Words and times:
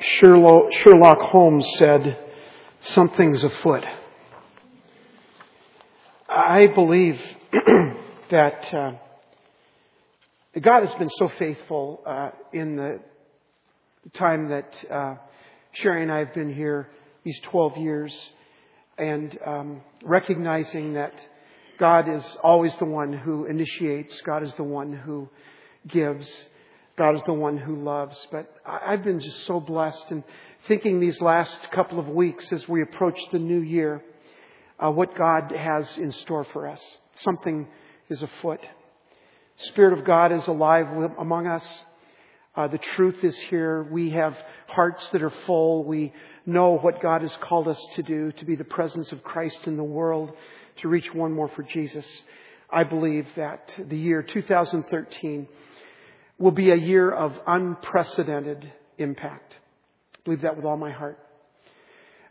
Sherlock 0.00 1.20
Holmes 1.20 1.66
said, 1.76 2.18
something's 2.80 3.42
afoot. 3.42 3.84
I 6.28 6.66
believe 6.68 7.20
that 8.30 8.72
uh, 8.74 8.92
God 10.60 10.86
has 10.86 10.94
been 10.98 11.10
so 11.18 11.30
faithful 11.38 12.02
uh, 12.06 12.30
in 12.52 12.76
the 12.76 13.00
time 14.14 14.50
that 14.50 14.74
uh, 14.90 15.14
Sherry 15.72 16.02
and 16.02 16.12
I 16.12 16.18
have 16.18 16.34
been 16.34 16.54
here, 16.54 16.90
these 17.24 17.38
12 17.44 17.78
years, 17.78 18.30
and 18.96 19.36
um, 19.46 19.80
recognizing 20.02 20.94
that 20.94 21.14
God 21.78 22.08
is 22.08 22.24
always 22.42 22.74
the 22.78 22.84
one 22.84 23.12
who 23.12 23.46
initiates, 23.46 24.20
God 24.22 24.42
is 24.42 24.52
the 24.56 24.64
one 24.64 24.92
who 24.92 25.28
gives, 25.86 26.28
God 26.98 27.14
is 27.14 27.22
the 27.26 27.32
one 27.32 27.56
who 27.56 27.76
loves. 27.76 28.18
But 28.32 28.52
I've 28.66 29.04
been 29.04 29.20
just 29.20 29.46
so 29.46 29.60
blessed 29.60 30.06
and 30.10 30.24
thinking 30.66 30.98
these 30.98 31.20
last 31.20 31.70
couple 31.70 32.00
of 32.00 32.08
weeks 32.08 32.52
as 32.52 32.68
we 32.68 32.82
approach 32.82 33.18
the 33.30 33.38
new 33.38 33.60
year, 33.60 34.02
uh, 34.80 34.90
what 34.90 35.16
God 35.16 35.52
has 35.52 35.96
in 35.96 36.10
store 36.10 36.42
for 36.52 36.66
us. 36.66 36.82
Something 37.14 37.68
is 38.08 38.20
afoot. 38.20 38.60
Spirit 39.68 39.96
of 39.96 40.04
God 40.04 40.32
is 40.32 40.44
alive 40.48 40.88
among 41.18 41.46
us. 41.46 41.64
Uh, 42.56 42.66
the 42.66 42.78
truth 42.78 43.22
is 43.22 43.36
here. 43.48 43.84
We 43.84 44.10
have 44.10 44.36
hearts 44.66 45.08
that 45.10 45.22
are 45.22 45.32
full. 45.46 45.84
We 45.84 46.12
know 46.46 46.78
what 46.78 47.00
God 47.00 47.22
has 47.22 47.36
called 47.40 47.68
us 47.68 47.80
to 47.94 48.02
do, 48.02 48.32
to 48.32 48.44
be 48.44 48.56
the 48.56 48.64
presence 48.64 49.12
of 49.12 49.22
Christ 49.22 49.68
in 49.68 49.76
the 49.76 49.84
world, 49.84 50.32
to 50.78 50.88
reach 50.88 51.14
one 51.14 51.32
more 51.32 51.48
for 51.48 51.62
Jesus. 51.62 52.06
I 52.68 52.82
believe 52.82 53.26
that 53.36 53.70
the 53.88 53.96
year 53.96 54.22
2013 54.24 55.46
will 56.38 56.52
be 56.52 56.70
a 56.70 56.76
year 56.76 57.10
of 57.10 57.32
unprecedented 57.46 58.72
impact. 58.96 59.56
I 60.14 60.18
believe 60.24 60.42
that 60.42 60.56
with 60.56 60.64
all 60.64 60.76
my 60.76 60.90
heart. 60.90 61.18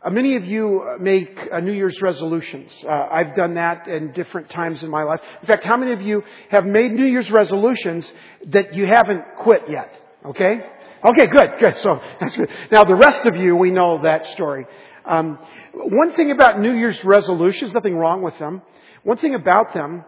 Uh, 0.00 0.10
many 0.10 0.36
of 0.36 0.44
you 0.44 0.96
make 1.00 1.36
uh, 1.52 1.58
New 1.58 1.72
Year's 1.72 2.00
resolutions. 2.00 2.72
Uh, 2.88 3.08
I've 3.10 3.34
done 3.34 3.54
that 3.54 3.88
in 3.88 4.12
different 4.12 4.48
times 4.48 4.82
in 4.82 4.90
my 4.90 5.02
life. 5.02 5.20
In 5.40 5.46
fact, 5.48 5.64
how 5.64 5.76
many 5.76 5.92
of 5.92 6.00
you 6.00 6.22
have 6.50 6.64
made 6.64 6.92
New 6.92 7.04
Year's 7.04 7.30
resolutions 7.30 8.10
that 8.46 8.74
you 8.74 8.86
haven't 8.86 9.24
quit 9.40 9.62
yet? 9.68 9.92
Okay? 10.24 10.60
Okay, 11.04 11.26
good, 11.26 11.48
good. 11.58 11.76
So 11.78 12.00
that's 12.20 12.36
good. 12.36 12.48
Now 12.70 12.84
the 12.84 12.94
rest 12.94 13.26
of 13.26 13.36
you, 13.36 13.56
we 13.56 13.72
know 13.72 14.02
that 14.02 14.24
story. 14.26 14.66
Um, 15.04 15.38
one 15.74 16.14
thing 16.14 16.30
about 16.30 16.60
New 16.60 16.72
Year's 16.72 17.02
resolutions, 17.04 17.72
nothing 17.72 17.96
wrong 17.96 18.22
with 18.22 18.38
them. 18.38 18.62
One 19.02 19.16
thing 19.16 19.34
about 19.34 19.74
them 19.74 20.04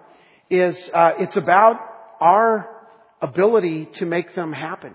is 0.50 0.76
uh, 0.94 1.12
it's 1.18 1.36
about 1.36 1.76
our 2.20 2.79
ability 3.20 3.88
to 3.98 4.06
make 4.06 4.34
them 4.34 4.52
happen. 4.52 4.94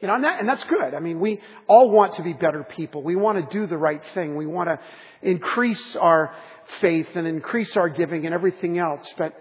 You 0.00 0.08
know, 0.08 0.16
and, 0.16 0.24
that, 0.24 0.40
and 0.40 0.48
that's 0.48 0.64
good. 0.64 0.94
I 0.94 1.00
mean, 1.00 1.20
we 1.20 1.40
all 1.66 1.90
want 1.90 2.16
to 2.16 2.22
be 2.22 2.32
better 2.32 2.62
people. 2.62 3.02
We 3.02 3.16
want 3.16 3.38
to 3.38 3.58
do 3.58 3.66
the 3.66 3.78
right 3.78 4.02
thing. 4.12 4.36
We 4.36 4.46
want 4.46 4.68
to 4.68 4.78
increase 5.22 5.96
our 5.96 6.34
faith 6.80 7.08
and 7.14 7.26
increase 7.26 7.76
our 7.76 7.88
giving 7.88 8.26
and 8.26 8.34
everything 8.34 8.78
else. 8.78 9.06
But 9.16 9.32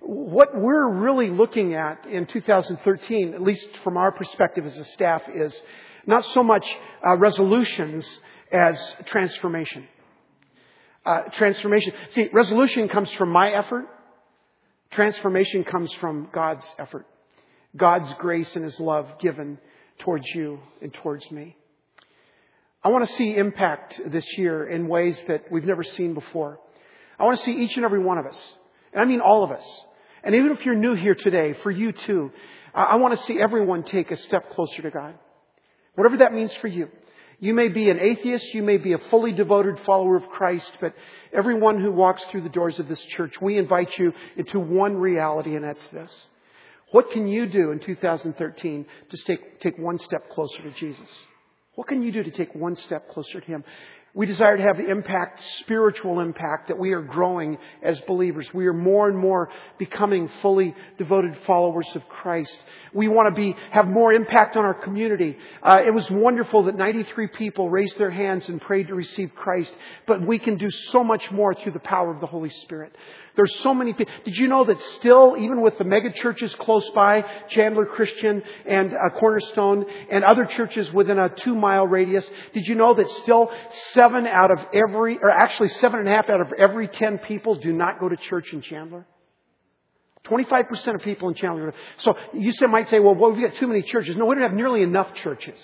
what 0.00 0.50
we're 0.54 0.88
really 0.88 1.30
looking 1.30 1.74
at 1.74 2.06
in 2.06 2.26
2013, 2.26 3.34
at 3.34 3.42
least 3.42 3.68
from 3.84 3.96
our 3.96 4.12
perspective 4.12 4.66
as 4.66 4.76
a 4.76 4.84
staff, 4.84 5.22
is 5.32 5.58
not 6.06 6.24
so 6.34 6.42
much 6.42 6.66
uh, 7.06 7.16
resolutions 7.16 8.06
as 8.50 8.76
transformation. 9.06 9.86
Uh, 11.06 11.22
transformation. 11.32 11.92
See, 12.10 12.28
resolution 12.32 12.88
comes 12.88 13.10
from 13.12 13.30
my 13.30 13.50
effort. 13.50 13.86
Transformation 14.90 15.64
comes 15.64 15.92
from 15.94 16.28
God's 16.32 16.66
effort. 16.78 17.06
God's 17.76 18.12
grace 18.14 18.54
and 18.56 18.64
His 18.64 18.78
love 18.80 19.18
given 19.18 19.58
towards 19.98 20.26
you 20.34 20.60
and 20.80 20.92
towards 20.92 21.30
me. 21.30 21.56
I 22.84 22.88
want 22.88 23.06
to 23.06 23.14
see 23.14 23.36
impact 23.36 24.00
this 24.06 24.26
year 24.36 24.66
in 24.68 24.88
ways 24.88 25.22
that 25.28 25.44
we've 25.50 25.64
never 25.64 25.84
seen 25.84 26.14
before. 26.14 26.58
I 27.18 27.24
want 27.24 27.38
to 27.38 27.44
see 27.44 27.52
each 27.52 27.76
and 27.76 27.84
every 27.84 28.02
one 28.02 28.18
of 28.18 28.26
us, 28.26 28.40
and 28.92 29.00
I 29.00 29.04
mean 29.04 29.20
all 29.20 29.44
of 29.44 29.52
us, 29.52 29.64
and 30.24 30.34
even 30.34 30.50
if 30.50 30.64
you're 30.64 30.74
new 30.74 30.94
here 30.94 31.14
today, 31.14 31.54
for 31.62 31.70
you 31.70 31.92
too, 31.92 32.32
I 32.74 32.96
want 32.96 33.18
to 33.18 33.24
see 33.26 33.40
everyone 33.40 33.84
take 33.84 34.10
a 34.10 34.16
step 34.16 34.52
closer 34.52 34.82
to 34.82 34.90
God. 34.90 35.14
Whatever 35.94 36.18
that 36.18 36.32
means 36.32 36.54
for 36.56 36.68
you. 36.68 36.88
You 37.38 37.54
may 37.54 37.68
be 37.68 37.90
an 37.90 37.98
atheist, 37.98 38.54
you 38.54 38.62
may 38.62 38.76
be 38.76 38.92
a 38.92 38.98
fully 39.10 39.32
devoted 39.32 39.80
follower 39.80 40.16
of 40.16 40.28
Christ, 40.28 40.70
but 40.80 40.94
everyone 41.32 41.80
who 41.80 41.90
walks 41.90 42.22
through 42.30 42.42
the 42.42 42.48
doors 42.48 42.78
of 42.78 42.88
this 42.88 43.02
church, 43.16 43.34
we 43.42 43.58
invite 43.58 43.98
you 43.98 44.12
into 44.36 44.60
one 44.60 44.96
reality, 44.96 45.56
and 45.56 45.64
that's 45.64 45.86
this. 45.88 46.28
What 46.92 47.10
can 47.10 47.26
you 47.26 47.46
do 47.46 47.72
in 47.72 47.80
2013 47.80 48.86
to 49.10 49.16
take, 49.26 49.60
take 49.60 49.78
one 49.78 49.98
step 49.98 50.30
closer 50.30 50.62
to 50.62 50.70
Jesus? 50.78 51.08
What 51.74 51.88
can 51.88 52.02
you 52.02 52.12
do 52.12 52.22
to 52.22 52.30
take 52.30 52.54
one 52.54 52.76
step 52.76 53.08
closer 53.10 53.40
to 53.40 53.46
Him? 53.46 53.64
We 54.14 54.26
desire 54.26 54.58
to 54.58 54.62
have 54.62 54.76
the 54.76 54.90
impact, 54.90 55.42
spiritual 55.60 56.20
impact, 56.20 56.68
that 56.68 56.78
we 56.78 56.92
are 56.92 57.00
growing 57.00 57.56
as 57.82 57.98
believers. 58.02 58.46
We 58.52 58.66
are 58.66 58.74
more 58.74 59.08
and 59.08 59.16
more 59.16 59.48
becoming 59.78 60.28
fully 60.42 60.74
devoted 60.98 61.34
followers 61.46 61.88
of 61.94 62.06
Christ. 62.10 62.58
We 62.92 63.08
want 63.08 63.34
to 63.34 63.40
be, 63.40 63.56
have 63.70 63.88
more 63.88 64.12
impact 64.12 64.58
on 64.58 64.66
our 64.66 64.74
community. 64.74 65.38
Uh, 65.62 65.80
it 65.86 65.94
was 65.94 66.10
wonderful 66.10 66.64
that 66.64 66.76
93 66.76 67.28
people 67.28 67.70
raised 67.70 67.96
their 67.96 68.10
hands 68.10 68.50
and 68.50 68.60
prayed 68.60 68.88
to 68.88 68.94
receive 68.94 69.34
Christ, 69.34 69.74
but 70.06 70.20
we 70.26 70.38
can 70.38 70.58
do 70.58 70.70
so 70.70 71.02
much 71.02 71.30
more 71.30 71.54
through 71.54 71.72
the 71.72 71.78
power 71.78 72.12
of 72.12 72.20
the 72.20 72.26
Holy 72.26 72.50
Spirit. 72.50 72.94
There's 73.34 73.60
so 73.60 73.72
many 73.72 73.94
people. 73.94 74.12
Did 74.24 74.36
you 74.36 74.46
know 74.46 74.64
that 74.64 74.78
still, 74.96 75.36
even 75.38 75.62
with 75.62 75.78
the 75.78 75.84
mega 75.84 76.12
churches 76.12 76.54
close 76.56 76.88
by, 76.90 77.24
Chandler 77.48 77.86
Christian 77.86 78.42
and 78.66 78.92
uh, 78.92 79.18
Cornerstone 79.18 79.86
and 80.10 80.22
other 80.22 80.44
churches 80.44 80.92
within 80.92 81.18
a 81.18 81.30
two 81.30 81.54
mile 81.54 81.86
radius, 81.86 82.28
did 82.52 82.66
you 82.66 82.74
know 82.74 82.92
that 82.92 83.10
still 83.22 83.50
seven 84.02 84.26
out 84.26 84.50
of 84.50 84.58
every, 84.74 85.18
or 85.18 85.30
actually 85.30 85.68
seven 85.68 86.00
and 86.00 86.08
a 86.08 86.12
half 86.12 86.28
out 86.28 86.40
of 86.40 86.52
every 86.58 86.88
ten 86.88 87.18
people 87.18 87.54
do 87.54 87.72
not 87.72 88.00
go 88.00 88.08
to 88.08 88.16
church 88.16 88.52
in 88.52 88.60
Chandler? 88.60 89.06
25% 90.24 90.94
of 90.94 91.02
people 91.02 91.28
in 91.28 91.34
Chandler. 91.34 91.74
So 91.98 92.14
you 92.32 92.52
might 92.68 92.88
say, 92.88 93.00
well, 93.00 93.14
well, 93.14 93.32
we've 93.32 93.48
got 93.48 93.58
too 93.58 93.66
many 93.66 93.82
churches. 93.82 94.16
No, 94.16 94.26
we 94.26 94.34
don't 94.34 94.42
have 94.42 94.52
nearly 94.52 94.82
enough 94.82 95.14
churches 95.14 95.58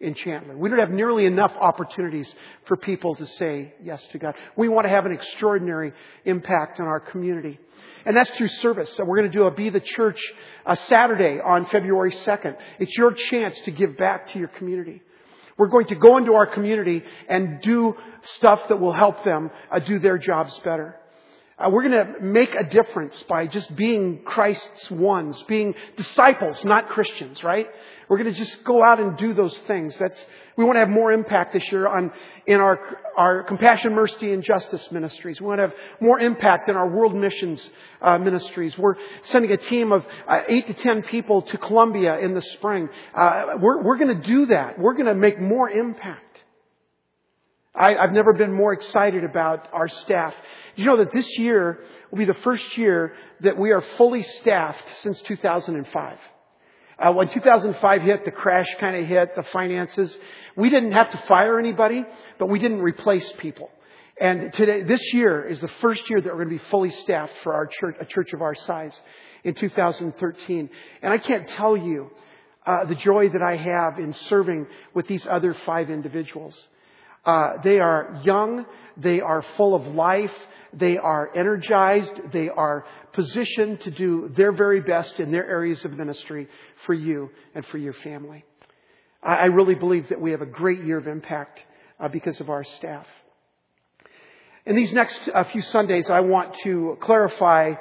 in 0.00 0.14
Chandler. 0.14 0.56
We 0.56 0.68
don't 0.68 0.78
have 0.78 0.90
nearly 0.90 1.26
enough 1.26 1.52
opportunities 1.58 2.32
for 2.66 2.76
people 2.76 3.16
to 3.16 3.26
say 3.26 3.74
yes 3.82 4.02
to 4.12 4.18
God. 4.18 4.34
We 4.56 4.68
want 4.68 4.86
to 4.86 4.90
have 4.90 5.06
an 5.06 5.12
extraordinary 5.12 5.92
impact 6.24 6.80
on 6.80 6.86
our 6.86 7.00
community. 7.00 7.58
And 8.04 8.16
that's 8.16 8.30
through 8.36 8.48
service. 8.48 8.92
So 8.94 9.04
we're 9.04 9.18
going 9.18 9.30
to 9.30 9.36
do 9.36 9.44
a 9.44 9.50
Be 9.50 9.70
the 9.70 9.80
Church 9.80 10.20
a 10.64 10.76
Saturday 10.76 11.40
on 11.40 11.66
February 11.66 12.12
2nd. 12.12 12.56
It's 12.78 12.96
your 12.96 13.12
chance 13.12 13.58
to 13.64 13.70
give 13.70 13.96
back 13.96 14.32
to 14.32 14.38
your 14.38 14.48
community. 14.48 15.02
We're 15.56 15.68
going 15.68 15.86
to 15.86 15.94
go 15.94 16.18
into 16.18 16.34
our 16.34 16.46
community 16.46 17.02
and 17.28 17.60
do 17.62 17.94
stuff 18.36 18.60
that 18.68 18.76
will 18.80 18.92
help 18.92 19.24
them 19.24 19.50
uh, 19.70 19.78
do 19.78 19.98
their 19.98 20.18
jobs 20.18 20.52
better. 20.64 20.96
Uh, 21.58 21.70
we're 21.70 21.88
going 21.88 22.06
to 22.06 22.20
make 22.20 22.54
a 22.54 22.64
difference 22.64 23.22
by 23.30 23.46
just 23.46 23.74
being 23.74 24.20
Christ's 24.24 24.90
ones, 24.90 25.42
being 25.48 25.74
disciples, 25.96 26.62
not 26.66 26.90
Christians, 26.90 27.42
right? 27.42 27.66
We're 28.08 28.18
going 28.18 28.30
to 28.30 28.38
just 28.38 28.62
go 28.62 28.84
out 28.84 29.00
and 29.00 29.16
do 29.16 29.32
those 29.32 29.56
things. 29.66 29.96
That's, 29.98 30.22
we 30.58 30.64
want 30.64 30.76
to 30.76 30.80
have 30.80 30.90
more 30.90 31.12
impact 31.12 31.54
this 31.54 31.64
year 31.72 31.88
on, 31.88 32.12
in 32.46 32.60
our, 32.60 32.78
our 33.16 33.42
compassion, 33.42 33.94
mercy, 33.94 34.34
and 34.34 34.44
justice 34.44 34.86
ministries. 34.92 35.40
We 35.40 35.46
want 35.46 35.58
to 35.58 35.68
have 35.68 35.74
more 35.98 36.20
impact 36.20 36.68
in 36.68 36.76
our 36.76 36.88
world 36.88 37.14
missions 37.14 37.66
uh, 38.02 38.18
ministries. 38.18 38.76
We're 38.76 38.96
sending 39.22 39.50
a 39.50 39.56
team 39.56 39.92
of 39.92 40.04
uh, 40.28 40.42
eight 40.48 40.66
to 40.66 40.74
ten 40.74 41.04
people 41.04 41.40
to 41.40 41.56
Colombia 41.56 42.18
in 42.18 42.34
the 42.34 42.42
spring. 42.42 42.90
Uh, 43.14 43.54
we're, 43.60 43.82
we're 43.82 43.96
going 43.96 44.20
to 44.20 44.26
do 44.26 44.46
that. 44.46 44.78
We're 44.78 44.92
going 44.94 45.06
to 45.06 45.14
make 45.14 45.40
more 45.40 45.70
impact. 45.70 46.25
I, 47.76 47.94
I've 47.96 48.12
never 48.12 48.32
been 48.32 48.52
more 48.52 48.72
excited 48.72 49.24
about 49.24 49.68
our 49.72 49.88
staff. 49.88 50.34
You 50.76 50.86
know 50.86 50.98
that 50.98 51.12
this 51.12 51.38
year 51.38 51.80
will 52.10 52.18
be 52.18 52.24
the 52.24 52.34
first 52.34 52.76
year 52.78 53.14
that 53.40 53.58
we 53.58 53.70
are 53.72 53.82
fully 53.98 54.22
staffed 54.22 54.84
since 55.02 55.20
2005? 55.22 56.18
Uh, 56.98 57.12
when 57.12 57.28
2005 57.28 58.02
hit, 58.02 58.24
the 58.24 58.30
crash 58.30 58.66
kind 58.80 58.96
of 58.96 59.06
hit, 59.06 59.36
the 59.36 59.42
finances. 59.52 60.16
We 60.56 60.70
didn't 60.70 60.92
have 60.92 61.10
to 61.10 61.18
fire 61.28 61.58
anybody, 61.58 62.04
but 62.38 62.48
we 62.48 62.58
didn't 62.58 62.80
replace 62.80 63.30
people. 63.38 63.70
And 64.18 64.50
today, 64.54 64.82
this 64.82 65.02
year 65.12 65.46
is 65.46 65.60
the 65.60 65.68
first 65.82 66.08
year 66.08 66.22
that 66.22 66.28
we're 66.32 66.44
going 66.44 66.56
to 66.58 66.64
be 66.64 66.70
fully 66.70 66.90
staffed 66.90 67.34
for 67.42 67.52
our 67.52 67.66
church, 67.66 67.96
a 68.00 68.06
church 68.06 68.32
of 68.32 68.40
our 68.40 68.54
size 68.54 68.98
in 69.44 69.52
2013. 69.52 70.70
And 71.02 71.12
I 71.12 71.18
can't 71.18 71.46
tell 71.50 71.76
you 71.76 72.10
uh, 72.64 72.86
the 72.86 72.94
joy 72.94 73.28
that 73.28 73.42
I 73.42 73.56
have 73.56 73.98
in 73.98 74.14
serving 74.14 74.66
with 74.94 75.06
these 75.06 75.26
other 75.26 75.52
five 75.66 75.90
individuals. 75.90 76.56
Uh, 77.26 77.54
they 77.64 77.80
are 77.80 78.20
young. 78.24 78.64
They 78.96 79.20
are 79.20 79.44
full 79.56 79.74
of 79.74 79.94
life. 79.94 80.32
They 80.72 80.96
are 80.96 81.34
energized. 81.34 82.32
They 82.32 82.48
are 82.48 82.86
positioned 83.12 83.80
to 83.82 83.90
do 83.90 84.32
their 84.36 84.52
very 84.52 84.80
best 84.80 85.18
in 85.18 85.32
their 85.32 85.46
areas 85.46 85.84
of 85.84 85.92
ministry 85.92 86.48
for 86.86 86.94
you 86.94 87.30
and 87.54 87.64
for 87.66 87.78
your 87.78 87.94
family. 87.94 88.44
I, 89.22 89.34
I 89.34 89.44
really 89.46 89.74
believe 89.74 90.08
that 90.10 90.20
we 90.20 90.30
have 90.30 90.42
a 90.42 90.46
great 90.46 90.84
year 90.84 90.98
of 90.98 91.08
impact 91.08 91.60
uh, 91.98 92.08
because 92.08 92.40
of 92.40 92.48
our 92.48 92.62
staff. 92.62 93.06
In 94.66 94.76
these 94.76 94.92
next 94.92 95.20
uh, 95.32 95.44
few 95.44 95.62
Sundays, 95.62 96.10
I 96.10 96.20
want 96.20 96.56
to 96.64 96.98
clarify 97.00 97.74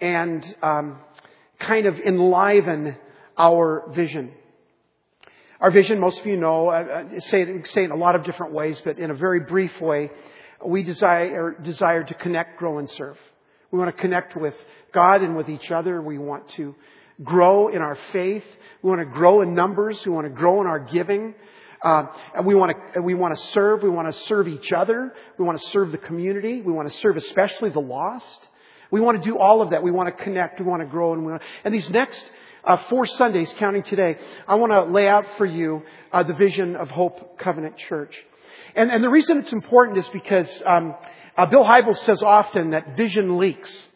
and 0.00 0.56
um, 0.62 0.98
kind 1.58 1.86
of 1.86 1.98
enliven 1.98 2.96
our 3.36 3.90
vision. 3.94 4.32
Our 5.60 5.72
vision, 5.72 5.98
most 5.98 6.20
of 6.20 6.26
you 6.26 6.36
know, 6.36 6.68
uh, 6.68 7.04
uh, 7.16 7.20
say, 7.20 7.42
it, 7.42 7.66
say 7.68 7.82
it 7.82 7.86
in 7.86 7.90
a 7.90 7.96
lot 7.96 8.14
of 8.14 8.22
different 8.22 8.52
ways, 8.52 8.80
but 8.84 8.98
in 8.98 9.10
a 9.10 9.14
very 9.14 9.40
brief 9.40 9.80
way, 9.80 10.10
we 10.64 10.84
desire, 10.84 11.56
desire 11.60 12.04
to 12.04 12.14
connect, 12.14 12.58
grow, 12.58 12.78
and 12.78 12.88
serve. 12.90 13.18
We 13.72 13.78
want 13.80 13.94
to 13.94 14.00
connect 14.00 14.36
with 14.36 14.54
God 14.92 15.22
and 15.22 15.36
with 15.36 15.48
each 15.48 15.72
other. 15.72 16.00
We 16.00 16.16
want 16.16 16.48
to 16.50 16.76
grow 17.24 17.68
in 17.68 17.82
our 17.82 17.98
faith. 18.12 18.44
We 18.82 18.90
want 18.90 19.00
to 19.00 19.12
grow 19.12 19.42
in 19.42 19.54
numbers. 19.54 20.00
We 20.06 20.12
want 20.12 20.26
to 20.26 20.32
grow 20.32 20.60
in 20.60 20.68
our 20.68 20.78
giving. 20.78 21.34
Uh, 21.84 22.06
and 22.36 22.46
we 22.46 22.54
want 22.54 22.76
to 22.94 23.00
we 23.00 23.14
want 23.14 23.36
to 23.36 23.42
serve. 23.52 23.82
We 23.82 23.90
want 23.90 24.12
to 24.12 24.20
serve 24.26 24.46
each 24.46 24.72
other. 24.72 25.12
We 25.38 25.44
want 25.44 25.60
to 25.60 25.70
serve 25.70 25.90
the 25.92 25.98
community. 25.98 26.60
We 26.60 26.72
want 26.72 26.88
to 26.90 26.96
serve 26.98 27.16
especially 27.16 27.70
the 27.70 27.80
lost. 27.80 28.46
We 28.90 29.00
want 29.00 29.22
to 29.22 29.28
do 29.28 29.38
all 29.38 29.60
of 29.60 29.70
that. 29.70 29.82
We 29.82 29.90
want 29.90 30.16
to 30.16 30.24
connect. 30.24 30.60
We 30.60 30.66
want 30.66 30.82
to 30.82 30.88
grow, 30.88 31.12
and 31.12 31.24
we 31.24 31.32
want, 31.32 31.42
and 31.64 31.74
these 31.74 31.88
next 31.90 32.22
uh, 32.68 32.76
four 32.90 33.06
Sundays, 33.06 33.52
counting 33.58 33.82
today, 33.82 34.18
I 34.46 34.56
want 34.56 34.72
to 34.72 34.84
lay 34.84 35.08
out 35.08 35.24
for 35.38 35.46
you 35.46 35.82
uh, 36.12 36.22
the 36.22 36.34
vision 36.34 36.76
of 36.76 36.90
Hope 36.90 37.38
Covenant 37.38 37.78
Church. 37.78 38.14
And, 38.76 38.90
and 38.90 39.02
the 39.02 39.08
reason 39.08 39.38
it's 39.38 39.52
important 39.52 39.96
is 39.96 40.08
because 40.10 40.62
um, 40.66 40.94
uh, 41.36 41.46
Bill 41.46 41.64
Hybels 41.64 41.96
says 42.04 42.22
often 42.22 42.70
that 42.70 42.94
vision 42.94 43.38
leaks. 43.38 43.88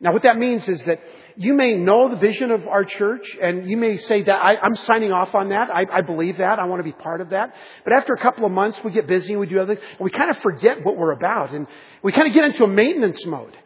Now, 0.00 0.12
what 0.12 0.24
that 0.24 0.36
means 0.36 0.68
is 0.68 0.82
that 0.82 1.00
you 1.36 1.54
may 1.54 1.74
know 1.76 2.10
the 2.10 2.16
vision 2.16 2.50
of 2.50 2.66
our 2.66 2.84
church, 2.84 3.24
and 3.40 3.70
you 3.70 3.76
may 3.76 3.96
say 3.96 4.24
that 4.24 4.34
I, 4.34 4.66
am 4.66 4.74
signing 4.76 5.12
off 5.12 5.34
on 5.34 5.50
that. 5.50 5.70
I, 5.70 5.86
I, 5.90 6.00
believe 6.02 6.38
that. 6.38 6.58
I 6.58 6.64
want 6.64 6.80
to 6.80 6.84
be 6.84 6.92
part 6.92 7.20
of 7.20 7.30
that. 7.30 7.54
But 7.84 7.94
after 7.94 8.12
a 8.12 8.18
couple 8.18 8.44
of 8.44 8.52
months, 8.52 8.78
we 8.84 8.90
get 8.90 9.06
busy 9.06 9.32
and 9.32 9.40
we 9.40 9.46
do 9.46 9.60
other 9.60 9.76
things, 9.76 9.86
and 9.98 10.04
we 10.04 10.10
kind 10.10 10.30
of 10.30 10.42
forget 10.42 10.84
what 10.84 10.98
we're 10.98 11.12
about, 11.12 11.54
and 11.54 11.66
we 12.02 12.12
kind 12.12 12.26
of 12.26 12.34
get 12.34 12.44
into 12.44 12.64
a 12.64 12.68
maintenance 12.68 13.24
mode. 13.24 13.56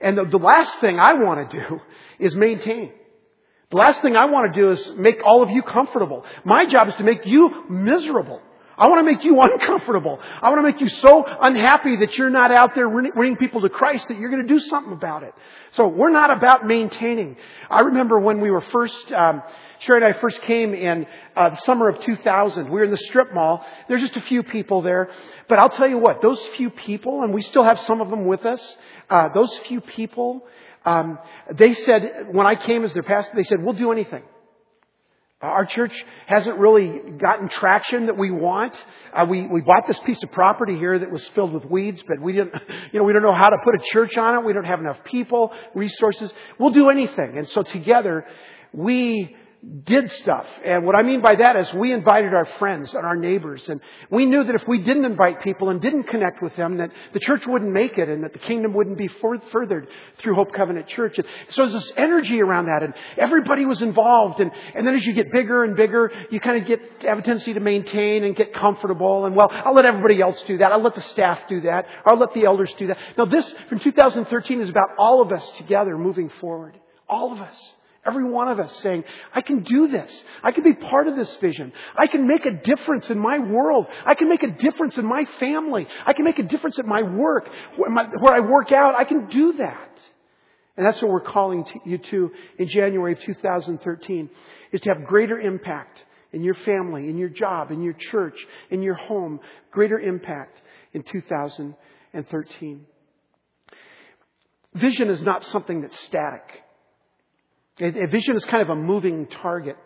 And 0.00 0.16
the, 0.16 0.24
the 0.24 0.38
last 0.38 0.80
thing 0.80 0.98
I 0.98 1.14
want 1.14 1.50
to 1.50 1.60
do 1.60 1.80
is 2.18 2.34
maintain. 2.34 2.92
The 3.70 3.76
last 3.76 4.02
thing 4.02 4.16
I 4.16 4.26
want 4.26 4.52
to 4.52 4.60
do 4.60 4.70
is 4.70 4.92
make 4.96 5.22
all 5.24 5.42
of 5.42 5.50
you 5.50 5.62
comfortable. 5.62 6.24
My 6.44 6.66
job 6.66 6.88
is 6.88 6.94
to 6.96 7.04
make 7.04 7.26
you 7.26 7.64
miserable. 7.68 8.40
I 8.76 8.88
want 8.88 9.06
to 9.06 9.12
make 9.12 9.24
you 9.24 9.40
uncomfortable. 9.40 10.18
I 10.20 10.50
want 10.50 10.58
to 10.64 10.72
make 10.72 10.80
you 10.80 10.88
so 10.88 11.24
unhappy 11.26 11.96
that 11.96 12.16
you're 12.18 12.30
not 12.30 12.50
out 12.50 12.74
there 12.74 12.88
bringing 12.88 13.36
people 13.36 13.60
to 13.62 13.68
Christ 13.68 14.08
that 14.08 14.18
you're 14.18 14.30
going 14.30 14.46
to 14.46 14.48
do 14.48 14.60
something 14.60 14.92
about 14.92 15.22
it. 15.22 15.34
So 15.72 15.88
we're 15.88 16.10
not 16.10 16.30
about 16.30 16.66
maintaining. 16.66 17.36
I 17.70 17.80
remember 17.80 18.18
when 18.18 18.40
we 18.40 18.50
were 18.50 18.60
first, 18.60 19.12
um, 19.12 19.42
Sherry 19.80 20.04
and 20.04 20.14
I 20.14 20.18
first 20.20 20.40
came 20.42 20.74
in 20.74 21.06
uh, 21.36 21.50
the 21.50 21.56
summer 21.62 21.88
of 21.88 22.00
2000. 22.00 22.64
We 22.66 22.70
were 22.70 22.84
in 22.84 22.90
the 22.90 22.96
strip 22.96 23.34
mall. 23.34 23.64
There's 23.88 24.02
just 24.02 24.16
a 24.16 24.22
few 24.22 24.42
people 24.42 24.82
there. 24.82 25.10
But 25.48 25.58
I'll 25.58 25.68
tell 25.68 25.88
you 25.88 25.98
what, 25.98 26.22
those 26.22 26.40
few 26.56 26.70
people, 26.70 27.22
and 27.22 27.34
we 27.34 27.42
still 27.42 27.64
have 27.64 27.80
some 27.80 28.00
of 28.00 28.08
them 28.08 28.26
with 28.26 28.44
us, 28.46 28.76
uh, 29.10 29.28
those 29.34 29.54
few 29.68 29.80
people, 29.80 30.46
um, 30.84 31.18
they 31.52 31.74
said, 31.74 32.28
when 32.32 32.46
I 32.46 32.54
came 32.54 32.84
as 32.84 32.92
their 32.92 33.02
pastor, 33.02 33.32
they 33.34 33.42
said, 33.42 33.62
we'll 33.62 33.74
do 33.74 33.92
anything. 33.92 34.22
Our 35.40 35.66
church 35.66 35.92
hasn't 36.26 36.58
really 36.58 37.00
gotten 37.18 37.48
traction 37.48 38.06
that 38.06 38.16
we 38.16 38.30
want. 38.30 38.74
Uh, 39.12 39.26
we, 39.28 39.46
we 39.46 39.60
bought 39.60 39.86
this 39.86 39.98
piece 40.00 40.22
of 40.22 40.32
property 40.32 40.76
here 40.78 40.98
that 40.98 41.10
was 41.10 41.26
filled 41.28 41.52
with 41.52 41.66
weeds, 41.66 42.02
but 42.08 42.18
we 42.20 42.32
didn't, 42.32 42.54
you 42.92 42.98
know, 42.98 43.04
we 43.04 43.12
don't 43.12 43.22
know 43.22 43.34
how 43.34 43.50
to 43.50 43.56
put 43.62 43.74
a 43.74 43.84
church 43.92 44.16
on 44.16 44.36
it. 44.36 44.46
We 44.46 44.54
don't 44.54 44.64
have 44.64 44.80
enough 44.80 45.04
people, 45.04 45.52
resources. 45.74 46.32
We'll 46.58 46.70
do 46.70 46.88
anything. 46.88 47.36
And 47.36 47.48
so 47.50 47.62
together, 47.62 48.26
we 48.72 49.36
did 49.84 50.10
stuff. 50.10 50.46
And 50.64 50.84
what 50.84 50.94
I 50.94 51.02
mean 51.02 51.20
by 51.20 51.36
that 51.36 51.56
is 51.56 51.72
we 51.74 51.92
invited 51.92 52.34
our 52.34 52.46
friends 52.58 52.92
and 52.94 53.04
our 53.04 53.16
neighbors. 53.16 53.68
And 53.68 53.80
we 54.10 54.26
knew 54.26 54.44
that 54.44 54.54
if 54.54 54.66
we 54.66 54.78
didn't 54.78 55.04
invite 55.04 55.42
people 55.42 55.70
and 55.70 55.80
didn't 55.80 56.04
connect 56.04 56.42
with 56.42 56.54
them, 56.56 56.78
that 56.78 56.90
the 57.12 57.20
church 57.20 57.46
wouldn't 57.46 57.72
make 57.72 57.98
it 57.98 58.08
and 58.08 58.24
that 58.24 58.32
the 58.32 58.38
kingdom 58.38 58.74
wouldn't 58.74 58.98
be 58.98 59.08
furthered 59.08 59.88
through 60.18 60.34
Hope 60.34 60.52
Covenant 60.52 60.88
Church. 60.88 61.18
And 61.18 61.26
so 61.48 61.62
there's 61.62 61.84
this 61.84 61.92
energy 61.96 62.40
around 62.40 62.66
that 62.66 62.82
and 62.82 62.94
everybody 63.16 63.64
was 63.64 63.80
involved. 63.82 64.40
And, 64.40 64.50
and 64.74 64.86
then 64.86 64.94
as 64.94 65.04
you 65.04 65.12
get 65.12 65.32
bigger 65.32 65.64
and 65.64 65.76
bigger, 65.76 66.10
you 66.30 66.40
kind 66.40 66.60
of 66.60 66.66
get, 66.66 66.80
have 67.02 67.18
a 67.18 67.22
tendency 67.22 67.54
to 67.54 67.60
maintain 67.60 68.24
and 68.24 68.36
get 68.36 68.54
comfortable. 68.54 69.26
And 69.26 69.36
well, 69.36 69.48
I'll 69.50 69.74
let 69.74 69.86
everybody 69.86 70.20
else 70.20 70.42
do 70.46 70.58
that. 70.58 70.72
I'll 70.72 70.82
let 70.82 70.94
the 70.94 71.02
staff 71.02 71.40
do 71.48 71.62
that. 71.62 71.86
I'll 72.06 72.18
let 72.18 72.34
the 72.34 72.44
elders 72.44 72.72
do 72.78 72.88
that. 72.88 72.98
Now 73.16 73.26
this 73.26 73.52
from 73.68 73.80
2013 73.80 74.60
is 74.60 74.68
about 74.68 74.90
all 74.98 75.22
of 75.22 75.32
us 75.32 75.48
together 75.58 75.96
moving 75.96 76.30
forward. 76.40 76.78
All 77.08 77.32
of 77.32 77.40
us. 77.40 77.73
Every 78.06 78.24
one 78.24 78.48
of 78.48 78.60
us 78.60 78.74
saying, 78.80 79.04
I 79.34 79.40
can 79.40 79.62
do 79.62 79.88
this. 79.88 80.24
I 80.42 80.52
can 80.52 80.62
be 80.62 80.74
part 80.74 81.08
of 81.08 81.16
this 81.16 81.34
vision. 81.36 81.72
I 81.96 82.06
can 82.06 82.26
make 82.26 82.44
a 82.44 82.50
difference 82.50 83.08
in 83.08 83.18
my 83.18 83.38
world. 83.38 83.86
I 84.04 84.14
can 84.14 84.28
make 84.28 84.42
a 84.42 84.50
difference 84.50 84.98
in 84.98 85.06
my 85.06 85.24
family. 85.40 85.86
I 86.04 86.12
can 86.12 86.24
make 86.26 86.38
a 86.38 86.42
difference 86.42 86.78
at 86.78 86.84
my 86.84 87.02
work, 87.02 87.48
where 87.76 88.34
I 88.34 88.40
work 88.40 88.72
out. 88.72 88.94
I 88.94 89.04
can 89.04 89.28
do 89.28 89.54
that. 89.54 89.90
And 90.76 90.84
that's 90.84 91.00
what 91.00 91.10
we're 91.10 91.20
calling 91.20 91.64
you 91.86 91.98
to 91.98 92.32
in 92.58 92.68
January 92.68 93.12
of 93.12 93.20
2013, 93.20 94.28
is 94.72 94.80
to 94.82 94.92
have 94.92 95.06
greater 95.06 95.40
impact 95.40 96.04
in 96.32 96.42
your 96.42 96.56
family, 96.56 97.08
in 97.08 97.16
your 97.16 97.28
job, 97.28 97.70
in 97.70 97.80
your 97.80 97.92
church, 97.92 98.36
in 98.70 98.82
your 98.82 98.96
home, 98.96 99.40
greater 99.70 99.98
impact 100.00 100.60
in 100.92 101.04
2013. 101.04 102.86
Vision 104.74 105.08
is 105.08 105.22
not 105.22 105.44
something 105.44 105.80
that's 105.82 105.98
static. 106.00 106.63
A 107.80 108.06
vision 108.06 108.36
is 108.36 108.44
kind 108.44 108.62
of 108.62 108.68
a 108.68 108.76
moving 108.76 109.26
target. 109.26 109.76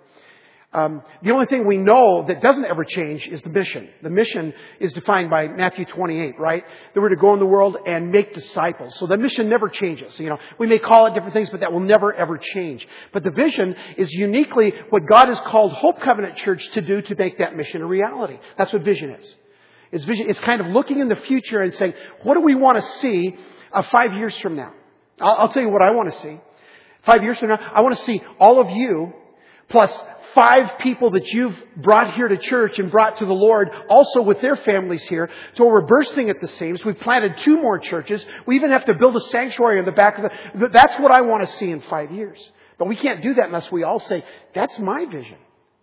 Um, 0.71 1.03
the 1.23 1.31
only 1.31 1.47
thing 1.47 1.67
we 1.67 1.79
know 1.79 2.27
that 2.29 2.43
doesn't 2.43 2.67
ever 2.67 2.85
change 2.85 3.27
is 3.27 3.41
the 3.41 3.49
mission. 3.49 3.89
The 4.03 4.11
mission 4.11 4.53
is 4.79 4.93
defined 4.93 5.31
by 5.31 5.49
Matthew 5.49 5.87
28, 5.87 6.39
right? 6.39 6.63
That 6.95 7.01
we're 7.01 7.09
to 7.09 7.17
go 7.17 7.33
in 7.33 7.39
the 7.39 7.47
world 7.47 7.79
and 7.87 8.11
make 8.11 8.35
disciples. 8.35 8.95
So 8.99 9.07
the 9.07 9.17
mission 9.17 9.49
never 9.49 9.71
changes. 9.71 10.21
You 10.21 10.29
know, 10.29 10.39
we 10.59 10.67
may 10.67 10.79
call 10.79 11.07
it 11.07 11.15
different 11.15 11.33
things, 11.33 11.49
but 11.49 11.61
that 11.61 11.73
will 11.73 11.81
never 11.81 12.13
ever 12.13 12.37
change. 12.37 12.87
But 13.15 13.25
the 13.25 13.31
vision 13.31 13.75
is 13.97 14.13
uniquely 14.13 14.75
what 14.91 15.07
God 15.07 15.29
has 15.29 15.41
called 15.41 15.73
Hope 15.73 16.03
Covenant 16.03 16.37
Church 16.37 16.69
to 16.73 16.83
do 16.83 17.01
to 17.01 17.15
make 17.15 17.39
that 17.39 17.57
mission 17.57 17.81
a 17.81 17.87
reality. 17.87 18.39
That's 18.59 18.71
what 18.71 18.83
vision 18.83 19.17
is. 19.19 19.37
It's 19.91 20.05
vision. 20.05 20.27
It's 20.29 20.41
kind 20.41 20.61
of 20.61 20.67
looking 20.67 20.99
in 20.99 21.09
the 21.09 21.17
future 21.17 21.63
and 21.63 21.73
saying, 21.73 21.95
what 22.25 22.35
do 22.35 22.43
we 22.43 22.55
want 22.55 22.77
to 22.77 22.85
see 23.01 23.35
uh, 23.73 23.85
five 23.85 24.13
years 24.13 24.37
from 24.41 24.57
now? 24.57 24.75
I'll, 25.19 25.37
I'll 25.39 25.49
tell 25.49 25.63
you 25.63 25.71
what 25.71 25.81
I 25.81 25.93
want 25.93 26.13
to 26.13 26.19
see. 26.21 26.39
Five 27.09 27.23
years 27.23 27.39
from 27.39 27.49
now, 27.49 27.59
I 27.75 27.81
want 27.81 27.97
to 27.97 28.05
see 28.05 28.21
all 28.39 28.61
of 28.61 28.69
you 28.69 29.15
plus 29.71 29.91
five 30.35 30.79
people 30.79 31.13
that 31.13 31.27
you've 31.29 31.57
brought 31.79 32.13
here 32.13 32.29
to 32.29 32.37
church 32.37 32.79
and 32.79 32.91
brought 32.91 33.17
to 33.17 33.25
the 33.25 33.33
Lord, 33.33 33.71
also 33.89 34.21
with 34.21 34.43
their 34.43 34.57
families 34.57 35.03
here. 35.05 35.31
So 35.57 35.65
we're 35.65 35.87
bursting 35.87 36.29
at 36.29 36.43
the 36.43 36.49
seams. 36.49 36.85
We've 36.85 37.01
planted 37.01 37.39
two 37.39 37.63
more 37.63 37.79
churches. 37.79 38.23
We 38.47 38.57
even 38.57 38.73
have 38.73 38.85
to 38.85 38.95
build 38.95 39.17
a 39.17 39.21
sanctuary 39.21 39.79
in 39.79 39.87
the 39.87 39.93
back 39.93 40.19
of 40.19 40.31
the, 40.61 40.69
that's 40.69 41.01
what 41.01 41.11
I 41.11 41.23
want 41.23 41.49
to 41.49 41.57
see 41.57 41.71
in 41.71 41.81
five 41.81 42.13
years. 42.13 42.39
But 42.79 42.89
we 42.89 42.97
can't 42.97 43.23
do 43.23 43.33
that 43.35 43.47
unless 43.47 43.73
we 43.73 43.85
all 43.85 44.01
say, 44.01 44.23
that's 44.55 44.79
my 44.79 45.07
vision. 45.07 45.39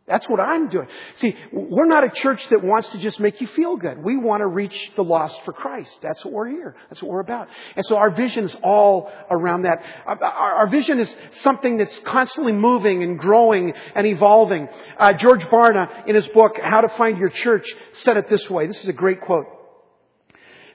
That's 0.08 0.30
what 0.30 0.40
I'm 0.40 0.70
doing. 0.70 0.88
See, 1.16 1.36
we're 1.52 1.88
not 1.88 2.04
a 2.04 2.10
church 2.10 2.48
that 2.52 2.64
wants 2.64 2.88
to 2.90 3.00
just 3.00 3.20
make 3.20 3.42
you 3.42 3.48
feel 3.48 3.76
good. 3.76 4.04
We 4.04 4.18
want 4.18 4.42
to 4.42 4.48
reach 4.48 4.92
the 4.96 5.04
lost 5.04 5.36
for 5.46 5.52
Christ. 5.52 5.98
That's 6.04 6.24
what 6.24 6.32
we're 6.32 6.50
here. 6.50 6.76
That's 6.90 7.02
what 7.02 7.12
we're 7.12 7.22
about. 7.22 7.48
And 7.76 7.84
so 7.88 7.98
our 7.98 8.12
vision 8.12 8.46
is 8.46 8.56
all 8.62 9.12
around 9.32 9.64
that. 9.64 9.82
Our 10.06 10.68
vision 10.68 11.00
is 11.00 11.16
something 11.42 11.78
that's 11.78 11.98
constantly 12.06 12.52
moving 12.52 13.02
and 13.02 13.18
growing 13.18 13.74
and 13.96 14.06
evolving. 14.06 14.68
Uh, 15.00 15.14
George 15.14 15.42
Barna, 15.46 16.08
in 16.08 16.14
his 16.14 16.28
book, 16.28 16.60
How 16.62 16.82
to 16.82 16.90
Find 16.98 17.18
Your 17.18 17.30
Church, 17.30 17.68
said 17.94 18.16
it 18.18 18.30
this 18.30 18.48
way. 18.48 18.68
This 18.68 18.82
is 18.84 18.88
a 18.88 18.94
great 18.94 19.22
quote. 19.22 19.48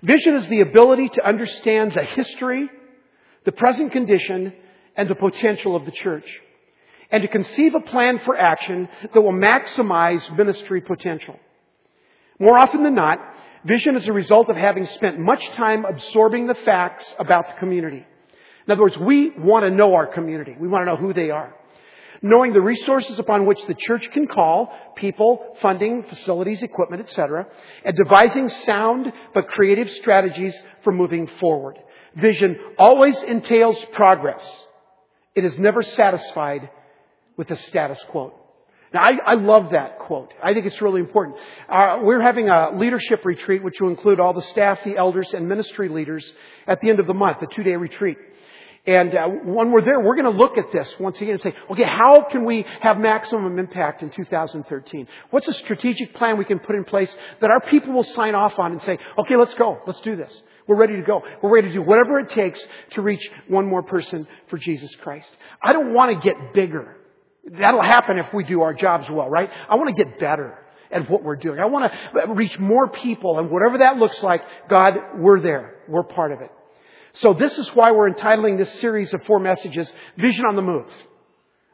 Vision 0.03 0.35
is 0.35 0.49
the 0.49 0.63
ability 0.63 1.09
to 1.09 1.25
understand 1.25 1.93
the 1.93 2.03
history, 2.03 2.69
the 3.45 3.53
present 3.53 3.93
condition, 3.93 4.55
and 4.97 5.09
the 5.09 5.15
potential 5.15 5.77
of 5.77 5.85
the 5.85 5.93
church 5.93 6.27
and 7.11 7.23
to 7.23 7.29
conceive 7.29 7.75
a 7.75 7.81
plan 7.81 8.21
for 8.25 8.37
action 8.37 8.89
that 9.13 9.21
will 9.21 9.33
maximize 9.33 10.37
ministry 10.37 10.81
potential. 10.81 11.37
More 12.39 12.57
often 12.57 12.83
than 12.83 12.95
not, 12.95 13.19
vision 13.65 13.97
is 13.97 14.09
a 14.09 14.13
result 14.13 14.49
of 14.49 14.57
having 14.57 14.87
spent 14.87 15.19
much 15.19 15.45
time 15.51 15.85
absorbing 15.85 16.47
the 16.47 16.55
facts 16.55 17.13
about 17.19 17.49
the 17.49 17.55
community. 17.59 18.07
In 18.67 18.73
other 18.73 18.83
words, 18.83 18.97
we 18.99 19.31
want 19.31 19.65
to 19.65 19.71
know 19.71 19.95
our 19.95 20.07
community. 20.07 20.57
We 20.59 20.69
want 20.69 20.83
to 20.83 20.87
know 20.87 20.97
who 20.97 21.13
they 21.13 21.31
are. 21.31 21.55
Knowing 22.23 22.53
the 22.53 22.61
resources 22.61 23.19
upon 23.19 23.47
which 23.47 23.61
the 23.67 23.75
church 23.75 24.11
can 24.13 24.27
call, 24.27 24.73
people, 24.95 25.57
funding, 25.63 26.03
facilities, 26.05 26.63
equipment, 26.63 27.03
etc., 27.03 27.47
and 27.85 27.97
devising 27.97 28.49
sound 28.49 29.11
but 29.33 29.49
creative 29.49 29.91
strategies 29.91 30.55
for 30.85 30.93
moving 30.93 31.27
forward. 31.41 31.79
Vision 32.15 32.57
always 32.79 33.21
entails 33.23 33.83
progress. 33.93 34.47
It 35.35 35.45
is 35.45 35.59
never 35.59 35.83
satisfied 35.83 36.69
with 37.41 37.49
the 37.49 37.57
status 37.57 37.99
quo. 38.11 38.35
Now, 38.93 39.01
I, 39.01 39.13
I 39.29 39.35
love 39.37 39.71
that 39.71 39.99
quote. 39.99 40.35
I 40.43 40.53
think 40.53 40.67
it's 40.67 40.83
really 40.83 41.01
important. 41.01 41.39
Uh, 41.71 42.01
we're 42.03 42.21
having 42.21 42.51
a 42.51 42.73
leadership 42.75 43.25
retreat, 43.25 43.65
which 43.65 43.81
will 43.81 43.89
include 43.89 44.21
all 44.21 44.35
the 44.35 44.43
staff, 44.43 44.79
the 44.85 44.99
elders, 44.99 45.33
and 45.33 45.49
ministry 45.49 45.89
leaders 45.89 46.31
at 46.67 46.83
the 46.83 46.91
end 46.91 47.01
of 47.01 47.07
the 47.07 47.15
month, 47.15 47.41
a 47.41 47.47
two-day 47.47 47.77
retreat. 47.77 48.19
And 48.87 49.15
uh, 49.15 49.27
when 49.27 49.73
we're 49.73 49.83
there, 49.83 50.01
we're 50.01 50.17
going 50.17 50.31
to 50.31 50.39
look 50.39 50.59
at 50.59 50.71
this 50.71 50.95
once 51.01 51.17
again 51.17 51.31
and 51.31 51.41
say, 51.41 51.55
okay, 51.71 51.85
how 51.85 52.27
can 52.31 52.45
we 52.45 52.67
have 52.83 52.99
maximum 52.99 53.59
impact 53.59 54.03
in 54.03 54.11
2013? 54.11 55.09
What's 55.31 55.49
a 55.49 55.55
strategic 55.55 56.15
plan 56.15 56.37
we 56.37 56.45
can 56.45 56.59
put 56.59 56.77
in 56.77 56.85
place 56.85 57.17
that 57.41 57.51
our 57.51 57.63
people 57.63 57.95
will 57.95 58.03
sign 58.03 58.35
off 58.35 58.59
on 58.59 58.73
and 58.73 58.83
say, 58.83 58.99
okay, 59.17 59.37
let's 59.39 59.55
go. 59.55 59.81
Let's 59.87 60.01
do 60.01 60.15
this. 60.15 60.43
We're 60.67 60.77
ready 60.77 60.97
to 60.97 61.03
go. 61.03 61.23
We're 61.43 61.55
ready 61.55 61.69
to 61.69 61.75
do 61.75 61.83
whatever 61.83 62.19
it 62.19 62.29
takes 62.29 62.63
to 62.91 63.01
reach 63.01 63.27
one 63.49 63.67
more 63.67 63.83
person 63.83 64.27
for 64.49 64.59
Jesus 64.59 64.95
Christ. 64.97 65.35
I 65.63 65.73
don't 65.73 65.95
want 65.95 66.15
to 66.15 66.29
get 66.29 66.53
bigger. 66.53 66.97
That'll 67.45 67.83
happen 67.83 68.19
if 68.19 68.33
we 68.35 68.45
do 68.45 68.63
our 68.63 68.75
jobs 68.75 69.09
well, 69.11 69.29
right? 69.29 69.51
I 69.69 69.77
want 69.77 69.95
to 69.97 70.05
get 70.05 70.19
better 70.19 70.59
at 70.91 71.09
what 71.09 71.23
we're 71.23 71.37
doing. 71.37 71.59
I 71.59 71.67
want 71.67 71.93
to 72.15 72.35
reach 72.35 72.59
more 72.59 72.89
people 72.89 73.39
and 73.39 73.51
whatever 73.51 73.79
that 73.79 73.97
looks 73.97 74.23
like, 74.23 74.43
God, 74.69 74.95
we're 75.17 75.41
there. 75.41 75.77
We're 75.89 76.03
part 76.03 76.33
of 76.33 76.41
it. 76.41 76.51
So 77.15 77.33
this 77.35 77.57
is 77.59 77.69
why 77.75 77.93
we're 77.93 78.09
entitling 78.09 78.57
this 78.57 78.73
series 78.81 79.13
of 79.15 79.25
four 79.25 79.41
messages, 79.41 79.91
Vision 80.17 80.45
on 80.47 80.57
the 80.57 80.63
Move. 80.63 80.87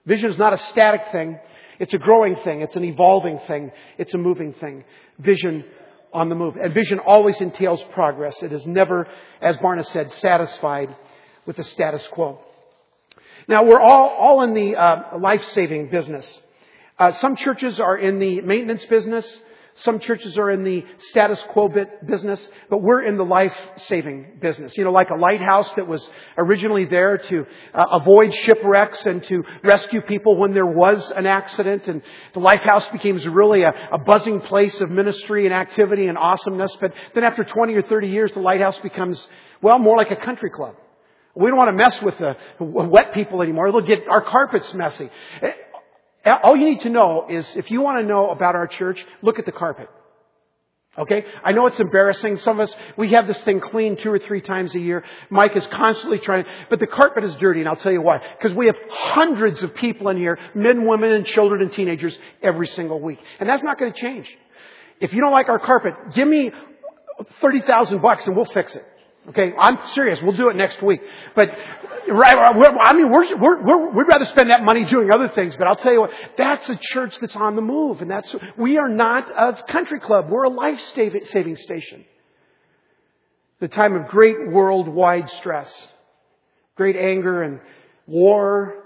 Vision 0.07 0.31
is 0.31 0.39
not 0.39 0.53
a 0.53 0.59
static 0.59 1.03
thing. 1.13 1.39
It's 1.79 1.93
a 1.93 1.99
growing 1.99 2.37
thing. 2.37 2.63
It's 2.63 2.77
an 2.77 2.85
evolving 2.85 3.41
thing. 3.47 3.73
It's 3.99 4.15
a 4.15 4.19
moving 4.19 4.55
thing. 4.55 4.85
Vision 5.19 5.65
on 6.13 6.29
the 6.29 6.35
move. 6.35 6.57
And 6.57 6.73
vision 6.73 6.99
always 7.01 7.39
entails 7.41 7.83
progress. 7.93 8.43
It 8.43 8.53
is 8.53 8.65
never, 8.67 9.07
as 9.43 9.57
Barna 9.59 9.85
said, 9.87 10.11
satisfied 10.13 10.95
with 11.45 11.57
the 11.57 11.65
status 11.65 12.07
quo. 12.13 12.41
Now 13.49 13.65
we're 13.65 13.81
all, 13.81 14.09
all 14.09 14.43
in 14.43 14.55
the 14.55 14.77
uh, 14.77 15.19
life-saving 15.21 15.91
business. 15.91 16.41
Uh, 16.99 17.13
some 17.13 17.37
churches 17.37 17.79
are 17.79 17.97
in 17.97 18.19
the 18.19 18.41
maintenance 18.41 18.85
business. 18.87 19.41
Some 19.81 20.01
churches 20.01 20.39
are 20.39 20.51
in 20.51 20.65
the 20.65 20.85
status 21.11 21.39
quo 21.51 21.69
bit 21.69 22.07
business, 22.07 22.45
but 22.71 22.79
we're 22.83 23.03
in 23.03 23.19
the 23.19 23.25
life-saving 23.25 24.39
business. 24.41 24.73
You 24.75 24.85
know, 24.85 24.91
like 24.91 25.11
a 25.11 25.15
lighthouse 25.15 25.71
that 25.75 25.87
was 25.87 26.09
originally 26.39 26.87
there 26.87 27.19
to 27.19 27.47
uh, 27.75 27.85
avoid 27.93 28.35
shipwrecks 28.35 29.05
and 29.05 29.23
to 29.25 29.45
rescue 29.63 30.01
people 30.01 30.39
when 30.39 30.55
there 30.55 30.67
was 30.67 31.13
an 31.15 31.27
accident. 31.27 31.89
And 31.89 32.01
the 32.33 32.41
lighthouse 32.41 32.89
became 32.89 33.19
really 33.31 33.65
a, 33.65 33.75
a 33.93 33.99
buzzing 33.99 34.41
place 34.41 34.81
of 34.81 34.91
ministry 34.91 35.45
and 35.45 35.55
activity 35.55 36.07
and 36.07 36.17
awesomeness. 36.17 36.75
But 36.81 36.95
then 37.15 37.25
after 37.25 37.45
20 37.45 37.75
or 37.75 37.83
30 37.83 38.09
years, 38.09 38.33
the 38.33 38.41
lighthouse 38.41 38.79
becomes, 38.79 39.29
well, 39.61 39.79
more 39.79 39.99
like 39.99 40.11
a 40.11 40.17
country 40.17 40.49
club. 40.49 40.75
We 41.37 41.51
don't 41.51 41.59
want 41.59 41.69
to 41.69 41.73
mess 41.85 42.01
with 42.01 42.17
the 42.17 42.37
wet 42.59 43.13
people 43.13 43.43
anymore. 43.43 43.71
They'll 43.71 43.83
get 43.83 44.09
our 44.09 44.23
carpets 44.23 44.73
messy. 44.73 45.11
Eh, 45.43 45.51
eh, 46.25 46.35
all 46.43 46.57
you 46.57 46.65
need 46.65 46.81
to 46.81 46.89
know 46.89 47.27
is 47.29 47.47
if 47.57 47.71
you 47.71 47.83
want 47.83 48.01
to 48.01 48.07
know 48.07 48.31
about 48.31 48.55
our 48.55 48.67
church, 48.67 49.05
look 49.21 49.39
at 49.39 49.45
the 49.45 49.53
carpet. 49.53 49.89
Okay? 50.99 51.27
I 51.45 51.53
know 51.53 51.67
it's 51.67 51.79
embarrassing. 51.79 52.39
Some 52.39 52.59
of 52.59 52.69
us, 52.69 52.75
we 52.97 53.13
have 53.13 53.27
this 53.27 53.39
thing 53.43 53.61
cleaned 53.61 53.99
two 53.99 54.11
or 54.11 54.19
three 54.19 54.41
times 54.41 54.75
a 54.75 54.79
year. 54.79 55.05
Mike 55.29 55.55
is 55.55 55.67
constantly 55.67 56.19
trying, 56.21 56.47
but 56.71 56.81
the 56.81 56.87
carpet 56.87 57.23
is 57.25 57.35
dirty 57.37 57.61
and 57.61 57.69
I'll 57.69 57.77
tell 57.77 57.93
you 57.93 58.01
why. 58.01 58.19
Because 58.39 58.57
we 58.57 58.65
have 58.67 58.77
hundreds 58.89 59.63
of 59.63 59.75
people 59.75 60.09
in 60.09 60.17
here, 60.17 60.39
men, 60.55 60.87
women, 60.87 61.13
and 61.13 61.27
children 61.27 61.61
and 61.61 61.71
teenagers 61.71 62.17
every 62.43 62.67
single 62.69 62.99
week. 62.99 63.19
And 63.41 63.47
that's 63.47 63.63
not 63.63 63.79
going 63.79 63.93
to 63.93 64.01
change. 64.01 64.27
If 65.01 65.13
you 65.13 65.21
don't 65.21 65.33
like 65.33 65.51
our 65.51 65.59
carpet, 65.59 65.93
give 66.15 66.27
me 66.27 66.51
30,000 67.43 68.01
bucks 68.01 68.27
and 68.27 68.35
we'll 68.35 68.47
fix 68.47 68.75
it. 68.75 68.87
Okay, 69.31 69.53
I'm 69.59 69.79
serious. 69.95 70.21
We'll 70.23 70.37
do 70.37 70.51
it 70.51 70.57
next 70.57 70.83
week. 70.83 71.01
But 71.35 71.49
right, 72.09 72.37
I 72.81 72.93
mean, 72.93 73.11
we're, 73.11 73.37
we're, 73.37 73.63
we're, 73.63 73.91
we'd 73.91 74.09
rather 74.09 74.27
spend 74.27 74.51
that 74.51 74.63
money 74.63 74.85
doing 74.85 75.11
other 75.13 75.29
things. 75.29 75.57
But 75.57 75.67
I'll 75.67 75.77
tell 75.77 75.93
you 75.93 76.01
what, 76.01 76.11
that's 76.39 76.69
a 76.69 76.79
church 76.81 77.17
that's 77.21 77.35
on 77.35 77.57
the 77.57 77.63
move, 77.63 78.03
and 78.03 78.11
that's 78.11 78.33
we 78.57 78.79
are 78.79 78.89
not 78.89 79.29
a 79.31 79.61
country 79.65 79.99
club. 79.99 80.31
We're 80.31 80.45
a 80.45 80.51
life 80.51 80.81
saving 80.81 81.57
station. 81.57 82.05
The 83.59 83.69
time 83.69 83.97
of 83.97 84.09
great 84.09 84.51
worldwide 84.51 85.29
stress, 85.31 85.73
great 86.77 86.95
anger 86.95 87.43
and 87.43 87.61
war, 88.07 88.85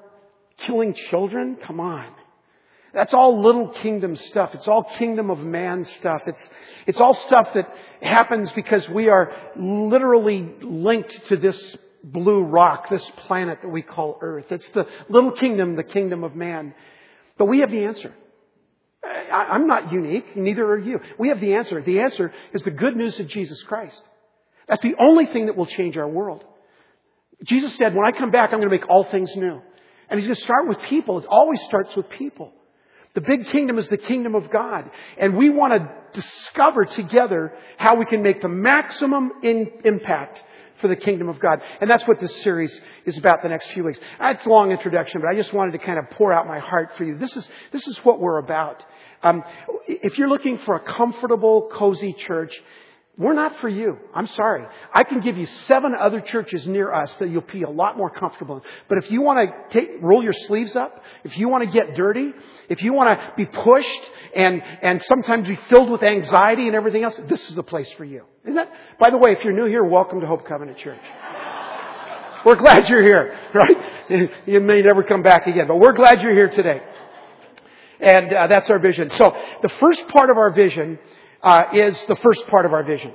killing 0.59 0.95
children. 1.11 1.57
Come 1.57 1.81
on. 1.81 2.07
That's 2.93 3.15
all 3.15 3.43
little 3.43 3.69
kingdom 3.69 4.17
stuff. 4.17 4.55
It's 4.55 4.67
all 4.67 4.85
kingdom 4.99 5.31
of 5.31 5.39
man 5.39 5.85
stuff. 5.85 6.23
It's, 6.27 6.51
it's 6.87 7.01
all 7.01 7.15
stuff 7.15 7.49
that 7.55 7.73
happens 8.03 8.51
because 8.53 8.89
we 8.89 9.09
are 9.09 9.33
literally 9.57 10.55
linked 10.61 11.27
to 11.29 11.37
this 11.37 11.77
blue 12.03 12.43
rock, 12.43 12.89
this 12.89 13.09
planet 13.27 13.59
that 13.63 13.69
we 13.69 13.83
call 13.83 14.19
Earth. 14.21 14.47
It's 14.51 14.69
the 14.71 14.87
little 15.09 15.33
kingdom, 15.33 15.77
the 15.77 15.85
kingdom 15.85 16.25
of 16.25 16.35
man. 16.35 16.75
But 17.39 17.47
we 17.47 17.61
have 17.61 17.71
the 17.71 17.85
answer. 17.85 18.13
I'm 19.33 19.67
not 19.67 19.93
unique, 19.93 20.37
neither 20.37 20.67
are 20.67 20.79
you. 20.79 21.01
We 21.19 21.29
have 21.29 21.41
the 21.41 21.55
answer. 21.55 21.81
The 21.81 22.01
answer 22.01 22.33
is 22.53 22.63
the 22.63 22.71
good 22.71 22.97
news 22.97 23.19
of 23.19 23.29
Jesus 23.29 23.63
Christ. 23.63 24.03
That's 24.69 24.83
the 24.83 24.95
only 25.01 25.27
thing 25.27 25.47
that 25.47 25.57
will 25.57 25.67
change 25.67 25.97
our 25.97 26.09
world. 26.09 26.45
Jesus 27.45 27.75
said, 27.77 27.95
when 27.95 28.05
I 28.05 28.13
come 28.13 28.31
back, 28.31 28.53
I'm 28.53 28.59
going 28.59 28.69
to 28.69 28.77
make 28.77 28.89
all 28.91 29.05
things 29.05 29.35
new. 29.37 29.63
And 30.09 30.21
he's 30.21 30.27
going 30.27 30.35
to 30.35 30.43
start 30.43 30.69
with 30.69 30.79
people. 30.83 31.19
It 31.19 31.27
always 31.27 31.61
starts 31.63 31.95
with 31.97 32.11
people. 32.11 32.53
The 33.15 33.21
big 33.21 33.47
kingdom 33.47 33.79
is 33.79 33.89
the 33.89 33.97
kingdom 33.97 34.35
of 34.35 34.51
God. 34.51 34.91
And 35.19 35.37
we 35.37 35.51
want 35.51 35.73
to 35.73 36.21
discover 36.21 36.85
together 36.85 37.53
how 37.77 37.97
we 37.97 38.05
can 38.05 38.23
make 38.23 38.41
the 38.41 38.49
maximum 38.49 39.33
in 39.43 39.71
impact 39.85 40.43
for 40.81 40.89
the 40.89 40.97
kingdom 40.97 41.29
of 41.29 41.39
God. 41.41 41.61
And 41.81 41.91
that's 41.91 42.07
what 42.07 42.21
this 42.21 42.35
series 42.43 42.79
is 43.05 43.17
about 43.19 43.43
the 43.43 43.49
next 43.49 43.71
few 43.73 43.85
weeks. 43.85 43.99
It's 44.21 44.47
a 44.47 44.49
long 44.49 44.71
introduction, 44.71 45.21
but 45.21 45.29
I 45.29 45.35
just 45.35 45.53
wanted 45.53 45.73
to 45.73 45.79
kind 45.79 45.99
of 45.99 46.09
pour 46.11 46.33
out 46.33 46.47
my 46.47 46.59
heart 46.59 46.93
for 46.97 47.05
you. 47.05 47.19
This 47.19 47.37
is, 47.37 47.49
this 47.73 47.87
is 47.87 47.99
what 47.99 48.21
we're 48.21 48.39
about. 48.39 48.85
Um, 49.23 49.45
if 49.87 50.17
you're 50.17 50.29
looking 50.29 50.59
for 50.59 50.77
a 50.77 50.81
comfortable, 50.81 51.69
cozy 51.73 52.15
church, 52.15 52.55
we're 53.21 53.35
not 53.35 53.55
for 53.61 53.69
you. 53.69 53.99
I'm 54.15 54.27
sorry. 54.27 54.65
I 54.95 55.05
can 55.05 55.21
give 55.21 55.37
you 55.37 55.45
seven 55.67 55.93
other 55.95 56.23
churches 56.23 56.67
near 56.67 56.91
us 56.91 57.15
that 57.17 57.29
you'll 57.29 57.43
be 57.43 57.65
a 57.65 57.69
lot 57.69 57.99
more 57.99 58.09
comfortable 58.09 58.57
in. 58.57 58.63
But 58.89 58.97
if 58.97 59.11
you 59.11 59.21
want 59.21 59.47
to 59.47 59.79
take, 59.79 59.91
roll 60.01 60.25
your 60.25 60.33
sleeves 60.33 60.75
up, 60.75 61.05
if 61.23 61.37
you 61.37 61.51
want 61.51 61.63
to 61.65 61.71
get 61.71 61.95
dirty, 61.95 62.33
if 62.71 62.83
you 62.83 62.95
want 62.95 63.21
to 63.21 63.33
be 63.37 63.45
pushed 63.45 64.01
and, 64.35 64.63
and 64.81 65.03
sometimes 65.03 65.47
be 65.47 65.59
filled 65.69 65.91
with 65.91 66.03
anxiety 66.03 66.67
and 66.67 66.75
everything 66.75 67.05
else, 67.05 67.21
this 67.29 67.47
is 67.51 67.55
the 67.55 67.63
place 67.63 67.93
for 67.99 68.07
you. 68.07 68.25
Isn't 68.45 68.55
that? 68.55 68.73
By 68.99 69.11
the 69.11 69.19
way, 69.19 69.33
if 69.33 69.45
you're 69.45 69.53
new 69.53 69.67
here, 69.67 69.85
welcome 69.85 70.23
to 70.23 70.27
Hope 70.27 70.49
Covenant 70.49 70.79
Church. 70.79 71.03
We're 72.47 72.57
glad 72.57 72.89
you're 72.89 73.03
here, 73.03 73.39
right? 73.53 74.31
You 74.47 74.61
may 74.61 74.81
never 74.81 75.03
come 75.03 75.23
back 75.23 75.47
again, 75.47 75.67
but 75.69 75.77
we're 75.77 75.93
glad 75.93 76.23
you're 76.23 76.33
here 76.33 76.49
today. 76.49 76.81
And 78.01 78.33
uh, 78.33 78.47
that's 78.47 78.71
our 78.71 78.79
vision. 78.79 79.11
So 79.11 79.37
the 79.61 79.69
first 79.79 80.09
part 80.09 80.31
of 80.31 80.39
our 80.39 80.55
vision 80.55 80.99
uh, 81.43 81.65
is 81.75 81.97
the 82.07 82.17
first 82.17 82.47
part 82.49 82.67
of 82.67 82.73
our 82.73 82.85
vision. 82.85 83.13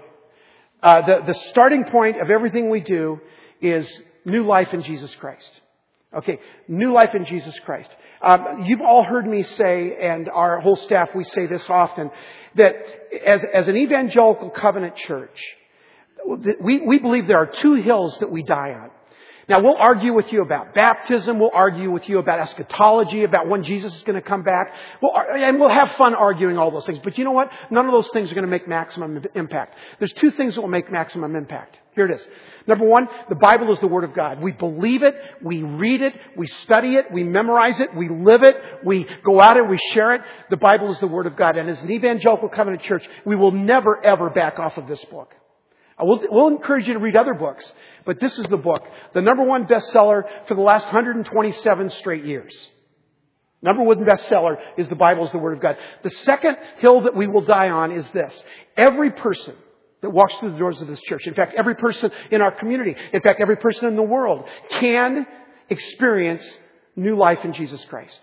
Uh, 0.82 1.02
the, 1.06 1.34
the 1.34 1.40
starting 1.50 1.86
point 1.86 2.22
of 2.22 2.30
everything 2.30 2.70
we 2.70 2.82
do 2.82 3.20
is 3.62 3.90
new 4.26 4.46
life 4.46 4.74
in 4.74 4.84
Jesus 4.84 5.14
Christ. 5.16 5.62
Okay, 6.14 6.40
new 6.68 6.94
life 6.94 7.14
in 7.14 7.26
Jesus 7.26 7.58
Christ. 7.66 7.90
Um, 8.22 8.64
you've 8.66 8.82
all 8.82 9.04
heard 9.04 9.28
me 9.28 9.44
say, 9.44 9.98
and 10.02 10.30
our 10.30 10.62
whole 10.62 10.78
staff, 10.78 11.10
we 11.14 11.24
say 11.26 11.46
this 11.46 11.70
often, 11.70 12.10
that 12.56 12.74
as, 13.26 13.44
as 13.54 13.68
an 13.68 13.76
evangelical 13.76 14.50
covenant 14.50 14.96
church, 14.96 15.38
we, 16.62 16.80
we 16.80 17.00
believe 17.00 17.28
there 17.28 17.40
are 17.40 17.52
two 17.62 17.76
hills 17.76 18.18
that 18.20 18.32
we 18.32 18.44
die 18.44 18.74
on. 18.74 18.92
Now 19.48 19.62
we'll 19.62 19.78
argue 19.78 20.14
with 20.14 20.32
you 20.34 20.42
about 20.42 20.74
baptism. 20.74 21.40
We'll 21.40 21.52
argue 21.54 21.92
with 21.92 22.10
you 22.10 22.18
about 22.18 22.40
eschatology, 22.40 23.24
about 23.24 23.48
when 23.48 23.64
Jesus 23.64 23.94
is 23.94 24.02
going 24.02 24.16
to 24.16 24.28
come 24.28 24.44
back. 24.44 24.74
We'll, 25.02 25.14
and 25.16 25.60
we'll 25.60 25.70
have 25.70 25.92
fun 25.98 26.16
arguing 26.16 26.58
all 26.58 26.72
those 26.72 26.86
things. 26.86 27.00
But 27.04 27.18
you 27.18 27.24
know 27.24 27.32
what? 27.32 27.52
None 27.70 27.86
of 27.86 27.92
those 27.92 28.10
things 28.12 28.32
are 28.32 28.34
going 28.34 28.46
to 28.46 28.50
make 28.50 28.68
maximum 28.68 29.24
impact. 29.36 29.76
There's 30.00 30.14
two 30.14 30.32
things 30.32 30.56
that 30.56 30.62
will 30.62 30.68
make 30.68 30.92
maximum 30.92 31.36
impact. 31.36 31.80
Here 31.94 32.06
it 32.06 32.16
is. 32.16 32.28
Number 32.68 32.86
one, 32.86 33.08
the 33.30 33.36
Bible 33.36 33.72
is 33.72 33.80
the 33.80 33.88
Word 33.88 34.04
of 34.04 34.16
God. 34.16 34.42
We 34.42 34.52
believe 34.52 35.04
it, 35.04 35.16
we 35.42 35.62
read 35.62 36.02
it, 36.02 36.14
we 36.36 36.48
study 36.48 36.96
it, 36.96 37.06
we 37.12 37.24
memorize 37.24 37.80
it, 37.80 37.96
we 37.96 38.10
live 38.10 38.44
it, 38.44 38.58
we 38.84 39.06
go 39.24 39.40
out 39.40 39.58
and 39.58 39.70
we 39.70 39.78
share 39.94 40.16
it. 40.16 40.22
The 40.50 40.58
Bible 40.58 40.92
is 40.92 41.00
the 41.00 41.08
Word 41.08 41.28
of 41.28 41.38
God. 41.38 41.56
And 41.56 41.70
as 41.70 41.82
an 41.82 41.92
evangelical 41.92 42.50
covenant 42.50 42.82
church, 42.82 43.08
we 43.24 43.36
will 43.36 43.52
never 43.52 44.04
ever 44.04 44.30
back 44.32 44.58
off 44.58 44.78
of 44.78 44.88
this 44.88 45.04
book. 45.06 45.34
We'll, 46.00 46.22
we'll, 46.30 46.48
encourage 46.50 46.88
you 46.88 46.94
to 46.94 47.00
read 47.00 47.16
other 47.16 47.34
books, 47.34 47.72
but 48.06 48.20
this 48.20 48.38
is 48.38 48.46
the 48.48 48.58
book. 48.58 48.84
The 49.14 49.22
number 49.22 49.44
one 49.44 49.66
bestseller 49.66 50.24
for 50.48 50.56
the 50.56 50.62
last 50.62 50.86
127 50.86 51.90
straight 51.92 52.26
years. 52.26 52.54
Number 53.62 53.82
one 53.82 54.00
bestseller 54.00 54.58
is 54.78 54.90
the 54.90 54.96
Bible 54.96 55.26
is 55.26 55.32
the 55.32 55.38
Word 55.38 55.54
of 55.54 55.62
God. 55.62 55.78
The 56.04 56.10
second 56.10 56.58
hill 56.80 57.02
that 57.02 57.16
we 57.16 57.28
will 57.28 57.42
die 57.42 57.70
on 57.70 57.92
is 57.92 58.08
this. 58.10 58.44
Every 58.76 59.12
person 59.12 59.56
that 60.02 60.10
walks 60.10 60.36
through 60.36 60.52
the 60.52 60.60
doors 60.60 60.82
of 60.82 60.88
this 60.88 61.00
church, 61.02 61.26
in 61.26 61.34
fact, 61.34 61.54
every 61.58 61.76
person 61.76 62.12
in 62.30 62.42
our 62.42 62.52
community, 62.52 62.96
in 63.14 63.22
fact, 63.22 63.40
every 63.40 63.56
person 63.56 63.88
in 63.88 63.96
the 63.96 64.04
world 64.04 64.44
can 64.70 65.26
experience 65.70 66.44
new 66.98 67.18
life 67.18 67.40
in 67.44 67.54
Jesus 67.54 67.84
Christ. 67.86 68.20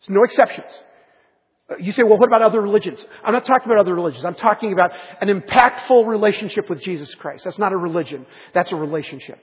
There's 0.00 0.14
no 0.14 0.24
exceptions. 0.24 0.78
Uh, 1.70 1.74
you 1.78 1.92
say, 1.92 2.02
well, 2.02 2.18
what 2.18 2.28
about 2.28 2.42
other 2.42 2.60
religions? 2.60 3.04
I'm 3.24 3.32
not 3.32 3.46
talking 3.46 3.70
about 3.70 3.80
other 3.80 3.94
religions. 3.94 4.24
I'm 4.24 4.34
talking 4.34 4.72
about 4.72 4.90
an 5.20 5.28
impactful 5.28 6.06
relationship 6.06 6.70
with 6.70 6.82
Jesus 6.82 7.14
Christ. 7.16 7.44
That's 7.44 7.58
not 7.58 7.72
a 7.72 7.76
religion. 7.76 8.26
That's 8.54 8.72
a 8.72 8.76
relationship. 8.76 9.38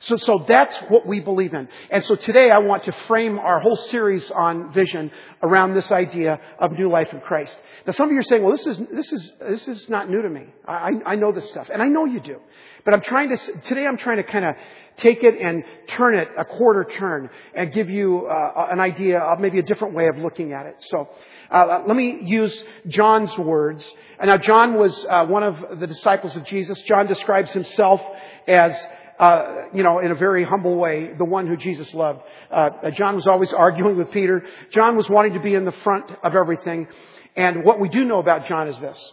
So, 0.00 0.16
so 0.16 0.44
that's 0.46 0.74
what 0.88 1.06
we 1.06 1.20
believe 1.20 1.54
in. 1.54 1.68
And 1.90 2.04
so 2.04 2.16
today 2.16 2.50
I 2.50 2.58
want 2.58 2.84
to 2.84 2.92
frame 3.06 3.38
our 3.38 3.60
whole 3.60 3.76
series 3.76 4.30
on 4.30 4.72
vision 4.72 5.10
around 5.42 5.74
this 5.74 5.90
idea 5.90 6.40
of 6.58 6.72
new 6.72 6.90
life 6.90 7.12
in 7.12 7.20
Christ. 7.20 7.56
Now 7.86 7.92
some 7.92 8.06
of 8.08 8.12
you 8.12 8.18
are 8.18 8.24
saying, 8.24 8.42
well, 8.42 8.56
this 8.56 8.66
is, 8.66 8.80
this 8.92 9.12
is, 9.12 9.32
this 9.40 9.68
is 9.68 9.88
not 9.88 10.10
new 10.10 10.22
to 10.22 10.28
me. 10.28 10.44
I, 10.66 10.90
I 11.06 11.14
know 11.16 11.32
this 11.32 11.48
stuff. 11.50 11.68
And 11.72 11.80
I 11.80 11.88
know 11.88 12.04
you 12.04 12.20
do. 12.20 12.40
But 12.84 12.94
I'm 12.94 13.02
trying 13.02 13.34
to, 13.34 13.36
today 13.62 13.86
I'm 13.86 13.96
trying 13.96 14.18
to 14.18 14.24
kind 14.24 14.44
of 14.44 14.54
take 14.98 15.22
it 15.22 15.40
and 15.40 15.64
turn 15.88 16.14
it 16.14 16.28
a 16.38 16.44
quarter 16.44 16.84
turn 16.84 17.30
and 17.54 17.72
give 17.72 17.90
you 17.90 18.26
uh, 18.26 18.68
an 18.70 18.80
idea 18.80 19.18
of 19.18 19.40
maybe 19.40 19.58
a 19.58 19.62
different 19.62 19.94
way 19.94 20.08
of 20.08 20.18
looking 20.18 20.52
at 20.52 20.66
it. 20.66 20.76
So, 20.90 21.08
uh, 21.50 21.82
let 21.86 21.96
me 21.96 22.18
use 22.22 22.64
John's 22.88 23.36
words. 23.38 23.86
And 24.18 24.28
now 24.28 24.36
John 24.36 24.74
was 24.74 25.06
uh, 25.08 25.26
one 25.26 25.42
of 25.42 25.78
the 25.78 25.86
disciples 25.86 26.34
of 26.34 26.44
Jesus. 26.44 26.80
John 26.82 27.06
describes 27.06 27.50
himself 27.52 28.00
as 28.48 28.76
uh, 29.18 29.64
you 29.72 29.82
know, 29.82 29.98
in 29.98 30.10
a 30.10 30.14
very 30.14 30.44
humble 30.44 30.76
way, 30.76 31.12
the 31.16 31.24
one 31.24 31.46
who 31.46 31.56
Jesus 31.56 31.92
loved. 31.94 32.20
Uh, 32.50 32.90
John 32.90 33.16
was 33.16 33.26
always 33.26 33.52
arguing 33.52 33.96
with 33.96 34.10
Peter. 34.10 34.44
John 34.72 34.96
was 34.96 35.08
wanting 35.08 35.34
to 35.34 35.40
be 35.40 35.54
in 35.54 35.64
the 35.64 35.72
front 35.84 36.10
of 36.22 36.34
everything. 36.34 36.88
And 37.34 37.64
what 37.64 37.80
we 37.80 37.88
do 37.88 38.04
know 38.04 38.18
about 38.18 38.46
John 38.46 38.68
is 38.68 38.78
this. 38.80 39.12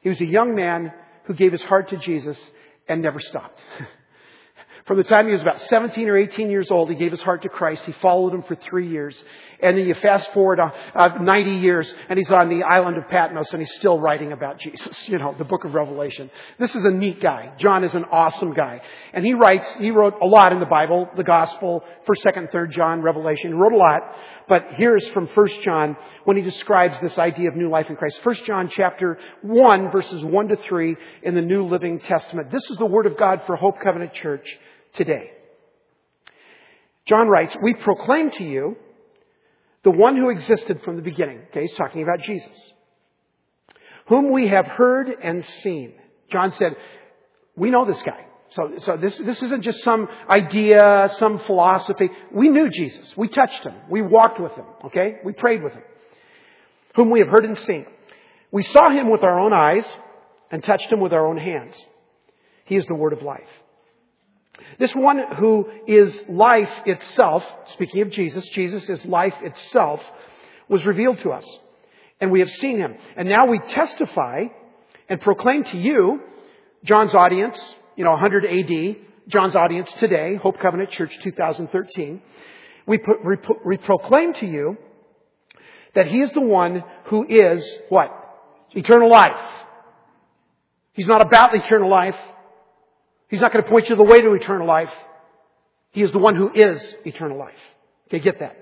He 0.00 0.08
was 0.08 0.20
a 0.20 0.26
young 0.26 0.54
man 0.54 0.92
who 1.24 1.34
gave 1.34 1.52
his 1.52 1.62
heart 1.62 1.90
to 1.90 1.96
Jesus 1.96 2.38
and 2.88 3.02
never 3.02 3.20
stopped. 3.20 3.60
From 4.86 4.96
the 4.96 5.04
time 5.04 5.26
he 5.26 5.32
was 5.32 5.42
about 5.42 5.60
17 5.60 6.08
or 6.08 6.16
18 6.16 6.50
years 6.50 6.68
old, 6.68 6.90
he 6.90 6.96
gave 6.96 7.12
his 7.12 7.22
heart 7.22 7.42
to 7.42 7.48
Christ. 7.48 7.84
He 7.84 7.92
followed 7.92 8.34
him 8.34 8.42
for 8.42 8.56
three 8.56 8.88
years. 8.88 9.16
And 9.60 9.78
then 9.78 9.86
you 9.86 9.94
fast 9.94 10.32
forward 10.32 10.58
uh, 10.58 10.70
uh, 10.96 11.18
90 11.20 11.58
years, 11.58 11.92
and 12.08 12.18
he's 12.18 12.32
on 12.32 12.48
the 12.48 12.64
island 12.64 12.96
of 12.96 13.08
Patmos, 13.08 13.52
and 13.52 13.62
he's 13.62 13.72
still 13.76 14.00
writing 14.00 14.32
about 14.32 14.58
Jesus. 14.58 15.08
You 15.12 15.18
know, 15.18 15.34
the 15.36 15.44
book 15.44 15.64
of 15.64 15.74
Revelation. 15.74 16.30
This 16.58 16.74
is 16.74 16.84
a 16.86 16.90
neat 16.90 17.20
guy. 17.20 17.52
John 17.58 17.84
is 17.84 17.94
an 17.94 18.04
awesome 18.10 18.54
guy. 18.54 18.80
And 19.12 19.26
he 19.26 19.34
writes, 19.34 19.70
he 19.74 19.90
wrote 19.90 20.14
a 20.22 20.26
lot 20.26 20.52
in 20.52 20.60
the 20.60 20.66
Bible, 20.66 21.10
the 21.16 21.24
Gospel, 21.24 21.84
1st, 22.08 22.34
2nd, 22.34 22.52
3rd 22.52 22.70
John, 22.70 23.02
Revelation. 23.02 23.48
He 23.50 23.54
wrote 23.54 23.74
a 23.74 23.76
lot. 23.76 24.00
But 24.48 24.68
here's 24.76 25.06
from 25.08 25.26
1 25.26 25.48
John 25.62 25.96
when 26.24 26.38
he 26.38 26.42
describes 26.42 26.98
this 27.00 27.18
idea 27.18 27.48
of 27.48 27.56
new 27.56 27.68
life 27.68 27.90
in 27.90 27.96
Christ. 27.96 28.20
1 28.24 28.36
John 28.46 28.70
chapter 28.74 29.18
1, 29.42 29.90
verses 29.90 30.24
1 30.24 30.48
to 30.48 30.56
3 30.56 30.96
in 31.24 31.34
the 31.34 31.42
New 31.42 31.66
Living 31.66 32.00
Testament. 32.00 32.50
This 32.50 32.64
is 32.70 32.78
the 32.78 32.86
Word 32.86 33.06
of 33.06 33.18
God 33.18 33.42
for 33.46 33.56
Hope 33.56 33.80
Covenant 33.80 34.14
Church 34.14 34.46
today. 34.94 35.30
John 37.06 37.28
writes, 37.28 37.56
We 37.62 37.74
proclaim 37.74 38.30
to 38.32 38.44
you 38.44 38.76
the 39.82 39.90
one 39.90 40.16
who 40.16 40.30
existed 40.30 40.82
from 40.82 40.96
the 40.96 41.02
beginning. 41.02 41.40
Okay, 41.50 41.62
he's 41.62 41.74
talking 41.74 42.02
about 42.02 42.20
Jesus. 42.20 42.72
Whom 44.06 44.30
we 44.30 44.48
have 44.48 44.66
heard 44.66 45.08
and 45.08 45.44
seen. 45.62 45.94
John 46.30 46.52
said, 46.52 46.76
We 47.56 47.70
know 47.70 47.84
this 47.84 48.02
guy. 48.02 48.26
So, 48.50 48.74
so 48.78 48.96
this, 48.98 49.16
this 49.18 49.42
isn't 49.42 49.62
just 49.62 49.82
some 49.82 50.08
idea, 50.28 51.10
some 51.16 51.38
philosophy. 51.40 52.10
We 52.32 52.50
knew 52.50 52.68
Jesus. 52.68 53.16
We 53.16 53.28
touched 53.28 53.64
him. 53.64 53.74
We 53.88 54.02
walked 54.02 54.38
with 54.38 54.52
him. 54.52 54.66
Okay? 54.86 55.16
We 55.24 55.32
prayed 55.32 55.62
with 55.62 55.72
him. 55.72 55.82
Whom 56.94 57.10
we 57.10 57.20
have 57.20 57.28
heard 57.28 57.46
and 57.46 57.56
seen. 57.56 57.86
We 58.50 58.62
saw 58.62 58.90
him 58.90 59.10
with 59.10 59.22
our 59.22 59.40
own 59.40 59.54
eyes 59.54 59.86
and 60.50 60.62
touched 60.62 60.92
him 60.92 61.00
with 61.00 61.14
our 61.14 61.26
own 61.26 61.38
hands. 61.38 61.74
He 62.66 62.76
is 62.76 62.84
the 62.86 62.94
word 62.94 63.14
of 63.14 63.22
life. 63.22 63.48
This 64.78 64.94
one 64.94 65.20
who 65.36 65.68
is 65.86 66.24
life 66.28 66.70
itself, 66.86 67.44
speaking 67.74 68.02
of 68.02 68.10
Jesus, 68.10 68.46
Jesus 68.48 68.88
is 68.88 69.04
life 69.04 69.34
itself, 69.42 70.00
was 70.68 70.84
revealed 70.84 71.18
to 71.20 71.30
us. 71.30 71.46
And 72.20 72.30
we 72.30 72.40
have 72.40 72.50
seen 72.50 72.78
him. 72.78 72.96
And 73.16 73.28
now 73.28 73.46
we 73.46 73.58
testify 73.58 74.44
and 75.08 75.20
proclaim 75.20 75.64
to 75.64 75.78
you, 75.78 76.20
John's 76.84 77.14
audience, 77.14 77.58
you 77.96 78.04
know, 78.04 78.12
100 78.12 78.44
AD, 78.46 78.96
John's 79.28 79.54
audience 79.54 79.90
today, 79.98 80.36
Hope 80.36 80.58
Covenant 80.58 80.90
Church 80.90 81.12
2013. 81.22 82.20
We, 82.86 82.98
put, 82.98 83.24
we, 83.24 83.36
we 83.64 83.76
proclaim 83.76 84.34
to 84.34 84.46
you 84.46 84.76
that 85.94 86.06
he 86.06 86.18
is 86.20 86.30
the 86.32 86.40
one 86.40 86.82
who 87.06 87.26
is 87.28 87.68
what? 87.88 88.10
Eternal 88.72 89.10
life. 89.10 89.50
He's 90.94 91.06
not 91.06 91.20
about 91.20 91.54
eternal 91.54 91.90
life. 91.90 92.16
He's 93.32 93.40
not 93.40 93.50
going 93.50 93.64
to 93.64 93.70
point 93.70 93.88
you 93.88 93.96
the 93.96 94.02
way 94.02 94.20
to 94.20 94.34
eternal 94.34 94.66
life. 94.66 94.92
He 95.92 96.02
is 96.02 96.12
the 96.12 96.18
one 96.18 96.36
who 96.36 96.52
is 96.54 96.94
eternal 97.06 97.38
life. 97.38 97.56
Okay, 98.08 98.18
get 98.18 98.40
that. 98.40 98.54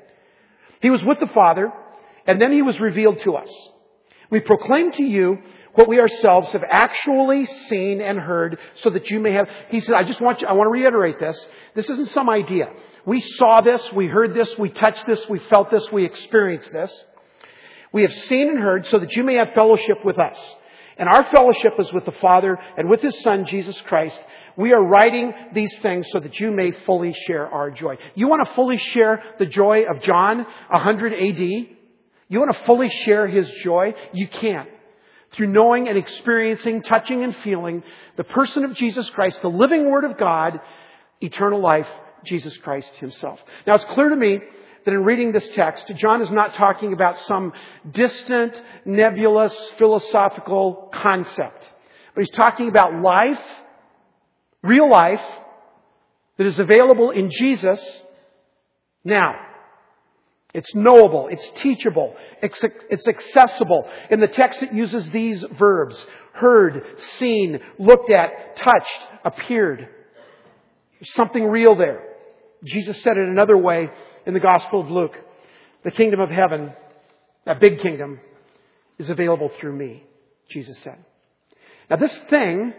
He 0.80 0.90
was 0.90 1.02
with 1.02 1.18
the 1.18 1.26
Father, 1.26 1.72
and 2.24 2.40
then 2.40 2.52
He 2.52 2.62
was 2.62 2.78
revealed 2.78 3.18
to 3.22 3.34
us. 3.34 3.50
We 4.30 4.38
proclaim 4.38 4.92
to 4.92 5.02
you 5.02 5.38
what 5.74 5.88
we 5.88 5.98
ourselves 5.98 6.52
have 6.52 6.62
actually 6.70 7.46
seen 7.46 8.00
and 8.00 8.16
heard 8.16 8.60
so 8.76 8.90
that 8.90 9.10
you 9.10 9.18
may 9.18 9.32
have, 9.32 9.48
he 9.70 9.80
said, 9.80 9.96
I 9.96 10.04
just 10.04 10.20
want 10.20 10.40
you, 10.40 10.46
I 10.46 10.52
want 10.52 10.68
to 10.68 10.70
reiterate 10.70 11.18
this. 11.18 11.48
This 11.74 11.90
isn't 11.90 12.10
some 12.10 12.30
idea. 12.30 12.66
We 13.04 13.18
saw 13.18 13.62
this, 13.62 13.92
we 13.92 14.06
heard 14.06 14.34
this, 14.34 14.56
we 14.56 14.68
touched 14.68 15.04
this, 15.04 15.28
we 15.28 15.40
felt 15.50 15.72
this, 15.72 15.90
we 15.90 16.04
experienced 16.04 16.72
this. 16.72 16.92
We 17.92 18.02
have 18.02 18.14
seen 18.14 18.50
and 18.50 18.58
heard 18.60 18.86
so 18.86 19.00
that 19.00 19.16
you 19.16 19.24
may 19.24 19.34
have 19.34 19.52
fellowship 19.52 20.04
with 20.04 20.20
us. 20.20 20.54
And 20.96 21.08
our 21.08 21.24
fellowship 21.30 21.74
is 21.80 21.92
with 21.92 22.04
the 22.04 22.12
Father 22.12 22.58
and 22.76 22.88
with 22.88 23.00
His 23.00 23.18
Son, 23.22 23.46
Jesus 23.46 23.80
Christ. 23.86 24.20
We 24.60 24.74
are 24.74 24.82
writing 24.82 25.32
these 25.54 25.74
things 25.78 26.06
so 26.12 26.20
that 26.20 26.38
you 26.38 26.50
may 26.50 26.72
fully 26.84 27.14
share 27.26 27.48
our 27.48 27.70
joy. 27.70 27.96
You 28.14 28.28
want 28.28 28.46
to 28.46 28.54
fully 28.54 28.76
share 28.76 29.22
the 29.38 29.46
joy 29.46 29.84
of 29.88 30.02
John 30.02 30.44
100 30.68 31.14
AD? 31.14 31.38
You 32.28 32.38
want 32.38 32.52
to 32.52 32.64
fully 32.64 32.90
share 32.90 33.26
his 33.26 33.50
joy? 33.64 33.94
You 34.12 34.28
can't. 34.28 34.68
Through 35.32 35.46
knowing 35.46 35.88
and 35.88 35.96
experiencing, 35.96 36.82
touching 36.82 37.24
and 37.24 37.34
feeling 37.36 37.82
the 38.16 38.24
person 38.24 38.64
of 38.64 38.74
Jesus 38.74 39.08
Christ, 39.08 39.40
the 39.40 39.48
living 39.48 39.90
Word 39.90 40.04
of 40.04 40.18
God, 40.18 40.60
eternal 41.22 41.62
life, 41.62 41.88
Jesus 42.26 42.54
Christ 42.58 42.92
himself. 42.96 43.40
Now 43.66 43.76
it's 43.76 43.84
clear 43.86 44.10
to 44.10 44.16
me 44.16 44.40
that 44.84 44.92
in 44.92 45.04
reading 45.04 45.32
this 45.32 45.48
text, 45.54 45.90
John 45.96 46.20
is 46.20 46.30
not 46.30 46.52
talking 46.52 46.92
about 46.92 47.18
some 47.20 47.54
distant, 47.90 48.60
nebulous, 48.84 49.54
philosophical 49.78 50.90
concept. 50.92 51.66
But 52.14 52.24
he's 52.24 52.36
talking 52.36 52.68
about 52.68 53.00
life 53.00 53.40
real 54.62 54.90
life 54.90 55.22
that 56.38 56.46
is 56.46 56.58
available 56.58 57.10
in 57.10 57.30
Jesus 57.30 58.02
now. 59.04 59.34
It's 60.52 60.74
knowable. 60.74 61.28
It's 61.30 61.48
teachable. 61.56 62.16
It's, 62.42 62.58
it's 62.90 63.06
accessible. 63.06 63.88
In 64.10 64.20
the 64.20 64.26
text, 64.26 64.62
it 64.62 64.72
uses 64.72 65.08
these 65.10 65.44
verbs. 65.58 66.04
Heard, 66.32 66.82
seen, 67.18 67.60
looked 67.78 68.10
at, 68.10 68.56
touched, 68.56 69.00
appeared. 69.24 69.88
There's 70.98 71.14
something 71.14 71.44
real 71.44 71.76
there. 71.76 72.02
Jesus 72.64 73.00
said 73.02 73.16
it 73.16 73.28
another 73.28 73.56
way 73.56 73.90
in 74.26 74.34
the 74.34 74.40
Gospel 74.40 74.80
of 74.80 74.90
Luke. 74.90 75.16
The 75.84 75.90
kingdom 75.90 76.20
of 76.20 76.30
heaven, 76.30 76.72
that 77.46 77.60
big 77.60 77.80
kingdom, 77.80 78.20
is 78.98 79.08
available 79.08 79.50
through 79.60 79.74
me, 79.74 80.04
Jesus 80.50 80.78
said. 80.78 80.98
Now 81.88 81.96
this 81.96 82.14
thing 82.28 82.74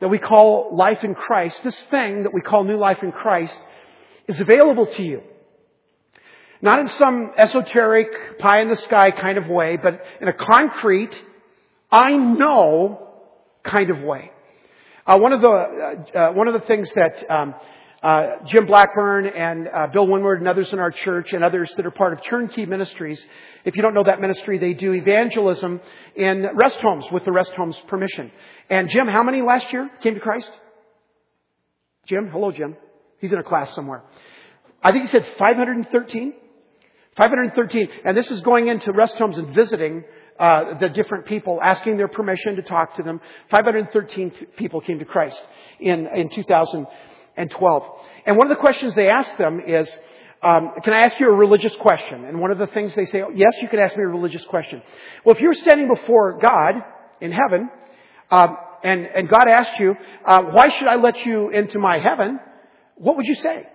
that 0.00 0.08
we 0.08 0.18
call 0.18 0.76
life 0.76 1.02
in 1.04 1.14
Christ, 1.14 1.62
this 1.64 1.80
thing 1.90 2.22
that 2.22 2.32
we 2.32 2.40
call 2.40 2.64
new 2.64 2.76
life 2.76 3.02
in 3.02 3.12
Christ, 3.12 3.58
is 4.26 4.40
available 4.40 4.86
to 4.86 5.02
you. 5.02 5.22
Not 6.60 6.78
in 6.80 6.88
some 6.88 7.32
esoteric, 7.36 8.38
pie 8.38 8.60
in 8.60 8.68
the 8.68 8.76
sky 8.76 9.10
kind 9.10 9.38
of 9.38 9.48
way, 9.48 9.76
but 9.76 10.00
in 10.20 10.28
a 10.28 10.32
concrete, 10.32 11.22
I 11.90 12.16
know 12.16 13.08
kind 13.62 13.90
of 13.90 14.02
way. 14.02 14.32
Uh, 15.06 15.18
one 15.18 15.32
of 15.32 15.40
the 15.40 15.48
uh, 15.48 16.18
uh, 16.18 16.32
one 16.32 16.48
of 16.48 16.54
the 16.60 16.66
things 16.66 16.90
that 16.94 17.30
um, 17.30 17.54
uh, 18.02 18.26
Jim 18.46 18.66
Blackburn 18.66 19.26
and 19.26 19.68
uh, 19.68 19.86
Bill 19.88 20.06
Winward 20.06 20.38
and 20.38 20.46
others 20.46 20.72
in 20.72 20.78
our 20.78 20.90
church 20.90 21.32
and 21.32 21.42
others 21.42 21.72
that 21.76 21.84
are 21.84 21.90
part 21.90 22.12
of 22.12 22.22
Turnkey 22.24 22.64
Ministries. 22.64 23.24
If 23.64 23.74
you 23.74 23.82
don't 23.82 23.94
know 23.94 24.04
that 24.04 24.20
ministry, 24.20 24.58
they 24.58 24.74
do 24.74 24.92
evangelism 24.92 25.80
in 26.14 26.46
rest 26.54 26.78
homes 26.78 27.06
with 27.10 27.24
the 27.24 27.32
rest 27.32 27.52
homes 27.52 27.76
permission. 27.88 28.30
And 28.70 28.88
Jim, 28.88 29.08
how 29.08 29.24
many 29.24 29.42
last 29.42 29.72
year 29.72 29.90
came 30.02 30.14
to 30.14 30.20
Christ? 30.20 30.50
Jim, 32.06 32.28
hello 32.28 32.52
Jim. 32.52 32.76
He's 33.20 33.32
in 33.32 33.38
a 33.38 33.42
class 33.42 33.74
somewhere. 33.74 34.04
I 34.82 34.92
think 34.92 35.04
he 35.04 35.10
said 35.10 35.26
513. 35.36 36.34
513. 37.16 37.88
And 38.04 38.16
this 38.16 38.30
is 38.30 38.40
going 38.42 38.68
into 38.68 38.92
rest 38.92 39.16
homes 39.16 39.38
and 39.38 39.52
visiting 39.52 40.04
uh, 40.38 40.78
the 40.78 40.88
different 40.88 41.26
people, 41.26 41.60
asking 41.60 41.96
their 41.96 42.06
permission 42.06 42.54
to 42.56 42.62
talk 42.62 42.94
to 42.96 43.02
them. 43.02 43.20
513 43.50 44.30
people 44.56 44.80
came 44.80 45.00
to 45.00 45.04
Christ 45.04 45.40
in, 45.80 46.06
in 46.06 46.30
2000 46.30 46.86
and 47.38 47.50
12. 47.50 47.82
And 48.26 48.36
one 48.36 48.50
of 48.50 48.56
the 48.56 48.60
questions 48.60 48.94
they 48.94 49.08
ask 49.08 49.34
them 49.38 49.60
is, 49.66 49.88
um, 50.42 50.72
can 50.84 50.92
I 50.92 51.06
ask 51.06 51.18
you 51.18 51.28
a 51.28 51.32
religious 51.32 51.74
question? 51.76 52.24
And 52.24 52.40
one 52.40 52.50
of 52.50 52.58
the 52.58 52.66
things 52.66 52.94
they 52.94 53.06
say, 53.06 53.22
oh, 53.22 53.30
yes, 53.34 53.56
you 53.62 53.68
can 53.68 53.78
ask 53.78 53.96
me 53.96 54.02
a 54.02 54.08
religious 54.08 54.44
question. 54.44 54.82
Well, 55.24 55.34
if 55.34 55.40
you're 55.40 55.54
standing 55.54 55.88
before 55.88 56.38
God 56.38 56.74
in 57.20 57.32
heaven, 57.32 57.70
um, 58.30 58.56
and, 58.84 59.06
and 59.06 59.28
God 59.28 59.48
asked 59.48 59.80
you, 59.80 59.96
uh, 60.24 60.42
why 60.42 60.68
should 60.68 60.86
I 60.86 60.96
let 60.96 61.24
you 61.24 61.50
into 61.50 61.78
my 61.78 61.98
heaven? 61.98 62.38
What 62.96 63.16
would 63.16 63.26
you 63.26 63.34
say? 63.36 63.66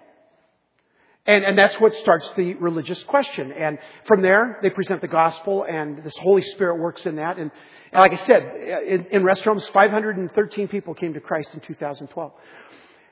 And, 1.26 1.46
and 1.46 1.58
that's 1.58 1.76
what 1.80 1.94
starts 1.96 2.30
the 2.36 2.54
religious 2.56 3.02
question. 3.04 3.54
And 3.54 3.78
from 4.08 4.22
there, 4.22 4.60
they 4.62 4.70
present 4.70 5.00
the 5.00 5.08
gospel, 5.08 5.66
and 5.68 6.04
this 6.04 6.14
Holy 6.22 6.42
Spirit 6.42 6.80
works 6.80 7.06
in 7.06 7.16
that. 7.16 7.38
And, 7.38 7.50
and 7.92 8.02
like 8.02 8.12
I 8.14 8.18
said, 8.26 8.44
in, 8.88 9.06
in 9.12 9.24
rest 9.24 9.44
homes, 9.44 9.66
513 9.70 10.68
people 10.68 10.94
came 10.94 11.14
to 11.14 11.22
Christ 11.22 11.50
in 11.54 11.62
2012. 11.62 12.32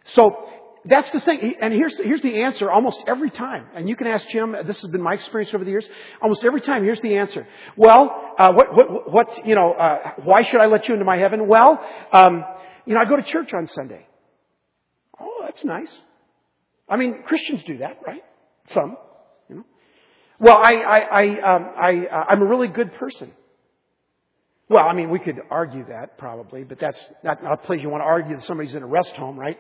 So 0.06 0.50
that's 0.86 1.10
the 1.12 1.20
thing. 1.20 1.56
And 1.62 1.74
here's, 1.74 1.96
here's 1.98 2.22
the 2.22 2.42
answer 2.42 2.72
almost 2.72 3.04
every 3.08 3.30
time. 3.30 3.68
And 3.76 3.88
you 3.88 3.96
can 3.96 4.08
ask 4.08 4.28
Jim, 4.30 4.56
this 4.66 4.82
has 4.82 4.90
been 4.90 5.02
my 5.02 5.14
experience 5.14 5.54
over 5.54 5.64
the 5.64 5.72
years. 5.72 5.88
Almost 6.22 6.44
every 6.44 6.62
time, 6.62 6.84
here's 6.84 7.02
the 7.02 7.18
answer. 7.18 7.48
Well, 7.78 8.34
uh, 8.38 8.54
what, 8.54 8.76
what, 8.76 9.12
what, 9.12 9.48
you 9.48 9.56
know, 9.56 9.74
uh, 9.74 10.14
why 10.24 10.44
should 10.44 10.60
I 10.60 10.66
let 10.66 10.88
you 10.88 10.94
into 10.96 11.06
my 11.06 11.18
heaven? 11.18 11.48
Well, 11.48 11.80
um, 12.12 12.44
you 12.86 12.96
know, 12.96 13.02
I 13.02 13.06
go 13.06 13.16
to 13.16 13.24
church 13.24 13.54
on 13.54 13.68
Sunday. 13.68 14.08
Oh, 15.20 15.42
that's 15.46 15.64
nice. 15.64 15.92
I 16.90 16.98
mean, 16.98 17.24
Christians 17.24 17.64
do 17.64 17.78
that, 17.78 18.00
right? 18.06 18.24
Some, 18.70 18.98
you 19.50 19.56
know. 19.58 19.66
Well, 20.40 20.58
I, 20.58 20.74
I, 20.74 21.00
I, 21.00 21.56
um, 21.56 21.70
I, 21.80 22.08
uh, 22.08 22.26
I'm 22.30 22.42
a 22.42 22.46
really 22.46 22.68
good 22.68 22.94
person. 22.96 23.32
Well, 24.72 24.88
I 24.88 24.94
mean, 24.94 25.10
we 25.10 25.20
could 25.20 25.38
argue 25.50 25.86
that 25.90 26.18
probably, 26.18 26.64
but 26.64 26.80
that's 26.80 27.00
not, 27.26 27.44
not 27.44 27.54
a 27.54 27.58
place 27.58 27.82
you 27.82 27.90
want 27.90 28.04
to 28.04 28.06
argue 28.06 28.38
that 28.38 28.44
somebody's 28.46 28.74
in 28.74 28.82
a 28.82 28.88
rest 28.88 29.12
home, 29.18 29.38
right? 29.38 29.58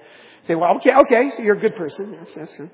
Say, 0.47 0.55
well, 0.55 0.77
okay, 0.77 0.91
okay, 1.05 1.31
so 1.35 1.43
you're 1.43 1.57
a 1.57 1.59
good 1.59 1.75
person. 1.75 2.13
Yes, 2.13 2.27
that's 2.33 2.55
good. 2.55 2.71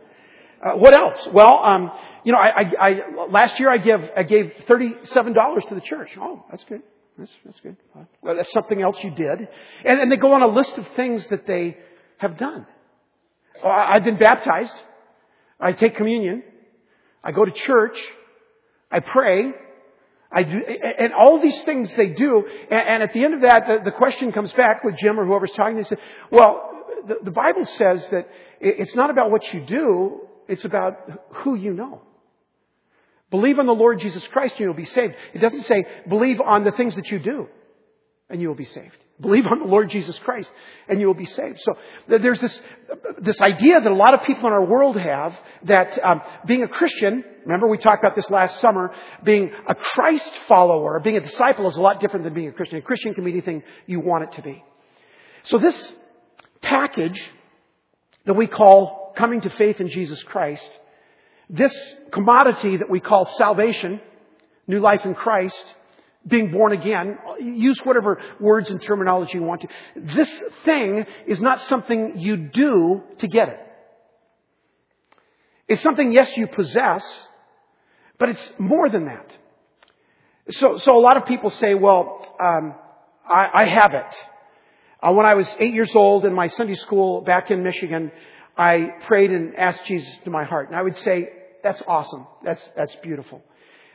Uh, 0.63 0.73
what 0.73 0.95
else? 0.95 1.27
Well, 1.33 1.55
um, 1.63 1.91
you 2.23 2.31
know, 2.31 2.37
I, 2.37 2.61
I, 2.61 2.89
I, 2.89 3.25
last 3.31 3.59
year 3.59 3.71
I 3.71 3.79
gave 3.79 3.99
I 4.15 4.21
gave 4.21 4.53
thirty-seven 4.67 5.33
dollars 5.33 5.63
to 5.69 5.75
the 5.75 5.81
church. 5.81 6.11
Oh, 6.19 6.45
that's 6.51 6.63
good. 6.65 6.83
That's 7.17 7.31
that's 7.43 7.59
good. 7.61 7.75
Well, 8.21 8.35
that's 8.35 8.51
something 8.51 8.83
else 8.83 8.97
you 9.03 9.09
did, 9.09 9.47
and, 9.83 9.99
and 9.99 10.11
they 10.11 10.17
go 10.17 10.33
on 10.33 10.43
a 10.43 10.47
list 10.47 10.77
of 10.77 10.87
things 10.95 11.25
that 11.31 11.47
they 11.47 11.77
have 12.19 12.37
done. 12.37 12.67
Oh, 13.63 13.67
I've 13.69 14.03
been 14.03 14.19
baptized. 14.19 14.75
I 15.59 15.73
take 15.73 15.95
communion. 15.95 16.43
I 17.23 17.31
go 17.31 17.45
to 17.45 17.51
church. 17.51 17.97
I 18.91 18.99
pray. 18.99 19.53
I 20.31 20.43
do, 20.43 20.57
and 20.57 21.13
all 21.13 21.41
these 21.41 21.61
things 21.63 21.93
they 21.95 22.07
do, 22.07 22.45
and, 22.69 23.01
at 23.01 23.13
the 23.13 23.23
end 23.23 23.33
of 23.33 23.41
that, 23.41 23.65
the, 23.65 23.79
the, 23.85 23.91
question 23.91 24.31
comes 24.33 24.51
back 24.53 24.83
with 24.83 24.97
Jim 24.97 25.19
or 25.19 25.25
whoever's 25.25 25.51
talking. 25.51 25.77
They 25.77 25.83
say, 25.83 25.95
"Well, 26.29 26.69
the, 27.07 27.15
the 27.23 27.31
Bible 27.31 27.63
says 27.65 28.05
that 28.09 28.27
it's 28.59 28.93
not 28.93 29.09
about 29.09 29.31
what 29.31 29.53
you 29.53 29.65
do; 29.65 30.21
it's 30.49 30.65
about 30.65 30.95
who 31.31 31.55
you 31.55 31.73
know. 31.73 32.01
Believe 33.31 33.57
on 33.59 33.67
the 33.67 33.73
Lord 33.73 33.99
Jesus 33.99 34.25
Christ, 34.27 34.55
and 34.55 34.65
you'll 34.65 34.73
be 34.73 34.85
saved. 34.85 35.13
It 35.33 35.39
doesn't 35.39 35.63
say 35.63 35.85
believe 36.07 36.41
on 36.41 36.65
the 36.65 36.71
things 36.71 36.95
that 36.95 37.09
you 37.09 37.19
do, 37.19 37.47
and 38.29 38.41
you 38.41 38.49
will 38.49 38.55
be 38.55 38.65
saved. 38.65 38.97
Believe 39.19 39.45
on 39.47 39.59
the 39.59 39.65
Lord 39.65 39.89
Jesus 39.89 40.17
Christ 40.19 40.51
and 40.87 40.99
you 40.99 41.07
will 41.07 41.15
be 41.15 41.25
saved. 41.25 41.59
So 41.61 41.75
there's 42.07 42.39
this, 42.39 42.61
this 43.19 43.41
idea 43.41 43.81
that 43.81 43.91
a 43.91 43.95
lot 43.95 44.13
of 44.13 44.23
people 44.23 44.45
in 44.45 44.53
our 44.53 44.65
world 44.65 44.95
have 44.95 45.35
that 45.63 45.97
um, 46.03 46.21
being 46.45 46.61
a 46.61 46.67
Christian, 46.67 47.23
remember 47.43 47.67
we 47.67 47.79
talked 47.79 48.03
about 48.03 48.15
this 48.15 48.29
last 48.29 48.61
summer, 48.61 48.93
being 49.23 49.51
a 49.67 49.73
Christ 49.73 50.29
follower, 50.47 50.99
being 50.99 51.17
a 51.17 51.21
disciple 51.21 51.67
is 51.67 51.75
a 51.77 51.81
lot 51.81 51.99
different 51.99 52.25
than 52.25 52.35
being 52.35 52.49
a 52.49 52.51
Christian. 52.51 52.77
A 52.77 52.81
Christian 52.83 53.15
can 53.15 53.23
be 53.23 53.31
anything 53.31 53.63
you 53.87 54.01
want 54.01 54.25
it 54.25 54.33
to 54.33 54.43
be. 54.43 54.63
So 55.45 55.57
this 55.57 55.95
package 56.61 57.19
that 58.25 58.35
we 58.35 58.45
call 58.45 59.13
coming 59.17 59.41
to 59.41 59.49
faith 59.49 59.79
in 59.79 59.89
Jesus 59.89 60.21
Christ, 60.23 60.69
this 61.49 61.73
commodity 62.11 62.77
that 62.77 62.89
we 62.89 62.99
call 62.99 63.25
salvation, 63.25 63.99
new 64.67 64.79
life 64.79 65.05
in 65.05 65.15
Christ, 65.15 65.73
being 66.25 66.51
born 66.51 66.73
again, 66.73 67.17
use 67.39 67.79
whatever 67.83 68.19
words 68.39 68.69
and 68.69 68.81
terminology 68.81 69.33
you 69.35 69.43
want 69.43 69.61
to. 69.61 69.67
This 69.95 70.29
thing 70.65 71.05
is 71.25 71.39
not 71.39 71.61
something 71.61 72.17
you 72.17 72.37
do 72.37 73.03
to 73.19 73.27
get 73.27 73.49
it. 73.49 73.59
It's 75.67 75.81
something, 75.81 76.11
yes, 76.11 76.35
you 76.37 76.47
possess, 76.47 77.03
but 78.17 78.29
it's 78.29 78.51
more 78.57 78.89
than 78.89 79.05
that. 79.05 79.37
So, 80.51 80.77
so 80.77 80.97
a 80.97 81.01
lot 81.01 81.17
of 81.17 81.25
people 81.25 81.49
say, 81.49 81.73
well, 81.73 82.25
um, 82.39 82.75
I, 83.27 83.49
I, 83.53 83.65
have 83.65 83.93
it. 83.93 84.15
Uh, 85.03 85.11
when 85.11 85.25
I 85.25 85.33
was 85.33 85.47
eight 85.59 85.73
years 85.73 85.91
old 85.93 86.25
in 86.25 86.33
my 86.33 86.47
Sunday 86.47 86.75
school 86.75 87.21
back 87.21 87.51
in 87.51 87.63
Michigan, 87.63 88.11
I 88.57 88.93
prayed 89.07 89.31
and 89.31 89.55
asked 89.57 89.85
Jesus 89.85 90.17
to 90.23 90.29
my 90.29 90.45
heart. 90.45 90.69
And 90.69 90.77
I 90.77 90.81
would 90.81 90.95
say, 90.97 91.29
that's 91.63 91.81
awesome. 91.85 92.27
That's, 92.43 92.65
that's 92.77 92.95
beautiful. 93.03 93.41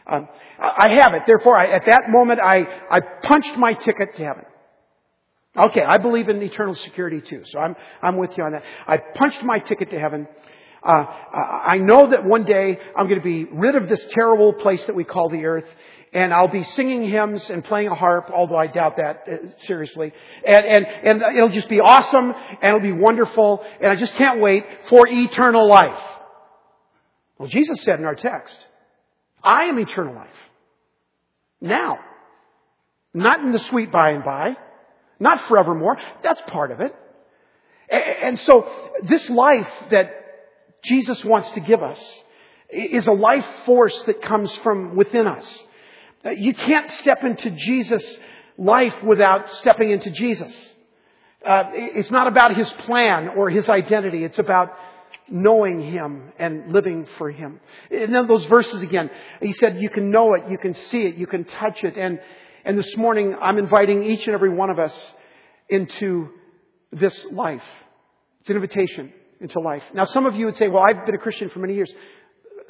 Um, 0.07 0.29
I 0.59 0.97
have 1.01 1.15
it. 1.15 1.23
Therefore, 1.27 1.57
I, 1.57 1.75
at 1.75 1.83
that 1.87 2.09
moment, 2.09 2.41
I, 2.43 2.67
I 2.91 3.01
punched 3.23 3.57
my 3.57 3.73
ticket 3.73 4.17
to 4.17 4.25
heaven. 4.25 4.45
Okay, 5.57 5.83
I 5.83 5.99
believe 5.99 6.29
in 6.29 6.43
eternal 6.43 6.75
security 6.75 7.21
too, 7.21 7.43
so 7.45 7.59
I'm, 7.59 7.77
I'm 8.01 8.17
with 8.17 8.31
you 8.39 8.45
on 8.45 8.53
that. 8.53 8.63
I 8.87 8.97
punched 8.97 9.43
my 9.43 9.59
ticket 9.59 9.91
to 9.91 9.99
heaven. 9.99 10.27
Uh, 10.83 11.05
I 11.05 11.77
know 11.77 12.11
that 12.11 12.25
one 12.25 12.45
day 12.45 12.79
I'm 12.97 13.07
going 13.07 13.21
to 13.21 13.25
be 13.25 13.45
rid 13.45 13.77
of 13.77 13.89
this 13.89 14.05
terrible 14.11 14.55
place 14.55 14.85
that 14.87 14.97
we 14.97 15.05
call 15.05 15.29
the 15.29 15.45
earth, 15.45 15.67
and 16.13 16.33
I'll 16.33 16.49
be 16.49 16.65
singing 16.65 17.09
hymns 17.09 17.49
and 17.51 17.63
playing 17.65 17.89
a 17.89 17.95
harp, 17.95 18.31
although 18.35 18.57
I 18.57 18.67
doubt 18.67 18.97
that, 18.97 19.29
uh, 19.29 19.49
seriously. 19.59 20.13
And, 20.47 20.65
and, 20.67 20.87
and 20.87 21.37
it'll 21.37 21.51
just 21.51 21.69
be 21.69 21.81
awesome, 21.81 22.33
and 22.63 22.69
it'll 22.69 22.81
be 22.81 22.93
wonderful, 22.93 23.63
and 23.81 23.93
I 23.93 23.97
just 23.97 24.15
can't 24.15 24.41
wait 24.41 24.65
for 24.89 25.07
eternal 25.07 25.69
life. 25.69 26.03
Well, 27.39 27.49
Jesus 27.49 27.83
said 27.83 27.99
in 27.99 28.05
our 28.05 28.15
text, 28.15 28.59
I 29.43 29.65
am 29.65 29.79
eternal 29.79 30.15
life. 30.15 30.29
Now. 31.61 31.99
Not 33.15 33.41
in 33.41 33.53
the 33.53 33.59
sweet 33.59 33.93
by 33.93 34.11
and 34.11 34.25
by. 34.25 34.55
Not 35.21 35.47
forevermore. 35.49 35.99
That's 36.23 36.41
part 36.49 36.71
of 36.71 36.81
it. 36.81 36.95
And 37.91 38.39
so 38.41 38.69
this 39.05 39.29
life 39.29 39.69
that 39.91 40.11
Jesus 40.83 41.23
wants 41.25 41.51
to 41.53 41.61
give 41.61 41.83
us 41.83 42.03
is 42.71 43.07
a 43.07 43.13
life 43.13 43.45
force 43.67 44.03
that 44.07 44.23
comes 44.23 44.51
from 44.57 44.97
within 44.97 45.27
us. 45.27 45.65
You 46.25 46.55
can't 46.55 46.91
step 46.91 47.23
into 47.23 47.51
Jesus' 47.51 48.19
life 48.57 48.95
without 49.03 49.51
stepping 49.51 49.91
into 49.91 50.11
Jesus. 50.11 50.73
Uh, 51.45 51.65
it's 51.73 52.11
not 52.11 52.29
about 52.29 52.57
his 52.57 52.71
plan 52.87 53.29
or 53.37 53.51
his 53.51 53.69
identity. 53.69 54.25
It's 54.25 54.39
about 54.39 54.73
knowing 55.33 55.81
Him 55.81 56.33
and 56.39 56.73
living 56.73 57.07
for 57.17 57.31
Him. 57.31 57.59
And 57.91 58.15
then 58.15 58.29
those 58.29 58.45
verses 58.45 58.83
again, 58.83 59.11
He 59.41 59.53
said 59.53 59.81
you 59.81 59.89
can 59.89 60.11
know 60.11 60.35
it, 60.35 60.45
you 60.49 60.59
can 60.59 60.75
see 60.75 61.03
it, 61.03 61.17
you 61.17 61.27
can 61.27 61.45
touch 61.45 61.83
it. 61.83 61.97
And, 61.97 62.21
and 62.65 62.79
this 62.79 62.97
morning 62.97 63.35
I'm 63.41 63.59
inviting 63.59 64.05
each 64.05 64.27
and 64.27 64.35
every 64.35 64.51
one 64.51 64.71
of 64.71 64.79
us 64.79 65.13
into 65.69 66.29
this 66.93 67.27
life. 67.33 67.65
It's 68.41 68.51
an 68.51 68.57
invitation 68.57 69.13
into 69.41 69.59
life. 69.59 69.83
Now 69.95 70.05
some 70.05 70.27
of 70.27 70.35
you 70.35 70.47
would 70.47 70.57
say, 70.57 70.69
well, 70.69 70.85
I've 70.87 71.07
been 71.07 71.15
a 71.15 71.19
Christian 71.19 71.49
for 71.49 71.61
many 71.61 71.75
years. 71.75 71.93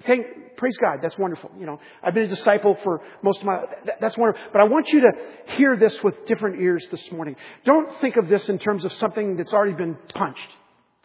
Thank, 0.07 0.57
praise 0.57 0.77
God, 0.77 1.01
that's 1.03 1.19
wonderful. 1.19 1.51
You 1.59 1.67
know, 1.67 1.81
I've 2.03 2.15
been 2.15 2.25
a 2.25 2.29
disciple 2.29 2.77
for 2.83 3.03
most 3.23 3.41
of 3.41 3.47
my, 3.47 3.63
that, 3.87 3.99
that's 4.01 4.17
wonderful. 4.17 4.43
But 4.53 4.61
I 4.61 4.65
want 4.65 4.89
you 4.89 5.01
to 5.01 5.13
hear 5.57 5.77
this 5.77 6.01
with 6.03 6.27
different 6.27 6.61
ears 6.61 6.87
this 6.91 7.11
morning. 7.11 7.35
Don't 7.65 8.01
think 8.01 8.17
of 8.17 8.29
this 8.29 8.49
in 8.49 8.59
terms 8.59 8.85
of 8.85 8.93
something 8.95 9.37
that's 9.37 9.53
already 9.53 9.75
been 9.75 9.97
punched. 10.15 10.49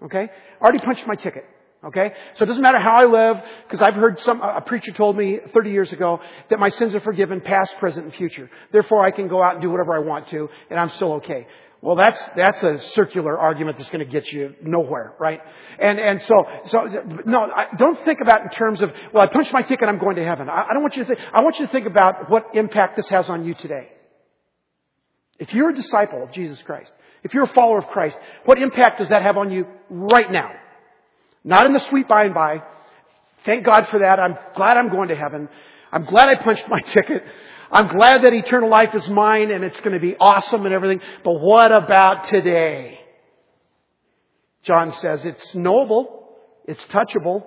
Okay? 0.04 0.30
I 0.30 0.64
already 0.64 0.80
punched 0.80 1.06
my 1.08 1.16
ticket. 1.16 1.46
Okay? 1.86 2.14
So 2.38 2.44
it 2.44 2.48
doesn't 2.48 2.62
matter 2.62 2.80
how 2.80 3.02
I 3.02 3.06
live, 3.06 3.44
because 3.68 3.82
I've 3.82 3.94
heard 3.94 4.20
some, 4.22 4.42
a 4.42 4.62
preacher 4.62 4.92
told 4.92 5.16
me 5.16 5.40
30 5.54 5.72
years 5.72 5.92
ago 5.92 6.20
that 6.50 6.60
my 6.60 6.70
sins 6.70 6.96
are 6.96 7.00
forgiven 7.00 7.42
past, 7.42 7.76
present, 7.80 8.06
and 8.06 8.16
future. 8.16 8.50
Therefore 8.72 9.06
I 9.06 9.12
can 9.12 9.28
go 9.28 9.44
out 9.44 9.54
and 9.54 9.62
do 9.62 9.70
whatever 9.70 9.96
I 9.96 10.00
want 10.00 10.28
to, 10.30 10.50
and 10.70 10.80
I'm 10.80 10.90
still 10.92 11.14
okay. 11.14 11.48
Well, 11.80 11.96
that's, 11.96 12.20
that's 12.36 12.64
a 12.64 12.80
circular 12.96 13.38
argument 13.38 13.78
that's 13.78 13.92
going 13.92 14.04
to 14.04 14.12
get 14.12 14.32
you 14.32 14.56
nowhere, 14.64 15.14
right? 15.20 15.40
And, 15.80 16.00
and 16.00 16.22
so, 16.24 16.34
so, 16.66 16.86
no, 17.26 17.44
I, 17.44 17.68
don't 17.78 18.04
think 18.04 18.20
about 18.20 18.42
in 18.42 18.50
terms 18.50 18.82
of, 18.82 18.92
well, 19.14 19.24
I 19.24 19.28
punched 19.28 19.54
my 19.54 19.62
ticket, 19.62 19.88
I'm 19.88 20.00
going 20.00 20.16
to 20.16 20.24
heaven. 20.26 20.50
I, 20.50 20.66
I 20.70 20.74
don't 20.74 20.82
want 20.82 20.98
you 20.98 21.04
to 21.04 21.08
think, 21.08 21.20
I 21.32 21.42
want 21.42 21.60
you 21.60 21.68
to 21.68 21.72
think 21.72 21.86
about 21.86 22.32
what 22.32 22.56
impact 22.56 22.96
this 22.96 23.08
has 23.10 23.30
on 23.30 23.46
you 23.46 23.54
today. 23.54 23.90
If 25.40 25.54
you're 25.54 25.70
a 25.70 25.76
disciple 25.76 26.24
of 26.24 26.32
Jesus 26.32 26.62
Christ, 26.64 26.92
if 27.24 27.34
you're 27.34 27.44
a 27.44 27.54
follower 27.54 27.80
of 27.80 27.88
Christ, 27.88 28.18
what 28.46 28.60
impact 28.60 29.00
does 29.00 29.10
that 29.10 29.22
have 29.22 29.38
on 29.38 29.52
you 29.52 29.68
right 29.90 30.32
now? 30.32 30.52
Not 31.44 31.66
in 31.66 31.74
the 31.74 31.86
sweet 31.90 32.08
by 32.08 32.26
and 32.26 32.34
by. 32.34 32.64
Thank 33.46 33.66
God 33.66 33.88
for 33.90 34.00
that. 34.00 34.20
I'm 34.20 34.38
glad 34.56 34.78
I'm 34.78 34.90
going 34.90 35.10
to 35.10 35.16
heaven. 35.16 35.48
I'm 35.92 36.06
glad 36.06 36.28
I 36.28 36.42
punched 36.44 36.66
my 36.68 36.80
ticket. 36.88 37.24
I'm 37.72 37.88
glad 37.88 38.24
that 38.24 38.34
eternal 38.34 38.70
life 38.70 38.96
is 38.96 39.08
mine 39.10 39.52
and 39.52 39.64
it's 39.64 39.80
going 39.82 39.94
to 39.94 40.00
be 40.00 40.16
awesome 40.20 40.66
and 40.66 40.74
everything. 40.74 41.02
But 41.24 41.34
what 41.34 41.72
about 41.72 42.28
today? 42.30 43.00
John 44.64 44.92
says 44.92 45.26
it's 45.26 45.56
knowable, 45.56 46.30
it's 46.66 46.84
touchable, 46.86 47.46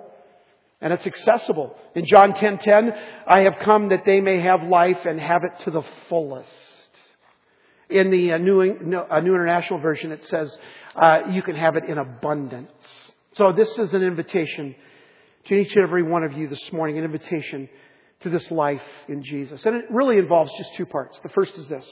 and 0.79 0.91
it's 0.91 1.05
accessible. 1.05 1.75
In 1.95 2.05
John 2.05 2.33
10:10, 2.33 2.91
I 3.27 3.41
have 3.41 3.59
come 3.63 3.89
that 3.89 4.05
they 4.05 4.21
may 4.21 4.39
have 4.41 4.63
life 4.63 5.05
and 5.05 5.19
have 5.19 5.43
it 5.43 5.63
to 5.65 5.71
the 5.71 5.83
fullest. 6.09 6.49
In 7.91 8.09
the 8.09 8.33
uh, 8.33 8.37
New, 8.37 8.61
uh, 8.61 9.19
New 9.19 9.33
International 9.33 9.79
Version, 9.79 10.11
it 10.11 10.25
says, 10.25 10.55
uh, 10.95 11.19
you 11.31 11.41
can 11.41 11.55
have 11.55 11.75
it 11.75 11.85
in 11.85 11.97
abundance. 11.97 12.71
So 13.33 13.51
this 13.51 13.77
is 13.77 13.93
an 13.93 14.03
invitation 14.03 14.75
to 15.45 15.55
each 15.55 15.75
and 15.75 15.83
every 15.83 16.03
one 16.03 16.23
of 16.23 16.33
you 16.33 16.47
this 16.47 16.71
morning, 16.71 16.97
an 16.97 17.03
invitation 17.03 17.69
to 18.21 18.29
this 18.29 18.49
life 18.51 18.83
in 19.07 19.23
Jesus. 19.23 19.65
And 19.65 19.75
it 19.75 19.85
really 19.89 20.17
involves 20.17 20.51
just 20.57 20.75
two 20.75 20.85
parts. 20.85 21.19
The 21.23 21.29
first 21.29 21.57
is 21.57 21.67
this. 21.67 21.85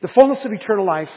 The 0.00 0.08
fullness 0.08 0.44
of 0.44 0.52
eternal 0.52 0.86
life, 0.86 1.10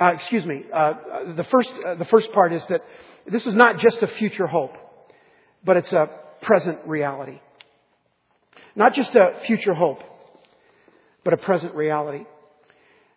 uh, 0.00 0.12
excuse 0.14 0.44
me, 0.44 0.64
uh, 0.72 0.94
the, 1.36 1.44
first, 1.44 1.72
uh, 1.86 1.94
the 1.94 2.04
first 2.06 2.32
part 2.32 2.52
is 2.52 2.64
that 2.66 2.82
this 3.26 3.46
is 3.46 3.54
not 3.54 3.78
just 3.78 4.02
a 4.02 4.08
future 4.08 4.46
hope, 4.46 4.76
but 5.64 5.76
it's 5.76 5.92
a 5.92 6.08
present 6.42 6.78
reality. 6.86 7.40
Not 8.74 8.94
just 8.94 9.14
a 9.14 9.40
future 9.44 9.74
hope, 9.74 10.02
but 11.28 11.34
a 11.34 11.42
present 11.44 11.74
reality. 11.74 12.24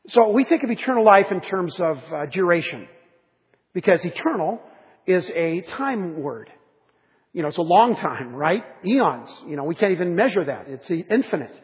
So 0.10 0.32
we 0.32 0.43
think 0.43 0.63
of 0.63 0.69
eternal 0.69 1.06
life 1.06 1.28
in 1.32 1.39
terms 1.39 1.80
of 1.80 1.97
uh, 2.13 2.26
duration, 2.26 2.89
because 3.74 4.04
eternal 4.04 4.60
is 5.08 5.32
a 5.34 5.62
time 5.62 6.21
word. 6.21 6.52
You 7.32 7.41
know, 7.41 7.47
it's 7.47 7.58
a 7.58 7.62
long 7.62 7.95
time, 7.95 8.36
right? 8.36 8.65
Eons. 8.86 9.30
You 9.47 9.56
know, 9.56 9.63
we 9.63 9.76
can't 9.76 9.93
even 9.93 10.13
measure 10.13 10.43
that. 10.43 10.67
It's 10.67 10.91
infinite. 10.91 11.58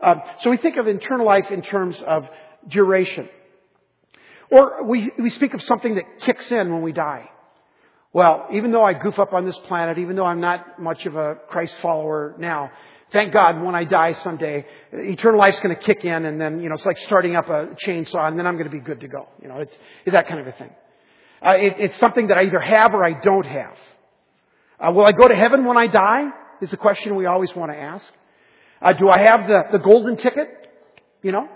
Uh, 0.00 0.20
so 0.42 0.50
we 0.50 0.58
think 0.58 0.76
of 0.76 0.86
eternal 0.86 1.26
life 1.26 1.50
in 1.50 1.62
terms 1.62 2.00
of 2.06 2.28
duration. 2.68 3.28
Or 4.52 4.84
we, 4.84 5.10
we 5.18 5.30
speak 5.30 5.52
of 5.54 5.62
something 5.62 5.96
that 5.96 6.04
kicks 6.20 6.48
in 6.52 6.72
when 6.72 6.82
we 6.82 6.92
die. 6.92 7.28
Well, 8.12 8.46
even 8.52 8.70
though 8.70 8.84
I 8.84 8.92
goof 8.92 9.18
up 9.18 9.32
on 9.32 9.46
this 9.46 9.58
planet, 9.66 9.98
even 9.98 10.14
though 10.14 10.26
I'm 10.26 10.40
not 10.40 10.80
much 10.80 11.06
of 11.06 11.16
a 11.16 11.38
Christ 11.48 11.74
follower 11.82 12.36
now, 12.38 12.70
thank 13.12 13.32
God 13.32 13.62
when 13.62 13.74
I 13.74 13.84
die 13.84 14.12
someday, 14.12 14.66
eternal 14.92 15.38
life's 15.38 15.60
going 15.60 15.74
to 15.74 15.80
kick 15.80 16.04
in 16.04 16.24
and 16.24 16.40
then, 16.40 16.60
you 16.60 16.68
know, 16.68 16.74
it's 16.74 16.86
like 16.86 16.98
starting 16.98 17.36
up 17.36 17.48
a 17.48 17.68
chainsaw 17.86 18.28
and 18.28 18.38
then 18.38 18.46
I'm 18.46 18.54
going 18.54 18.66
to 18.66 18.70
be 18.70 18.80
good 18.80 19.00
to 19.00 19.08
go. 19.08 19.28
You 19.42 19.48
know, 19.48 19.56
it's, 19.58 19.76
it's 20.04 20.12
that 20.12 20.28
kind 20.28 20.40
of 20.40 20.46
a 20.46 20.52
thing. 20.52 20.70
Uh, 21.44 21.52
it, 21.52 21.74
it's 21.78 21.98
something 21.98 22.28
that 22.28 22.38
I 22.38 22.42
either 22.44 22.60
have 22.60 22.94
or 22.94 23.04
I 23.04 23.12
don't 23.20 23.46
have. 23.46 23.76
Uh, 24.80 24.92
will 24.92 25.06
I 25.06 25.12
go 25.12 25.28
to 25.28 25.34
heaven 25.34 25.64
when 25.64 25.76
I 25.76 25.86
die? 25.86 26.28
Is 26.60 26.70
the 26.70 26.76
question 26.76 27.16
we 27.16 27.26
always 27.26 27.54
want 27.54 27.72
to 27.72 27.78
ask. 27.78 28.12
Uh, 28.80 28.92
do 28.92 29.08
I 29.08 29.20
have 29.20 29.46
the, 29.46 29.62
the 29.72 29.78
golden 29.78 30.16
ticket? 30.16 30.48
You 31.22 31.32
know? 31.32 31.48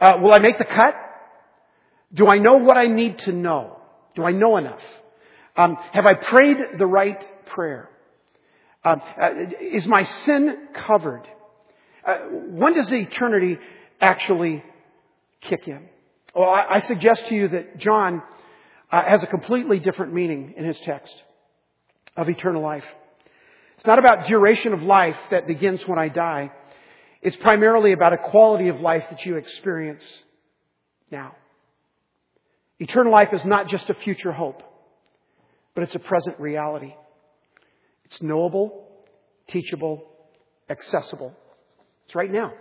Uh, 0.00 0.18
will 0.20 0.32
I 0.32 0.38
make 0.38 0.58
the 0.58 0.64
cut? 0.64 0.94
Do 2.12 2.28
I 2.28 2.38
know 2.38 2.58
what 2.58 2.76
I 2.76 2.86
need 2.86 3.18
to 3.20 3.32
know? 3.32 3.78
Do 4.14 4.24
I 4.24 4.32
know 4.32 4.56
enough? 4.56 4.82
Um, 5.56 5.76
have 5.92 6.06
I 6.06 6.14
prayed 6.14 6.56
the 6.78 6.86
right 6.86 7.22
prayer? 7.46 7.88
Um, 8.84 9.00
uh, 9.20 9.30
is 9.60 9.86
my 9.86 10.02
sin 10.02 10.68
covered? 10.74 11.26
Uh, 12.06 12.16
when 12.50 12.74
does 12.74 12.92
eternity 12.92 13.58
actually 14.00 14.62
kick 15.40 15.66
in? 15.66 15.88
Well, 16.34 16.50
I, 16.50 16.74
I 16.74 16.78
suggest 16.80 17.28
to 17.28 17.34
you 17.34 17.48
that 17.48 17.78
John 17.78 18.22
uh, 18.90 19.02
has 19.02 19.22
a 19.22 19.26
completely 19.26 19.78
different 19.78 20.12
meaning 20.12 20.54
in 20.56 20.64
his 20.64 20.78
text 20.80 21.14
of 22.16 22.28
eternal 22.28 22.62
life. 22.62 22.84
It's 23.76 23.86
not 23.86 23.98
about 23.98 24.26
duration 24.28 24.72
of 24.72 24.82
life 24.82 25.16
that 25.30 25.46
begins 25.46 25.86
when 25.86 25.98
I 25.98 26.08
die. 26.08 26.52
It's 27.22 27.36
primarily 27.36 27.92
about 27.92 28.12
a 28.12 28.18
quality 28.18 28.68
of 28.68 28.80
life 28.80 29.04
that 29.10 29.24
you 29.24 29.36
experience 29.36 30.06
now. 31.10 31.34
Eternal 32.78 33.12
life 33.12 33.32
is 33.32 33.44
not 33.44 33.68
just 33.68 33.88
a 33.88 33.94
future 33.94 34.32
hope, 34.32 34.62
but 35.74 35.84
it's 35.84 35.94
a 35.94 35.98
present 36.00 36.38
reality. 36.38 36.94
It's 38.06 38.22
knowable, 38.22 38.88
teachable, 39.48 40.04
accessible. 40.68 41.34
It's 42.06 42.14
right 42.14 42.30
now. 42.30 42.52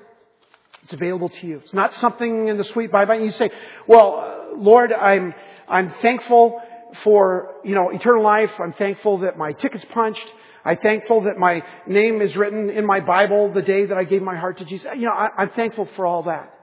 It's 0.84 0.93
available 0.93 1.29
to 1.29 1.47
you. 1.47 1.60
It's 1.60 1.73
not 1.73 1.93
something 1.95 2.47
in 2.47 2.58
the 2.58 2.63
sweet 2.65 2.91
by 2.91 3.06
by. 3.06 3.15
You 3.15 3.32
say, 3.32 3.49
well, 3.88 4.53
Lord, 4.58 4.91
I'm, 4.91 5.34
I'm 5.67 5.93
thankful 6.01 6.62
for, 7.03 7.56
you 7.63 7.73
know, 7.73 7.89
eternal 7.89 8.23
life. 8.23 8.51
I'm 8.60 8.73
thankful 8.73 9.19
that 9.19 9.38
my 9.38 9.53
ticket's 9.53 9.86
punched. 9.93 10.25
I'm 10.65 10.77
thankful 10.77 11.21
that 11.21 11.38
my 11.38 11.63
name 11.88 12.21
is 12.21 12.36
written 12.36 12.69
in 12.69 12.86
my 12.86 12.99
Bible 12.99 13.51
the 13.53 13.62
day 13.62 13.86
that 13.86 13.97
I 13.97 14.03
gave 14.03 14.21
my 14.21 14.36
heart 14.36 14.58
to 14.60 14.65
Jesus. 14.65 14.88
You 14.95 15.06
know, 15.06 15.12
I, 15.12 15.43
am 15.43 15.49
thankful 15.51 15.88
for 15.95 16.06
all 16.06 16.23
that. 16.23 16.53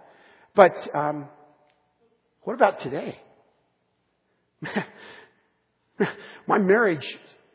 But 0.54 0.74
um, 0.94 1.28
what 2.42 2.54
about 2.54 2.78
today? 2.80 3.18
my 6.46 6.58
marriage 6.58 7.06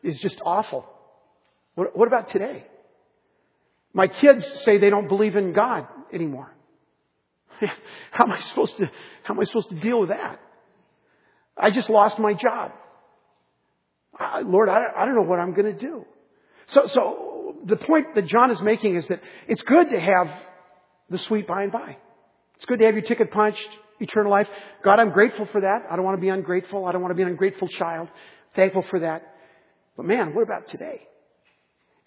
is 0.04 0.20
just 0.20 0.42
awful. 0.46 0.86
What, 1.76 1.96
what 1.96 2.08
about 2.08 2.30
today? 2.30 2.66
My 3.94 4.08
kids 4.08 4.46
say 4.64 4.78
they 4.78 4.90
don't 4.90 5.08
believe 5.08 5.36
in 5.36 5.54
God 5.54 5.88
anymore. 6.12 6.54
how 8.12 8.26
am 8.26 8.32
I 8.32 8.42
supposed 8.42 8.76
to? 8.78 8.90
How 9.24 9.34
am 9.34 9.40
I 9.40 9.44
supposed 9.44 9.70
to 9.70 9.76
deal 9.76 10.00
with 10.02 10.10
that? 10.10 10.40
I 11.58 11.70
just 11.70 11.90
lost 11.90 12.20
my 12.20 12.34
job. 12.34 12.72
Lord, 14.44 14.70
I, 14.70 14.84
I 14.98 15.06
don't 15.06 15.16
know 15.16 15.22
what 15.22 15.40
I'm 15.40 15.54
going 15.54 15.74
to 15.74 15.80
do. 15.80 16.06
So, 16.68 16.88
so 16.88 17.56
the 17.66 17.76
point 17.76 18.16
that 18.16 18.28
John 18.28 18.52
is 18.52 18.62
making 18.62 18.96
is 18.96 19.08
that 19.08 19.22
it's 19.48 19.62
good 19.62 19.90
to 19.90 20.00
have 20.00 20.28
the 21.10 21.18
sweet 21.18 21.48
by 21.48 21.64
and 21.64 21.72
by. 21.72 21.98
It's 22.56 22.66
good 22.66 22.80
to 22.80 22.86
have 22.86 22.96
your 22.96 23.04
ticket 23.04 23.32
punched, 23.32 23.68
eternal 24.00 24.32
life. 24.32 24.48
God, 24.84 25.00
I'm 25.00 25.12
grateful 25.12 25.48
for 25.52 25.62
that. 25.62 25.84
I 25.90 25.96
don't 25.96 26.06
want 26.06 26.18
to 26.18 26.22
be 26.22 26.30
ungrateful. 26.30 26.86
I 26.86 26.92
don't 26.92 27.02
want 27.02 27.12
to 27.12 27.16
be 27.16 27.24
an 27.24 27.30
ungrateful 27.30 27.68
child. 27.68 28.10
Thankful 28.56 28.84
for 28.90 29.02
that. 29.02 29.34
But 29.98 30.06
man, 30.06 30.34
what 30.34 30.44
about 30.44 30.70
today? 30.70 31.02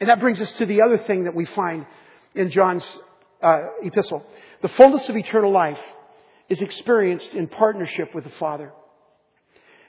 And 0.00 0.08
that 0.08 0.20
brings 0.20 0.40
us 0.40 0.50
to 0.52 0.66
the 0.66 0.82
other 0.82 0.98
thing 0.98 1.24
that 1.24 1.34
we 1.34 1.44
find 1.44 1.86
in 2.34 2.50
John's 2.50 2.84
uh, 3.42 3.60
epistle. 3.82 4.24
The 4.62 4.68
fullness 4.68 5.08
of 5.08 5.16
eternal 5.16 5.52
life 5.52 5.80
is 6.48 6.62
experienced 6.62 7.34
in 7.34 7.48
partnership 7.48 8.14
with 8.14 8.24
the 8.24 8.30
Father. 8.30 8.72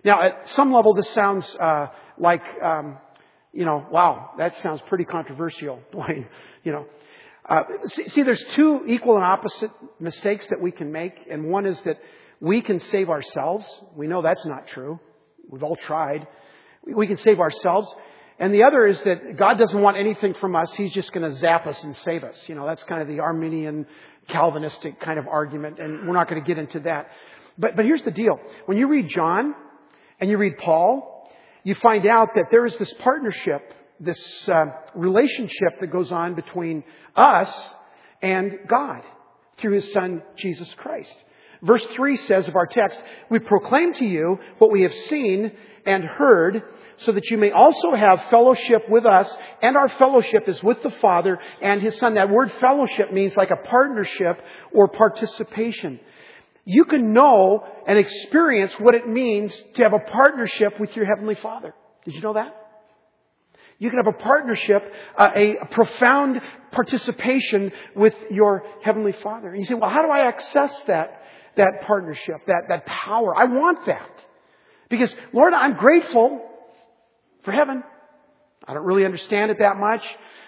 Now, 0.03 0.21
at 0.23 0.49
some 0.49 0.73
level, 0.73 0.93
this 0.93 1.09
sounds 1.09 1.45
uh, 1.55 1.87
like 2.17 2.43
um, 2.61 2.97
you 3.53 3.65
know, 3.65 3.85
wow, 3.91 4.31
that 4.37 4.55
sounds 4.57 4.81
pretty 4.87 5.05
controversial, 5.05 5.79
Dwayne. 5.93 6.27
You 6.63 6.71
know, 6.71 6.85
uh, 7.47 7.63
see, 7.87 8.07
see, 8.07 8.23
there's 8.23 8.43
two 8.53 8.85
equal 8.87 9.15
and 9.15 9.23
opposite 9.23 9.71
mistakes 9.99 10.47
that 10.47 10.61
we 10.61 10.71
can 10.71 10.91
make, 10.91 11.27
and 11.29 11.49
one 11.49 11.65
is 11.65 11.79
that 11.81 11.99
we 12.39 12.61
can 12.61 12.79
save 12.79 13.09
ourselves. 13.09 13.67
We 13.95 14.07
know 14.07 14.21
that's 14.21 14.45
not 14.45 14.67
true. 14.67 14.99
We've 15.49 15.63
all 15.63 15.75
tried. 15.75 16.27
We 16.85 17.07
can 17.07 17.17
save 17.17 17.39
ourselves. 17.39 17.93
And 18.39 18.53
the 18.53 18.63
other 18.63 18.87
is 18.87 19.01
that 19.01 19.35
God 19.37 19.59
doesn't 19.59 19.81
want 19.81 19.97
anything 19.97 20.33
from 20.33 20.55
us. 20.55 20.73
He's 20.73 20.93
just 20.93 21.11
going 21.11 21.29
to 21.29 21.37
zap 21.37 21.67
us 21.67 21.83
and 21.83 21.95
save 21.97 22.23
us. 22.23 22.41
You 22.47 22.55
know, 22.55 22.65
that's 22.65 22.83
kind 22.85 23.01
of 23.01 23.07
the 23.09 23.19
Arminian 23.19 23.85
Calvinistic 24.29 25.01
kind 25.01 25.19
of 25.19 25.27
argument, 25.27 25.79
and 25.79 26.07
we're 26.07 26.13
not 26.13 26.29
going 26.29 26.41
to 26.41 26.47
get 26.47 26.57
into 26.57 26.79
that. 26.81 27.09
But, 27.57 27.75
but 27.75 27.83
here's 27.83 28.03
the 28.03 28.11
deal. 28.11 28.39
When 28.65 28.77
you 28.77 28.87
read 28.87 29.09
John 29.09 29.53
and 30.21 30.29
you 30.29 30.37
read 30.37 30.57
Paul, 30.57 31.29
you 31.63 31.75
find 31.75 32.05
out 32.05 32.29
that 32.35 32.45
there 32.49 32.65
is 32.65 32.77
this 32.77 32.93
partnership, 32.99 33.73
this 33.99 34.47
uh, 34.47 34.67
relationship 34.95 35.81
that 35.81 35.87
goes 35.87 36.11
on 36.11 36.35
between 36.35 36.85
us 37.17 37.51
and 38.21 38.59
God 38.67 39.01
through 39.57 39.73
His 39.73 39.91
Son, 39.91 40.21
Jesus 40.37 40.73
Christ. 40.75 41.13
Verse 41.61 41.85
3 41.87 42.15
says 42.15 42.47
of 42.47 42.55
our 42.55 42.67
text, 42.67 43.01
We 43.29 43.39
proclaim 43.39 43.93
to 43.95 44.05
you 44.05 44.39
what 44.59 44.71
we 44.71 44.83
have 44.83 44.93
seen 44.93 45.51
and 45.89 46.03
heard, 46.03 46.63
so 46.97 47.11
that 47.11 47.29
you 47.29 47.37
may 47.37 47.51
also 47.51 47.93
have 47.93 48.25
fellowship 48.29 48.83
with 48.89 49.05
us, 49.05 49.35
and 49.61 49.75
our 49.75 49.89
fellowship 49.97 50.47
is 50.47 50.61
with 50.61 50.81
the 50.83 50.91
Father 51.01 51.39
and 51.61 51.81
His 51.81 51.97
Son. 51.97 52.13
That 52.13 52.29
word 52.29 52.51
fellowship 52.59 53.11
means 53.11 53.35
like 53.35 53.51
a 53.51 53.67
partnership 53.67 54.41
or 54.73 54.87
participation 54.87 55.99
you 56.69 56.85
can 56.85 57.13
know 57.13 57.63
and 57.87 57.97
experience 57.97 58.71
what 58.77 58.93
it 58.93 59.07
means 59.07 59.51
to 59.73 59.81
have 59.81 59.93
a 59.93 59.99
partnership 59.99 60.79
with 60.79 60.95
your 60.95 61.03
Heavenly 61.03 61.33
Father. 61.33 61.73
Did 62.05 62.13
you 62.13 62.21
know 62.21 62.33
that? 62.33 62.55
You 63.79 63.89
can 63.89 63.97
have 63.97 64.13
a 64.13 64.17
partnership, 64.17 64.93
uh, 65.17 65.31
a, 65.33 65.55
profound 65.71 66.39
participation 66.71 67.71
with 67.95 68.13
your 68.29 68.63
Heavenly 68.83 69.13
Father. 69.23 69.49
And 69.49 69.57
you 69.57 69.65
say, 69.65 69.73
well, 69.73 69.89
how 69.89 70.03
do 70.03 70.09
I 70.09 70.27
access 70.27 70.79
that, 70.83 71.23
that 71.55 71.81
partnership, 71.87 72.35
that, 72.45 72.65
that 72.67 72.85
power? 72.85 73.35
I 73.35 73.45
want 73.45 73.87
that. 73.87 74.25
Because, 74.89 75.13
Lord, 75.33 75.53
I'm 75.53 75.75
grateful 75.75 76.45
for 77.43 77.51
heaven. 77.51 77.83
I 78.67 78.73
don't 78.73 78.85
really 78.85 79.05
understand 79.05 79.51
it 79.51 79.59
that 79.59 79.77
much. 79.77 80.03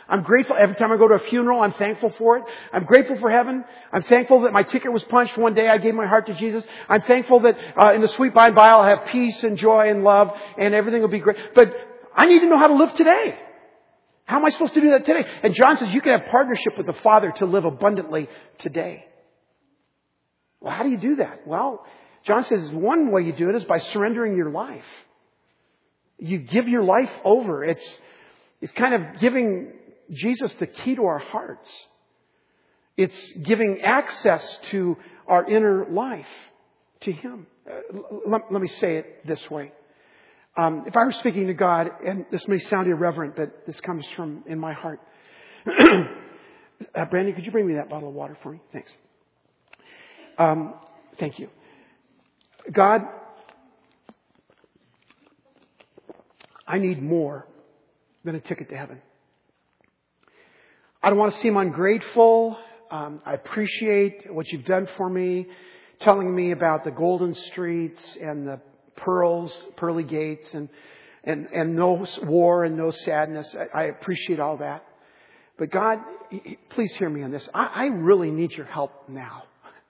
I'm 0.09 0.23
grateful 0.23 0.57
every 0.59 0.75
time 0.75 0.91
I 0.91 0.97
go 0.97 1.07
to 1.07 1.13
a 1.13 1.19
funeral. 1.19 1.61
I'm 1.61 1.73
thankful 1.73 2.13
for 2.17 2.37
it. 2.37 2.43
I'm 2.73 2.83
grateful 2.83 3.17
for 3.17 3.31
heaven. 3.31 3.63
I'm 3.93 4.03
thankful 4.03 4.41
that 4.41 4.51
my 4.51 4.63
ticket 4.63 4.91
was 4.91 5.03
punched 5.03 5.37
one 5.37 5.53
day. 5.53 5.69
I 5.69 5.77
gave 5.77 5.93
my 5.93 6.05
heart 6.05 6.25
to 6.27 6.33
Jesus. 6.33 6.65
I'm 6.89 7.01
thankful 7.03 7.39
that 7.41 7.57
uh, 7.81 7.93
in 7.93 8.01
the 8.01 8.09
sweet 8.09 8.33
by 8.33 8.47
and 8.47 8.55
by 8.55 8.67
I'll 8.67 8.83
have 8.83 9.07
peace 9.07 9.41
and 9.43 9.57
joy 9.57 9.89
and 9.89 10.03
love 10.03 10.31
and 10.57 10.73
everything 10.73 11.01
will 11.01 11.07
be 11.07 11.19
great. 11.19 11.37
But 11.55 11.71
I 12.13 12.25
need 12.25 12.39
to 12.39 12.47
know 12.47 12.59
how 12.59 12.67
to 12.67 12.75
live 12.75 12.93
today. 12.93 13.39
How 14.25 14.37
am 14.37 14.45
I 14.45 14.49
supposed 14.49 14.73
to 14.73 14.81
do 14.81 14.91
that 14.91 15.05
today? 15.05 15.25
And 15.43 15.55
John 15.55 15.77
says 15.77 15.89
you 15.93 16.01
can 16.01 16.19
have 16.19 16.29
partnership 16.29 16.77
with 16.77 16.87
the 16.87 16.93
Father 17.01 17.31
to 17.37 17.45
live 17.45 17.65
abundantly 17.65 18.27
today. 18.59 19.05
Well, 20.59 20.73
how 20.73 20.83
do 20.83 20.89
you 20.89 20.97
do 20.97 21.15
that? 21.17 21.47
Well, 21.47 21.85
John 22.23 22.43
says 22.43 22.69
one 22.71 23.11
way 23.11 23.23
you 23.23 23.33
do 23.33 23.49
it 23.49 23.55
is 23.55 23.63
by 23.63 23.79
surrendering 23.79 24.35
your 24.35 24.51
life. 24.51 24.85
You 26.19 26.37
give 26.37 26.67
your 26.67 26.83
life 26.83 27.11
over. 27.23 27.63
It's, 27.63 27.97
it's 28.61 28.71
kind 28.73 28.93
of 28.93 29.19
giving 29.19 29.73
Jesus 30.11 30.53
the 30.59 30.67
key 30.67 30.95
to 30.95 31.05
our 31.05 31.17
hearts. 31.17 31.69
It's 32.95 33.31
giving 33.43 33.81
access 33.81 34.59
to 34.69 34.97
our 35.27 35.49
inner 35.49 35.87
life 35.89 36.27
to 37.01 37.11
Him. 37.11 37.47
Uh, 37.67 37.97
let, 38.27 38.51
let, 38.51 38.61
me 38.61 38.67
say 38.67 38.97
it 38.97 39.25
this 39.25 39.49
way. 39.49 39.71
Um, 40.57 40.83
if 40.85 40.95
I 40.95 41.05
were 41.05 41.13
speaking 41.13 41.47
to 41.47 41.53
God, 41.53 41.89
and 42.05 42.25
this 42.29 42.47
may 42.47 42.59
sound 42.59 42.87
irreverent, 42.87 43.35
but 43.35 43.65
this 43.65 43.79
comes 43.81 44.05
from 44.15 44.43
in 44.45 44.59
my 44.59 44.73
heart. 44.73 44.99
uh, 45.67 47.05
Brandon, 47.05 47.33
could 47.33 47.45
you 47.45 47.51
bring 47.51 47.65
me 47.65 47.75
that 47.75 47.89
bottle 47.89 48.09
of 48.09 48.15
water 48.15 48.37
for 48.43 48.51
me? 48.51 48.61
Thanks. 48.73 48.91
Um, 50.37 50.75
thank 51.17 51.39
you. 51.39 51.49
God, 52.69 53.01
I 56.67 56.77
need 56.77 57.01
more 57.01 57.47
than 58.23 58.35
a 58.35 58.39
ticket 58.39 58.69
to 58.69 58.77
heaven. 58.77 59.01
I 61.03 61.09
don't 61.09 61.17
want 61.17 61.33
to 61.33 61.39
seem 61.39 61.57
ungrateful. 61.57 62.57
Um, 62.91 63.21
I 63.25 63.33
appreciate 63.33 64.31
what 64.31 64.47
you've 64.49 64.65
done 64.65 64.87
for 64.97 65.09
me, 65.09 65.47
telling 66.01 66.33
me 66.33 66.51
about 66.51 66.83
the 66.83 66.91
golden 66.91 67.33
streets 67.33 68.17
and 68.21 68.47
the 68.47 68.59
pearls, 68.97 69.51
pearly 69.77 70.03
gates, 70.03 70.53
and 70.53 70.69
and 71.23 71.47
and 71.53 71.75
no 71.75 72.05
war 72.23 72.63
and 72.63 72.77
no 72.77 72.91
sadness. 72.91 73.55
I, 73.73 73.79
I 73.79 73.83
appreciate 73.85 74.39
all 74.39 74.57
that. 74.57 74.85
But 75.57 75.71
God, 75.71 75.99
please 76.69 76.93
hear 76.95 77.09
me 77.09 77.23
on 77.23 77.31
this. 77.31 77.47
I, 77.53 77.65
I 77.65 77.85
really 77.85 78.31
need 78.31 78.51
your 78.51 78.65
help 78.65 79.09
now. 79.09 79.43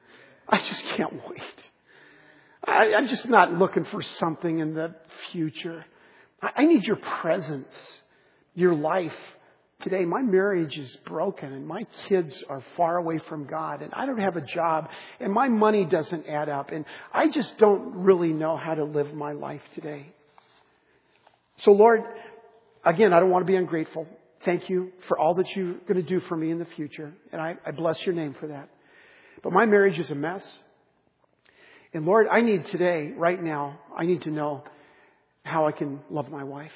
I 0.50 0.58
just 0.58 0.84
can't 0.96 1.14
wait. 1.30 1.61
I, 2.66 2.94
I'm 2.96 3.08
just 3.08 3.28
not 3.28 3.54
looking 3.54 3.86
for 3.86 4.02
something 4.02 4.60
in 4.60 4.74
the 4.74 4.96
future. 5.32 5.86
I, 6.42 6.50
I 6.58 6.66
need 6.66 6.84
your 6.84 6.98
presence, 6.98 8.02
your 8.54 8.76
life 8.76 9.16
today 9.82 10.06
my 10.06 10.22
marriage 10.22 10.78
is 10.78 10.96
broken 11.06 11.52
and 11.52 11.68
my 11.68 11.86
kids 12.08 12.44
are 12.50 12.64
far 12.78 12.98
away 12.98 13.20
from 13.30 13.46
God 13.46 13.82
and 13.82 13.94
I 13.94 14.06
don't 14.06 14.20
have 14.20 14.38
a 14.38 14.42
job 14.42 14.90
and 15.20 15.32
my 15.34 15.50
money 15.50 15.86
doesn't 15.86 16.28
add 16.28 16.50
up 16.50 16.72
and 16.72 16.86
I 17.14 17.30
just 17.30 17.58
don't 17.58 17.96
really 17.96 18.34
know 18.34 18.58
how 18.58 18.76
to 18.76 18.84
live 18.84 19.14
my 19.14 19.34
life 19.34 19.62
today. 19.76 20.14
So 21.58 21.72
Lord, 21.72 22.02
again, 22.86 23.14
I 23.14 23.20
don't 23.20 23.30
want 23.30 23.46
to 23.46 23.52
be 23.52 23.58
ungrateful. 23.58 24.08
Thank 24.46 24.70
you 24.70 24.92
for 25.08 25.18
all 25.18 25.36
that 25.36 25.56
you're 25.56 25.74
going 25.74 25.96
to 25.96 26.04
do 26.04 26.20
for 26.22 26.36
me 26.36 26.50
in 26.52 26.60
the 26.60 26.66
future. 26.66 27.14
And 27.32 27.42
I, 27.42 27.56
I 27.66 27.72
bless 27.72 28.04
your 28.06 28.16
name 28.16 28.36
for 28.40 28.48
that. 28.48 28.70
But 29.44 29.54
my 29.54 29.66
marriage 29.66 30.00
is 30.00 30.10
a 30.10 30.16
mess. 30.16 30.44
And 31.94 32.06
Lord, 32.06 32.28
I 32.28 32.42
need 32.42 32.66
today, 32.68 33.12
right 33.16 33.42
now, 33.42 33.80
I 33.96 34.06
need 34.06 34.24
to 34.24 34.30
know 34.30 34.64
how 35.44 35.68
I 35.68 35.72
can 35.72 36.00
love 36.10 36.30
my 36.30 36.44
wife. 36.44 36.72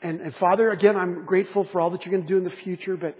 And, 0.00 0.20
and 0.20 0.34
Father, 0.36 0.70
again, 0.70 0.96
I'm 0.96 1.24
grateful 1.24 1.64
for 1.72 1.80
all 1.80 1.90
that 1.90 2.04
you're 2.04 2.12
going 2.12 2.26
to 2.26 2.28
do 2.28 2.38
in 2.38 2.44
the 2.44 2.56
future, 2.62 2.96
but 2.96 3.16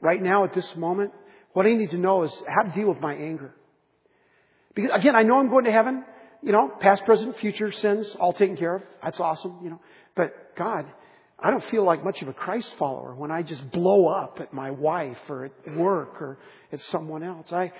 right 0.00 0.22
now 0.22 0.44
at 0.44 0.54
this 0.54 0.76
moment, 0.76 1.12
what 1.52 1.66
I 1.66 1.74
need 1.74 1.90
to 1.90 1.98
know 1.98 2.24
is 2.24 2.32
how 2.46 2.62
to 2.62 2.74
deal 2.74 2.88
with 2.88 3.00
my 3.00 3.14
anger. 3.14 3.54
Because 4.74 4.90
again, 4.94 5.16
I 5.16 5.22
know 5.22 5.38
I'm 5.38 5.48
going 5.48 5.64
to 5.64 5.72
heaven, 5.72 6.04
you 6.42 6.52
know, 6.52 6.70
past, 6.80 7.04
present, 7.04 7.36
future 7.38 7.72
sins, 7.72 8.14
all 8.20 8.32
taken 8.32 8.56
care 8.56 8.76
of. 8.76 8.82
That's 9.02 9.18
awesome, 9.18 9.58
you 9.62 9.70
know. 9.70 9.80
But 10.14 10.54
God, 10.56 10.86
I 11.40 11.50
don't 11.50 11.64
feel 11.70 11.84
like 11.84 12.04
much 12.04 12.20
of 12.22 12.28
a 12.28 12.32
Christ 12.32 12.72
follower 12.78 13.14
when 13.14 13.30
I 13.30 13.42
just 13.42 13.70
blow 13.70 14.06
up 14.06 14.38
at 14.40 14.52
my 14.52 14.70
wife 14.70 15.18
or 15.28 15.46
at 15.46 15.76
work 15.76 16.20
or 16.20 16.38
at 16.72 16.80
someone 16.82 17.22
else. 17.22 17.52
I, 17.52 17.72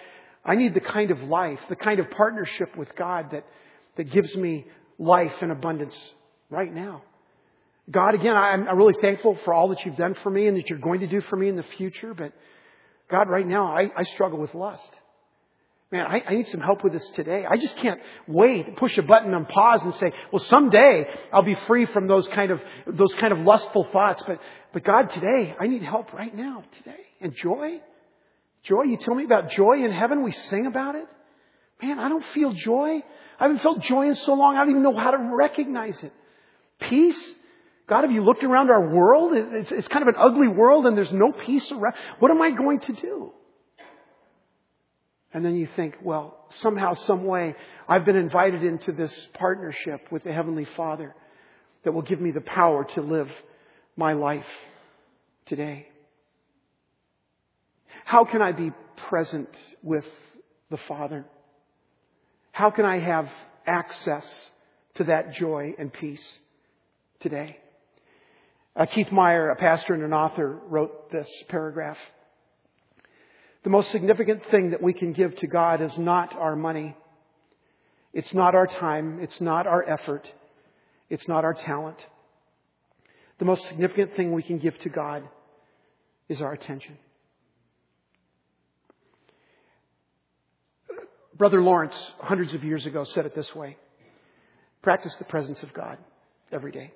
I 0.49 0.55
need 0.55 0.73
the 0.73 0.81
kind 0.81 1.11
of 1.11 1.23
life, 1.23 1.61
the 1.69 1.77
kind 1.77 2.01
of 2.01 2.11
partnership 2.11 2.75
with 2.75 2.95
God 2.97 3.33
that, 3.33 3.45
that 3.97 4.11
gives 4.11 4.35
me 4.35 4.67
life 4.99 5.43
in 5.43 5.51
abundance 5.51 5.95
right 6.49 6.75
now. 6.75 7.03
God, 7.91 8.15
again, 8.15 8.35
I'm 8.35 8.67
really 8.77 8.97
thankful 9.01 9.39
for 9.45 9.53
all 9.53 9.69
that 9.69 9.85
you've 9.85 9.97
done 9.97 10.15
for 10.23 10.31
me 10.31 10.47
and 10.47 10.57
that 10.57 10.71
you're 10.71 10.79
going 10.79 11.01
to 11.01 11.07
do 11.07 11.21
for 11.21 11.37
me 11.37 11.49
in 11.49 11.57
the 11.57 11.65
future. 11.77 12.15
But 12.15 12.33
God, 13.11 13.29
right 13.29 13.47
now, 13.47 13.67
I, 13.67 13.91
I 13.95 14.05
struggle 14.15 14.39
with 14.39 14.55
lust. 14.55 14.91
Man, 15.91 16.07
I, 16.07 16.21
I, 16.27 16.35
need 16.35 16.47
some 16.49 16.61
help 16.61 16.85
with 16.85 16.93
this 16.93 17.07
today. 17.15 17.45
I 17.49 17.57
just 17.57 17.77
can't 17.79 17.99
wait, 18.27 18.77
push 18.77 18.99
a 18.99 19.03
button 19.03 19.33
and 19.33 19.49
pause 19.49 19.81
and 19.83 19.95
say, 19.95 20.13
well, 20.31 20.45
someday 20.45 21.07
I'll 21.33 21.43
be 21.43 21.57
free 21.67 21.87
from 21.87 22.07
those 22.07 22.29
kind 22.29 22.51
of, 22.51 22.61
those 22.87 23.15
kind 23.15 23.33
of 23.33 23.39
lustful 23.41 23.85
thoughts. 23.91 24.23
But, 24.27 24.39
but 24.75 24.85
God, 24.85 25.11
today, 25.11 25.55
I 25.59 25.67
need 25.67 25.83
help 25.83 26.13
right 26.13 26.35
now, 26.35 26.63
today. 26.79 27.01
And 27.23 27.35
joy? 27.35 27.81
Joy? 28.69 28.83
You 28.83 28.99
tell 28.99 29.15
me 29.15 29.25
about 29.25 29.51
joy 29.51 29.85
in 29.85 29.93
heaven? 29.93 30.23
We 30.23 30.33
sing 30.33 30.67
about 30.67 30.95
it? 30.95 31.07
Man, 31.83 31.99
I 31.99 32.09
don't 32.09 32.25
feel 32.35 32.53
joy. 32.53 33.03
I 33.41 33.45
haven't 33.45 33.63
felt 33.63 33.81
joy 33.81 34.09
in 34.09 34.15
so 34.15 34.35
long, 34.35 34.57
I 34.57 34.61
don't 34.61 34.71
even 34.71 34.83
know 34.83 34.97
how 34.97 35.13
to 35.13 35.35
recognize 35.37 36.03
it. 36.03 36.13
Peace? 36.81 37.35
God, 37.87 38.03
have 38.03 38.11
you 38.11 38.23
looked 38.23 38.45
around 38.45 38.71
our 38.71 38.91
world? 38.91 39.33
It's, 39.35 39.73
it's 39.73 39.89
kind 39.89 40.03
of 40.03 40.15
an 40.15 40.21
ugly 40.21 40.49
world 40.49 40.87
and 40.87 40.97
there's 40.97 41.13
no 41.13 41.33
peace 41.33 41.71
around. 41.73 41.95
What 42.19 42.31
am 42.31 42.43
I 42.43 42.51
going 42.51 42.81
to 42.81 42.93
do? 42.93 43.33
And 45.33 45.45
then 45.45 45.57
you 45.57 45.69
think, 45.77 45.97
well, 46.03 46.45
somehow, 46.57 46.95
some 46.95 47.25
way, 47.25 47.55
I've 47.89 48.05
been 48.05 48.17
invited 48.17 48.65
into 48.65 48.93
this 48.93 49.29
partnership 49.35 50.11
with 50.11 50.25
the 50.25 50.33
Heavenly 50.33 50.67
Father 50.77 51.15
that 51.85 51.93
will 51.93 52.03
give 52.03 52.21
me 52.21 52.31
the 52.31 52.41
power 52.41 52.85
to 52.95 53.01
live 53.01 53.31
my 53.97 54.15
life 54.15 54.47
today. 55.47 55.88
How 58.09 58.25
can 58.25 58.41
I 58.41 58.53
be 58.53 58.73
present 59.11 59.51
with 59.83 60.07
the 60.71 60.79
Father? 60.89 61.27
How 62.53 62.71
can 62.71 62.87
I 62.87 63.01
have 63.01 63.29
access 63.67 64.51
to 64.95 65.05
that 65.05 65.35
joy 65.35 65.75
and 65.79 65.93
peace 65.93 66.39
today? 67.21 67.59
Uh, 68.75 68.87
Keith 68.87 69.13
Meyer, 69.13 69.51
a 69.51 69.57
pastor 69.57 69.93
and 69.93 70.03
an 70.03 70.15
author, 70.15 70.59
wrote 70.71 71.13
this 71.13 71.29
paragraph. 71.51 71.99
The 73.65 73.69
most 73.69 73.91
significant 73.91 74.43
thing 74.51 74.71
that 74.71 74.83
we 74.83 74.95
can 74.95 75.13
give 75.13 75.37
to 75.41 75.47
God 75.47 75.83
is 75.83 75.99
not 75.99 76.35
our 76.35 76.57
money. 76.57 76.97
It's 78.15 78.33
not 78.33 78.55
our 78.55 78.67
time. 78.67 79.19
It's 79.21 79.39
not 79.39 79.67
our 79.67 79.87
effort. 79.87 80.27
It's 81.11 81.29
not 81.29 81.45
our 81.45 81.53
talent. 81.53 81.99
The 83.39 83.45
most 83.45 83.67
significant 83.67 84.17
thing 84.17 84.33
we 84.33 84.43
can 84.43 84.57
give 84.57 84.79
to 84.79 84.89
God 84.89 85.29
is 86.31 86.41
our 86.41 86.55
attention. 86.55 86.97
Brother 91.39 91.63
Lawrence, 91.63 91.95
hundreds 92.19 92.53
of 92.53 92.65
years 92.65 92.85
ago, 92.85 93.05
said 93.05 93.25
it 93.25 93.35
this 93.35 93.55
way 93.55 93.77
practice 94.83 95.15
the 95.17 95.25
presence 95.25 95.63
of 95.63 95.73
God 95.73 95.99
every 96.51 96.73
day. 96.73 96.93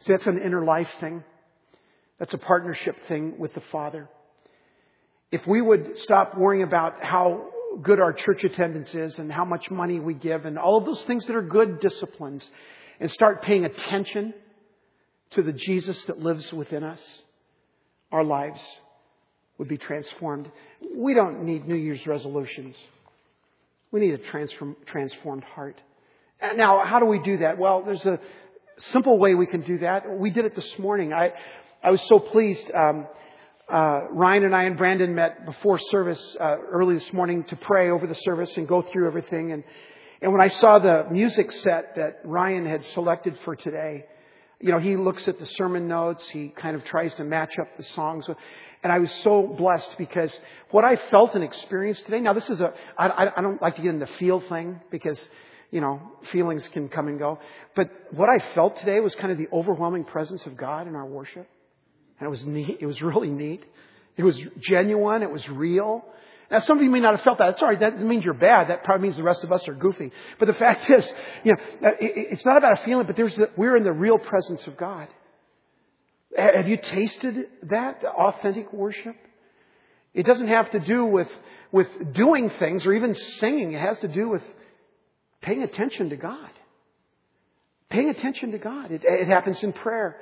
See, 0.00 0.12
that's 0.12 0.26
an 0.26 0.40
inner 0.40 0.64
life 0.64 0.88
thing. 1.00 1.24
That's 2.18 2.34
a 2.34 2.38
partnership 2.38 2.96
thing 3.08 3.38
with 3.38 3.52
the 3.54 3.62
Father. 3.72 4.08
If 5.32 5.46
we 5.46 5.60
would 5.60 5.96
stop 5.98 6.36
worrying 6.36 6.62
about 6.62 7.02
how 7.02 7.48
good 7.82 8.00
our 8.00 8.12
church 8.12 8.44
attendance 8.44 8.94
is 8.94 9.18
and 9.18 9.30
how 9.30 9.44
much 9.44 9.70
money 9.70 10.00
we 10.00 10.14
give 10.14 10.46
and 10.46 10.58
all 10.58 10.78
of 10.78 10.84
those 10.84 11.02
things 11.02 11.26
that 11.26 11.36
are 11.36 11.42
good 11.42 11.80
disciplines 11.80 12.48
and 13.00 13.10
start 13.10 13.42
paying 13.42 13.64
attention 13.64 14.32
to 15.32 15.42
the 15.42 15.52
Jesus 15.52 16.02
that 16.04 16.20
lives 16.20 16.52
within 16.52 16.84
us, 16.84 17.22
our 18.12 18.24
lives 18.24 18.62
would 19.58 19.68
be 19.68 19.78
transformed. 19.78 20.50
We 20.94 21.14
don't 21.14 21.44
need 21.44 21.66
New 21.66 21.76
Year's 21.76 22.06
resolutions. 22.06 22.76
We 23.96 24.02
need 24.08 24.12
a 24.12 24.18
transform, 24.18 24.76
transformed 24.84 25.42
heart. 25.42 25.80
Now, 26.54 26.84
how 26.84 26.98
do 26.98 27.06
we 27.06 27.18
do 27.18 27.38
that? 27.38 27.56
Well, 27.56 27.82
there's 27.82 28.04
a 28.04 28.20
simple 28.92 29.18
way 29.18 29.34
we 29.34 29.46
can 29.46 29.62
do 29.62 29.78
that. 29.78 30.02
We 30.18 30.28
did 30.28 30.44
it 30.44 30.54
this 30.54 30.78
morning. 30.78 31.14
I, 31.14 31.32
I 31.82 31.90
was 31.92 32.02
so 32.06 32.18
pleased. 32.18 32.70
Um, 32.74 33.06
uh, 33.72 34.00
Ryan 34.10 34.44
and 34.44 34.54
I 34.54 34.64
and 34.64 34.76
Brandon 34.76 35.14
met 35.14 35.46
before 35.46 35.78
service 35.78 36.36
uh, 36.38 36.58
early 36.70 36.96
this 36.96 37.10
morning 37.14 37.44
to 37.44 37.56
pray 37.56 37.88
over 37.88 38.06
the 38.06 38.16
service 38.16 38.54
and 38.58 38.68
go 38.68 38.82
through 38.82 39.06
everything. 39.06 39.52
And 39.52 39.64
and 40.20 40.30
when 40.30 40.42
I 40.42 40.48
saw 40.48 40.78
the 40.78 41.06
music 41.10 41.50
set 41.50 41.94
that 41.96 42.20
Ryan 42.22 42.66
had 42.66 42.84
selected 42.84 43.38
for 43.46 43.56
today, 43.56 44.04
you 44.60 44.72
know, 44.72 44.78
he 44.78 44.96
looks 44.96 45.26
at 45.26 45.38
the 45.38 45.46
sermon 45.46 45.88
notes. 45.88 46.28
He 46.28 46.48
kind 46.48 46.76
of 46.76 46.84
tries 46.84 47.14
to 47.14 47.24
match 47.24 47.58
up 47.58 47.78
the 47.78 47.84
songs. 47.94 48.28
And 48.86 48.92
I 48.92 49.00
was 49.00 49.10
so 49.24 49.42
blessed 49.42 49.98
because 49.98 50.38
what 50.70 50.84
I 50.84 50.94
felt 51.10 51.34
and 51.34 51.42
experienced 51.42 52.04
today. 52.04 52.20
Now, 52.20 52.34
this 52.34 52.48
is 52.48 52.60
a. 52.60 52.72
I, 52.96 53.32
I 53.36 53.42
don't 53.42 53.60
like 53.60 53.74
to 53.74 53.82
get 53.82 53.88
in 53.88 53.98
the 53.98 54.06
feel 54.06 54.38
thing 54.38 54.80
because 54.92 55.18
you 55.72 55.80
know, 55.80 56.00
feelings 56.30 56.68
can 56.68 56.88
come 56.88 57.08
and 57.08 57.18
go. 57.18 57.40
But 57.74 57.90
what 58.12 58.28
I 58.28 58.38
felt 58.54 58.76
today 58.76 59.00
was 59.00 59.12
kind 59.16 59.32
of 59.32 59.38
the 59.38 59.48
overwhelming 59.52 60.04
presence 60.04 60.46
of 60.46 60.56
God 60.56 60.86
in 60.86 60.94
our 60.94 61.04
worship. 61.04 61.48
And 62.20 62.28
it 62.28 62.30
was 62.30 62.46
neat. 62.46 62.78
It 62.80 62.86
was 62.86 63.02
really 63.02 63.28
neat. 63.28 63.64
It 64.16 64.22
was 64.22 64.40
genuine. 64.60 65.24
It 65.24 65.32
was 65.32 65.48
real. 65.48 66.04
Now, 66.48 66.60
some 66.60 66.78
of 66.78 66.84
you 66.84 66.90
may 66.90 67.00
not 67.00 67.16
have 67.16 67.24
felt 67.24 67.38
that. 67.38 67.58
Sorry, 67.58 67.74
that 67.78 67.94
doesn't 67.94 68.06
mean 68.06 68.22
you're 68.22 68.34
bad. 68.34 68.70
That 68.70 68.84
probably 68.84 69.02
means 69.02 69.16
the 69.16 69.24
rest 69.24 69.42
of 69.42 69.50
us 69.50 69.66
are 69.66 69.74
goofy. 69.74 70.12
But 70.38 70.46
the 70.46 70.54
fact 70.64 70.88
is, 70.88 71.12
you 71.42 71.54
know, 71.54 71.90
it's 71.98 72.44
not 72.44 72.56
about 72.56 72.80
a 72.80 72.84
feeling, 72.84 73.08
but 73.08 73.16
there's 73.16 73.36
we're 73.56 73.76
in 73.76 73.82
the 73.82 73.92
real 73.92 74.18
presence 74.18 74.64
of 74.68 74.76
God. 74.76 75.08
Have 76.36 76.68
you 76.68 76.76
tasted 76.76 77.46
that, 77.64 78.04
authentic 78.04 78.72
worship? 78.72 79.16
It 80.12 80.26
doesn't 80.26 80.48
have 80.48 80.70
to 80.72 80.80
do 80.80 81.04
with, 81.04 81.28
with 81.72 81.88
doing 82.12 82.50
things 82.58 82.84
or 82.84 82.92
even 82.92 83.14
singing. 83.14 83.72
It 83.72 83.80
has 83.80 83.98
to 83.98 84.08
do 84.08 84.28
with 84.28 84.42
paying 85.40 85.62
attention 85.62 86.10
to 86.10 86.16
God. 86.16 86.50
Paying 87.88 88.10
attention 88.10 88.52
to 88.52 88.58
God. 88.58 88.90
It, 88.90 89.02
it 89.04 89.28
happens 89.28 89.62
in 89.62 89.72
prayer. 89.72 90.16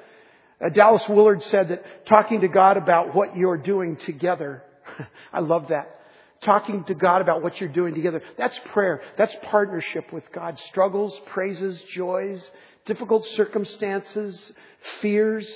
Uh, 0.65 0.69
Dallas 0.69 1.03
Willard 1.09 1.43
said 1.43 1.69
that 1.69 2.07
talking 2.07 2.43
to 2.43 2.49
God 2.49 2.77
about 2.77 3.15
what 3.15 3.37
you're 3.37 3.57
doing 3.57 3.97
together, 3.97 4.63
I 5.33 5.41
love 5.41 5.69
that. 5.69 6.01
Talking 6.43 6.85
to 6.85 6.95
God 6.95 7.23
about 7.23 7.43
what 7.43 7.59
you're 7.59 7.71
doing 7.71 7.95
together, 7.95 8.23
that's 8.37 8.59
prayer. 8.73 9.01
That's 9.17 9.35
partnership 9.45 10.13
with 10.13 10.25
God. 10.33 10.59
Struggles, 10.69 11.19
praises, 11.27 11.81
joys, 11.95 12.45
difficult 12.85 13.27
circumstances, 13.29 14.53
fears. 15.01 15.51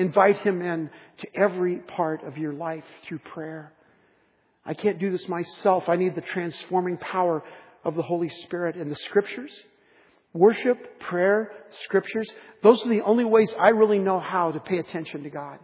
Invite 0.00 0.38
Him 0.38 0.62
in 0.62 0.88
to 1.18 1.36
every 1.36 1.76
part 1.76 2.24
of 2.24 2.38
your 2.38 2.54
life 2.54 2.84
through 3.06 3.18
prayer. 3.18 3.70
I 4.64 4.72
can't 4.72 4.98
do 4.98 5.10
this 5.10 5.28
myself. 5.28 5.90
I 5.90 5.96
need 5.96 6.14
the 6.14 6.22
transforming 6.22 6.96
power 6.96 7.44
of 7.84 7.96
the 7.96 8.02
Holy 8.02 8.30
Spirit 8.44 8.76
and 8.76 8.90
the 8.90 8.96
Scriptures. 8.96 9.52
Worship, 10.32 11.00
prayer, 11.00 11.52
scriptures, 11.84 12.30
those 12.62 12.82
are 12.86 12.88
the 12.88 13.02
only 13.02 13.26
ways 13.26 13.52
I 13.60 13.70
really 13.70 13.98
know 13.98 14.20
how 14.20 14.52
to 14.52 14.60
pay 14.60 14.78
attention 14.78 15.24
to 15.24 15.30
God. 15.30 15.58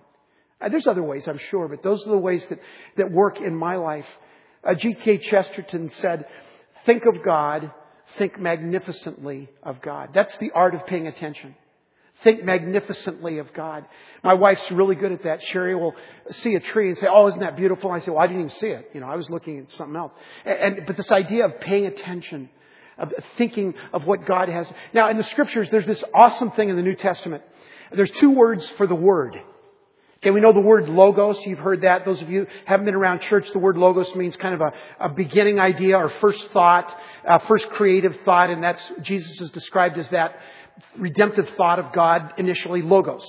Uh, 0.60 0.68
there's 0.68 0.86
other 0.86 1.02
ways, 1.02 1.26
I'm 1.26 1.40
sure, 1.50 1.66
but 1.68 1.82
those 1.82 2.04
are 2.06 2.10
the 2.10 2.18
ways 2.18 2.44
that, 2.50 2.58
that 2.98 3.10
work 3.10 3.40
in 3.40 3.56
my 3.56 3.76
life. 3.76 4.06
Uh, 4.62 4.74
G.K. 4.74 5.18
Chesterton 5.18 5.88
said, 5.90 6.26
think 6.84 7.04
of 7.06 7.24
God, 7.24 7.70
think 8.18 8.38
magnificently 8.38 9.48
of 9.62 9.80
God. 9.80 10.10
That's 10.12 10.36
the 10.38 10.50
art 10.50 10.74
of 10.74 10.84
paying 10.84 11.06
attention. 11.06 11.54
Think 12.22 12.44
magnificently 12.44 13.38
of 13.38 13.52
God. 13.52 13.84
My 14.24 14.34
wife's 14.34 14.70
really 14.70 14.94
good 14.94 15.12
at 15.12 15.22
that. 15.24 15.42
Sherry 15.44 15.74
will 15.74 15.94
see 16.30 16.54
a 16.54 16.60
tree 16.60 16.88
and 16.88 16.98
say, 16.98 17.06
"Oh, 17.08 17.28
isn't 17.28 17.40
that 17.40 17.56
beautiful?" 17.56 17.90
I 17.90 18.00
say, 18.00 18.10
"Well, 18.10 18.20
I 18.20 18.26
didn't 18.26 18.42
even 18.44 18.56
see 18.56 18.68
it. 18.68 18.90
You 18.94 19.00
know, 19.00 19.06
I 19.06 19.16
was 19.16 19.28
looking 19.28 19.58
at 19.58 19.70
something 19.72 19.96
else." 19.96 20.12
And, 20.44 20.78
and 20.78 20.86
but 20.86 20.96
this 20.96 21.12
idea 21.12 21.44
of 21.44 21.60
paying 21.60 21.86
attention 21.86 22.48
of 22.98 23.12
thinking 23.36 23.74
of 23.92 24.06
what 24.06 24.26
God 24.26 24.48
has. 24.48 24.70
Now, 24.92 25.10
in 25.10 25.16
the 25.16 25.24
scriptures, 25.24 25.68
there's 25.70 25.86
this 25.86 26.02
awesome 26.14 26.50
thing 26.52 26.70
in 26.70 26.76
the 26.76 26.82
New 26.82 26.94
Testament. 26.94 27.42
There's 27.94 28.10
two 28.12 28.30
words 28.30 28.68
for 28.76 28.86
the 28.86 28.94
word. 28.94 29.38
Okay, 30.18 30.30
we 30.30 30.40
know 30.40 30.52
the 30.52 30.60
word 30.60 30.88
logos. 30.88 31.38
You've 31.44 31.58
heard 31.58 31.82
that. 31.82 32.04
Those 32.04 32.22
of 32.22 32.30
you 32.30 32.46
haven't 32.64 32.86
been 32.86 32.94
around 32.94 33.20
church, 33.20 33.50
the 33.52 33.58
word 33.58 33.76
logos 33.76 34.14
means 34.14 34.34
kind 34.36 34.54
of 34.54 34.62
a, 34.62 34.72
a 34.98 35.08
beginning 35.10 35.60
idea 35.60 35.96
or 35.96 36.08
first 36.20 36.48
thought, 36.52 36.92
uh, 37.28 37.38
first 37.40 37.68
creative 37.70 38.16
thought, 38.24 38.48
and 38.50 38.62
that's 38.64 38.82
Jesus 39.02 39.40
is 39.40 39.50
described 39.50 39.98
as 39.98 40.08
that 40.08 40.40
redemptive 40.96 41.48
thought 41.56 41.78
of 41.78 41.92
God 41.92 42.34
initially, 42.38 42.82
logos. 42.82 43.24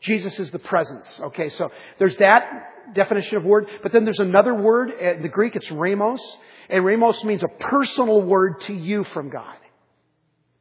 Jesus 0.00 0.38
is 0.38 0.50
the 0.50 0.58
presence. 0.58 1.06
Okay, 1.20 1.48
so 1.50 1.70
there's 1.98 2.16
that 2.18 2.94
definition 2.94 3.36
of 3.38 3.44
word, 3.44 3.66
but 3.82 3.92
then 3.92 4.04
there's 4.04 4.18
another 4.18 4.54
word. 4.54 4.92
Eh, 4.98 5.12
in 5.12 5.22
the 5.22 5.28
Greek, 5.28 5.56
it's 5.56 5.70
ramos, 5.70 6.20
and 6.68 6.84
ramos 6.84 7.22
means 7.24 7.42
a 7.42 7.48
personal 7.48 8.22
word 8.22 8.60
to 8.62 8.74
you 8.74 9.04
from 9.04 9.30
God. 9.30 9.56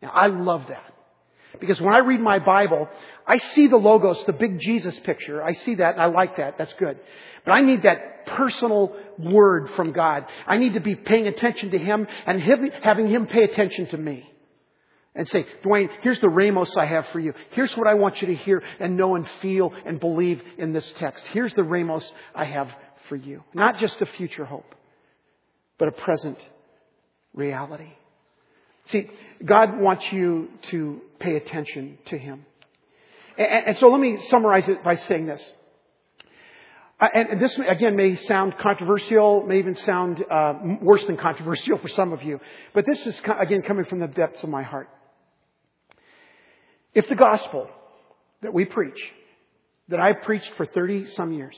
Now, 0.01 0.09
I 0.09 0.27
love 0.27 0.65
that. 0.69 0.93
Because 1.59 1.79
when 1.79 1.95
I 1.95 1.99
read 1.99 2.19
my 2.19 2.39
Bible, 2.39 2.89
I 3.27 3.37
see 3.37 3.67
the 3.67 3.77
logos, 3.77 4.17
the 4.25 4.33
big 4.33 4.59
Jesus 4.59 4.97
picture. 4.99 5.43
I 5.43 5.53
see 5.53 5.75
that 5.75 5.93
and 5.93 6.01
I 6.01 6.07
like 6.07 6.37
that. 6.37 6.57
That's 6.57 6.73
good. 6.73 6.99
But 7.45 7.53
I 7.53 7.61
need 7.61 7.83
that 7.83 8.25
personal 8.25 8.95
word 9.17 9.69
from 9.75 9.93
God. 9.93 10.25
I 10.47 10.57
need 10.57 10.73
to 10.73 10.79
be 10.79 10.95
paying 10.95 11.27
attention 11.27 11.71
to 11.71 11.77
Him 11.77 12.07
and 12.25 12.41
having 12.41 13.07
Him 13.07 13.27
pay 13.27 13.43
attention 13.43 13.87
to 13.87 13.97
me. 13.97 14.29
And 15.15 15.27
say, 15.29 15.45
Dwayne, 15.63 15.89
here's 16.01 16.19
the 16.19 16.27
Ramos 16.27 16.75
I 16.75 16.85
have 16.85 17.07
for 17.07 17.19
you. 17.19 17.33
Here's 17.51 17.75
what 17.77 17.87
I 17.87 17.93
want 17.93 18.21
you 18.21 18.27
to 18.27 18.35
hear 18.35 18.61
and 18.79 18.97
know 18.97 19.15
and 19.15 19.25
feel 19.41 19.71
and 19.85 19.97
believe 19.99 20.41
in 20.57 20.73
this 20.73 20.91
text. 20.97 21.25
Here's 21.27 21.53
the 21.53 21.63
Ramos 21.63 22.09
I 22.33 22.43
have 22.43 22.69
for 23.07 23.15
you. 23.15 23.43
Not 23.53 23.79
just 23.79 24.01
a 24.01 24.05
future 24.05 24.43
hope, 24.43 24.75
but 25.77 25.87
a 25.87 25.91
present 25.93 26.37
reality. 27.33 27.93
See, 28.85 29.09
God 29.43 29.79
wants 29.79 30.11
you 30.11 30.49
to 30.69 31.01
pay 31.19 31.37
attention 31.37 31.97
to 32.07 32.17
Him. 32.17 32.45
And, 33.37 33.77
so 33.77 33.87
let 33.87 33.99
me 33.99 34.19
summarize 34.29 34.67
it 34.67 34.83
by 34.83 34.95
saying 34.95 35.25
this. 35.25 35.53
Uh, 36.99 37.07
and 37.13 37.41
this, 37.41 37.57
again, 37.67 37.97
may 37.97 38.15
sound 38.15 38.57
controversial, 38.57 39.45
may 39.45 39.59
even 39.59 39.75
sound 39.75 40.23
uh, 40.29 40.53
worse 40.81 41.03
than 41.05 41.17
controversial 41.17 41.77
for 41.81 41.89
some 41.89 42.13
of 42.13 42.23
you. 42.23 42.39
But 42.73 42.85
this 42.85 43.05
is, 43.05 43.19
again, 43.39 43.61
coming 43.63 43.85
from 43.85 43.99
the 43.99 44.07
depths 44.07 44.43
of 44.43 44.49
my 44.49 44.63
heart. 44.63 44.89
If 46.95 47.09
the 47.09 47.15
gospel 47.15 47.69
that 48.41 48.53
we 48.53 48.65
preach, 48.65 48.99
that 49.89 49.99
I've 49.99 50.23
preached 50.23 50.51
for 50.55 50.65
30 50.65 51.07
some 51.07 51.33
years, 51.33 51.55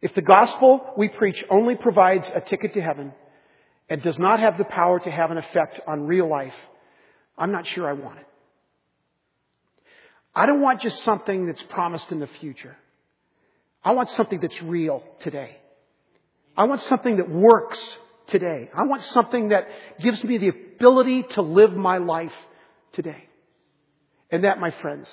if 0.00 0.14
the 0.14 0.22
gospel 0.22 0.92
we 0.96 1.08
preach 1.08 1.44
only 1.50 1.74
provides 1.74 2.30
a 2.34 2.40
ticket 2.40 2.74
to 2.74 2.80
heaven 2.80 3.12
and 3.90 4.02
does 4.02 4.18
not 4.18 4.38
have 4.40 4.56
the 4.56 4.64
power 4.64 5.00
to 5.00 5.10
have 5.10 5.32
an 5.32 5.38
effect 5.38 5.80
on 5.86 6.06
real 6.06 6.28
life, 6.28 6.54
I'm 7.36 7.50
not 7.50 7.66
sure 7.66 7.88
I 7.88 7.92
want 7.92 8.20
it. 8.20 8.26
I 10.34 10.46
don't 10.46 10.60
want 10.60 10.80
just 10.80 11.02
something 11.02 11.46
that's 11.46 11.62
promised 11.64 12.12
in 12.12 12.20
the 12.20 12.28
future. 12.40 12.76
I 13.84 13.92
want 13.92 14.10
something 14.10 14.38
that's 14.40 14.62
real 14.62 15.02
today. 15.20 15.56
I 16.56 16.64
want 16.64 16.82
something 16.82 17.16
that 17.16 17.28
works 17.28 17.80
today. 18.28 18.70
I 18.76 18.84
want 18.84 19.02
something 19.02 19.48
that 19.48 19.66
gives 20.00 20.22
me 20.22 20.38
the 20.38 20.48
ability 20.48 21.24
to 21.30 21.42
live 21.42 21.72
my 21.74 21.98
life 21.98 22.34
today. 22.92 23.25
And 24.30 24.44
that, 24.44 24.58
my 24.58 24.70
friends, 24.82 25.08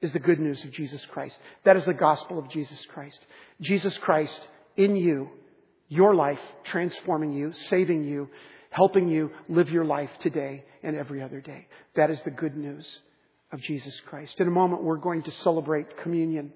is 0.00 0.12
the 0.12 0.18
good 0.18 0.40
news 0.40 0.62
of 0.64 0.72
Jesus 0.72 1.04
Christ. 1.12 1.38
That 1.64 1.76
is 1.76 1.84
the 1.84 1.94
gospel 1.94 2.38
of 2.38 2.48
Jesus 2.50 2.78
Christ. 2.92 3.18
Jesus 3.60 3.96
Christ 3.98 4.40
in 4.76 4.96
you, 4.96 5.30
your 5.88 6.14
life, 6.14 6.40
transforming 6.64 7.32
you, 7.32 7.52
saving 7.68 8.04
you, 8.04 8.28
helping 8.70 9.08
you 9.08 9.30
live 9.48 9.68
your 9.68 9.84
life 9.84 10.10
today 10.20 10.64
and 10.82 10.96
every 10.96 11.22
other 11.22 11.40
day. 11.40 11.66
That 11.94 12.10
is 12.10 12.20
the 12.24 12.30
good 12.30 12.56
news 12.56 12.86
of 13.52 13.60
Jesus 13.60 13.94
Christ. 14.06 14.40
In 14.40 14.48
a 14.48 14.50
moment, 14.50 14.82
we're 14.82 14.96
going 14.96 15.22
to 15.24 15.30
celebrate 15.30 15.98
communion. 15.98 16.52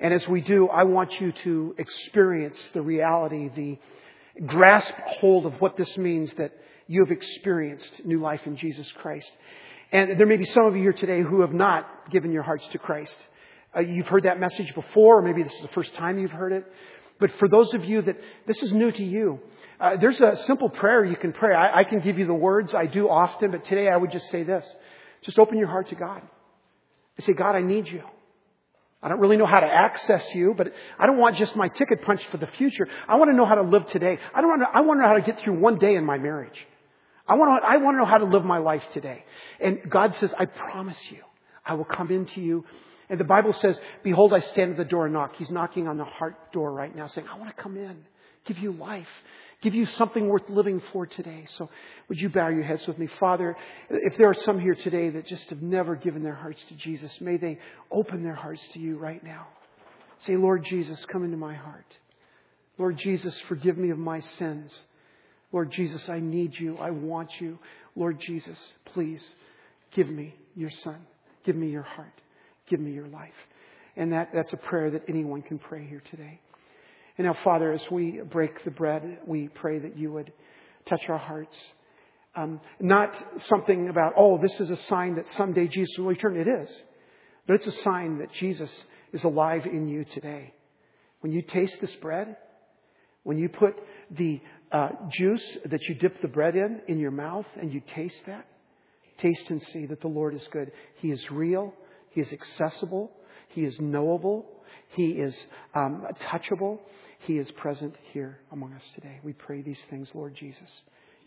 And 0.00 0.12
as 0.12 0.26
we 0.28 0.40
do, 0.40 0.68
I 0.68 0.84
want 0.84 1.20
you 1.20 1.32
to 1.44 1.74
experience 1.78 2.58
the 2.74 2.82
reality, 2.82 3.50
the 3.54 3.78
grasp 4.46 4.92
hold 5.20 5.46
of 5.46 5.54
what 5.60 5.76
this 5.76 5.96
means 5.96 6.32
that 6.34 6.52
you 6.86 7.04
have 7.04 7.12
experienced 7.12 8.04
new 8.04 8.20
life 8.20 8.40
in 8.46 8.56
Jesus 8.56 8.90
Christ. 8.92 9.30
And 9.90 10.18
there 10.18 10.26
may 10.26 10.36
be 10.36 10.44
some 10.44 10.66
of 10.66 10.76
you 10.76 10.82
here 10.82 10.92
today 10.92 11.22
who 11.22 11.40
have 11.40 11.52
not 11.52 12.10
given 12.10 12.30
your 12.32 12.42
hearts 12.42 12.66
to 12.72 12.78
Christ. 12.78 13.16
Uh, 13.74 13.80
you've 13.80 14.06
heard 14.06 14.24
that 14.24 14.38
message 14.38 14.74
before, 14.74 15.18
or 15.18 15.22
maybe 15.22 15.42
this 15.42 15.52
is 15.52 15.62
the 15.62 15.68
first 15.68 15.94
time 15.94 16.18
you've 16.18 16.30
heard 16.30 16.52
it. 16.52 16.66
But 17.18 17.32
for 17.38 17.48
those 17.48 17.72
of 17.74 17.84
you 17.84 18.02
that 18.02 18.16
this 18.46 18.62
is 18.62 18.72
new 18.72 18.92
to 18.92 19.04
you, 19.04 19.40
uh, 19.80 19.96
there's 20.00 20.20
a 20.20 20.36
simple 20.46 20.68
prayer 20.68 21.04
you 21.04 21.16
can 21.16 21.32
pray. 21.32 21.54
I, 21.54 21.80
I 21.80 21.84
can 21.84 22.00
give 22.00 22.18
you 22.18 22.26
the 22.26 22.34
words. 22.34 22.74
I 22.74 22.86
do 22.86 23.08
often, 23.08 23.50
but 23.50 23.64
today 23.64 23.88
I 23.88 23.96
would 23.96 24.12
just 24.12 24.28
say 24.30 24.42
this. 24.42 24.66
Just 25.22 25.38
open 25.38 25.58
your 25.58 25.68
heart 25.68 25.88
to 25.88 25.94
God. 25.94 26.22
And 27.16 27.24
say, 27.24 27.32
God, 27.32 27.56
I 27.56 27.62
need 27.62 27.88
you. 27.88 28.02
I 29.02 29.08
don't 29.08 29.20
really 29.20 29.36
know 29.36 29.46
how 29.46 29.60
to 29.60 29.66
access 29.66 30.26
you, 30.34 30.54
but 30.56 30.72
I 30.98 31.06
don't 31.06 31.18
want 31.18 31.36
just 31.36 31.54
my 31.54 31.68
ticket 31.68 32.02
punched 32.02 32.26
for 32.30 32.36
the 32.36 32.48
future. 32.48 32.88
I 33.08 33.16
want 33.16 33.30
to 33.30 33.36
know 33.36 33.46
how 33.46 33.54
to 33.54 33.62
live 33.62 33.86
today. 33.86 34.18
I 34.34 34.40
don't 34.40 34.50
want 34.50 34.62
to, 34.62 34.68
I 34.76 34.80
want 34.80 34.98
to 34.98 35.02
know 35.02 35.08
how 35.08 35.14
to 35.14 35.22
get 35.22 35.40
through 35.40 35.60
one 35.60 35.78
day 35.78 35.94
in 35.94 36.04
my 36.04 36.18
marriage. 36.18 36.66
I 37.28 37.34
want 37.34 37.62
to, 37.62 37.68
I 37.68 37.76
want 37.76 37.94
to 37.94 37.98
know 37.98 38.06
how 38.06 38.18
to 38.18 38.24
live 38.24 38.44
my 38.44 38.58
life 38.58 38.82
today. 38.92 39.24
And 39.60 39.78
God 39.88 40.14
says, 40.16 40.32
I 40.38 40.46
promise 40.46 40.98
you, 41.10 41.20
I 41.64 41.74
will 41.74 41.84
come 41.84 42.10
into 42.10 42.40
you. 42.40 42.64
And 43.10 43.20
the 43.20 43.24
Bible 43.24 43.52
says, 43.52 43.78
behold, 44.02 44.32
I 44.32 44.40
stand 44.40 44.72
at 44.72 44.76
the 44.76 44.84
door 44.84 45.06
and 45.06 45.14
knock. 45.14 45.34
He's 45.36 45.50
knocking 45.50 45.88
on 45.88 45.96
the 45.96 46.04
heart 46.04 46.52
door 46.52 46.72
right 46.72 46.94
now 46.94 47.06
saying, 47.06 47.26
I 47.30 47.38
want 47.38 47.54
to 47.54 47.62
come 47.62 47.76
in, 47.76 48.04
give 48.46 48.58
you 48.58 48.72
life 48.72 49.08
give 49.62 49.74
you 49.74 49.86
something 49.86 50.28
worth 50.28 50.48
living 50.48 50.80
for 50.92 51.06
today. 51.06 51.46
So 51.56 51.68
would 52.08 52.18
you 52.18 52.28
bow 52.28 52.48
your 52.48 52.62
heads 52.62 52.86
with 52.86 52.98
me? 52.98 53.08
Father, 53.18 53.56
if 53.90 54.16
there 54.16 54.28
are 54.28 54.34
some 54.34 54.60
here 54.60 54.74
today 54.74 55.10
that 55.10 55.26
just 55.26 55.50
have 55.50 55.62
never 55.62 55.96
given 55.96 56.22
their 56.22 56.34
hearts 56.34 56.62
to 56.68 56.74
Jesus, 56.74 57.20
may 57.20 57.36
they 57.36 57.58
open 57.90 58.22
their 58.22 58.34
hearts 58.34 58.66
to 58.74 58.78
you 58.78 58.98
right 58.98 59.22
now. 59.22 59.48
Say, 60.20 60.36
Lord 60.36 60.64
Jesus, 60.64 61.04
come 61.06 61.24
into 61.24 61.36
my 61.36 61.54
heart. 61.54 61.86
Lord 62.76 62.98
Jesus, 62.98 63.36
forgive 63.48 63.76
me 63.76 63.90
of 63.90 63.98
my 63.98 64.20
sins. 64.20 64.84
Lord 65.52 65.72
Jesus, 65.72 66.08
I 66.08 66.20
need 66.20 66.58
you. 66.58 66.76
I 66.78 66.90
want 66.90 67.30
you. 67.40 67.58
Lord 67.96 68.20
Jesus, 68.20 68.58
please 68.86 69.22
give 69.92 70.08
me 70.08 70.34
your 70.54 70.70
son. 70.70 70.98
Give 71.44 71.56
me 71.56 71.68
your 71.68 71.82
heart. 71.82 72.12
Give 72.68 72.80
me 72.80 72.92
your 72.92 73.08
life. 73.08 73.32
And 73.96 74.12
that, 74.12 74.30
that's 74.34 74.52
a 74.52 74.58
prayer 74.58 74.90
that 74.90 75.04
anyone 75.08 75.42
can 75.42 75.58
pray 75.58 75.86
here 75.86 76.02
today. 76.10 76.40
And 77.16 77.26
now, 77.26 77.36
Father, 77.42 77.72
as 77.72 77.82
we 77.90 78.20
break 78.20 78.62
the 78.64 78.70
bread, 78.70 79.18
we 79.26 79.48
pray 79.48 79.78
that 79.80 79.98
you 79.98 80.12
would 80.12 80.32
touch 80.86 81.08
our 81.08 81.18
hearts. 81.18 81.56
Um, 82.36 82.60
not 82.78 83.14
something 83.38 83.88
about, 83.88 84.12
oh, 84.16 84.38
this 84.38 84.60
is 84.60 84.70
a 84.70 84.76
sign 84.76 85.16
that 85.16 85.28
someday 85.30 85.66
Jesus 85.66 85.98
will 85.98 86.06
return. 86.06 86.36
It 86.36 86.46
is. 86.46 86.82
But 87.46 87.54
it's 87.54 87.66
a 87.66 87.82
sign 87.82 88.18
that 88.18 88.32
Jesus 88.32 88.84
is 89.12 89.24
alive 89.24 89.66
in 89.66 89.88
you 89.88 90.04
today. 90.04 90.52
When 91.20 91.32
you 91.32 91.42
taste 91.42 91.80
this 91.80 91.94
bread, 91.96 92.36
when 93.24 93.38
you 93.38 93.48
put 93.48 93.76
the 94.10 94.40
uh, 94.72 94.90
juice 95.10 95.58
that 95.66 95.82
you 95.84 95.94
dip 95.94 96.20
the 96.20 96.28
bread 96.28 96.56
in 96.56 96.80
in 96.88 96.98
your 96.98 97.10
mouth 97.10 97.46
and 97.60 97.72
you 97.72 97.80
taste 97.94 98.22
that, 98.26 98.46
taste 99.18 99.50
and 99.50 99.62
see 99.62 99.86
that 99.86 100.00
the 100.00 100.08
Lord 100.08 100.34
is 100.34 100.46
good. 100.50 100.72
He 100.96 101.10
is 101.10 101.30
real. 101.30 101.74
He 102.10 102.20
is 102.20 102.32
accessible. 102.32 103.10
He 103.48 103.64
is 103.64 103.80
knowable. 103.80 104.46
He 104.88 105.10
is 105.10 105.46
um, 105.74 106.06
touchable. 106.22 106.80
He 107.20 107.38
is 107.38 107.50
present 107.52 107.96
here 108.12 108.38
among 108.52 108.72
us 108.74 108.82
today. 108.94 109.20
We 109.22 109.32
pray 109.32 109.62
these 109.62 109.80
things, 109.90 110.08
Lord 110.14 110.34
Jesus, 110.34 110.70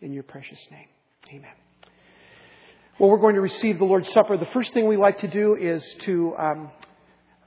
in 0.01 0.13
your 0.13 0.23
precious 0.23 0.59
name. 0.71 0.87
Amen. 1.29 1.51
Well, 2.99 3.09
we're 3.09 3.17
going 3.17 3.35
to 3.35 3.41
receive 3.41 3.79
the 3.79 3.85
Lord's 3.85 4.11
Supper. 4.11 4.37
The 4.37 4.45
first 4.47 4.73
thing 4.73 4.87
we 4.87 4.97
like 4.97 5.19
to 5.19 5.27
do 5.27 5.55
is 5.55 5.83
to 6.01 6.35
um, 6.37 6.71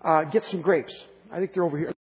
uh, 0.05 0.25
get 0.25 0.45
some 0.47 0.61
grapes. 0.63 0.95
I 1.33 1.39
think 1.39 1.55
they're 1.55 1.65
over 1.65 1.79
here. 1.79 1.94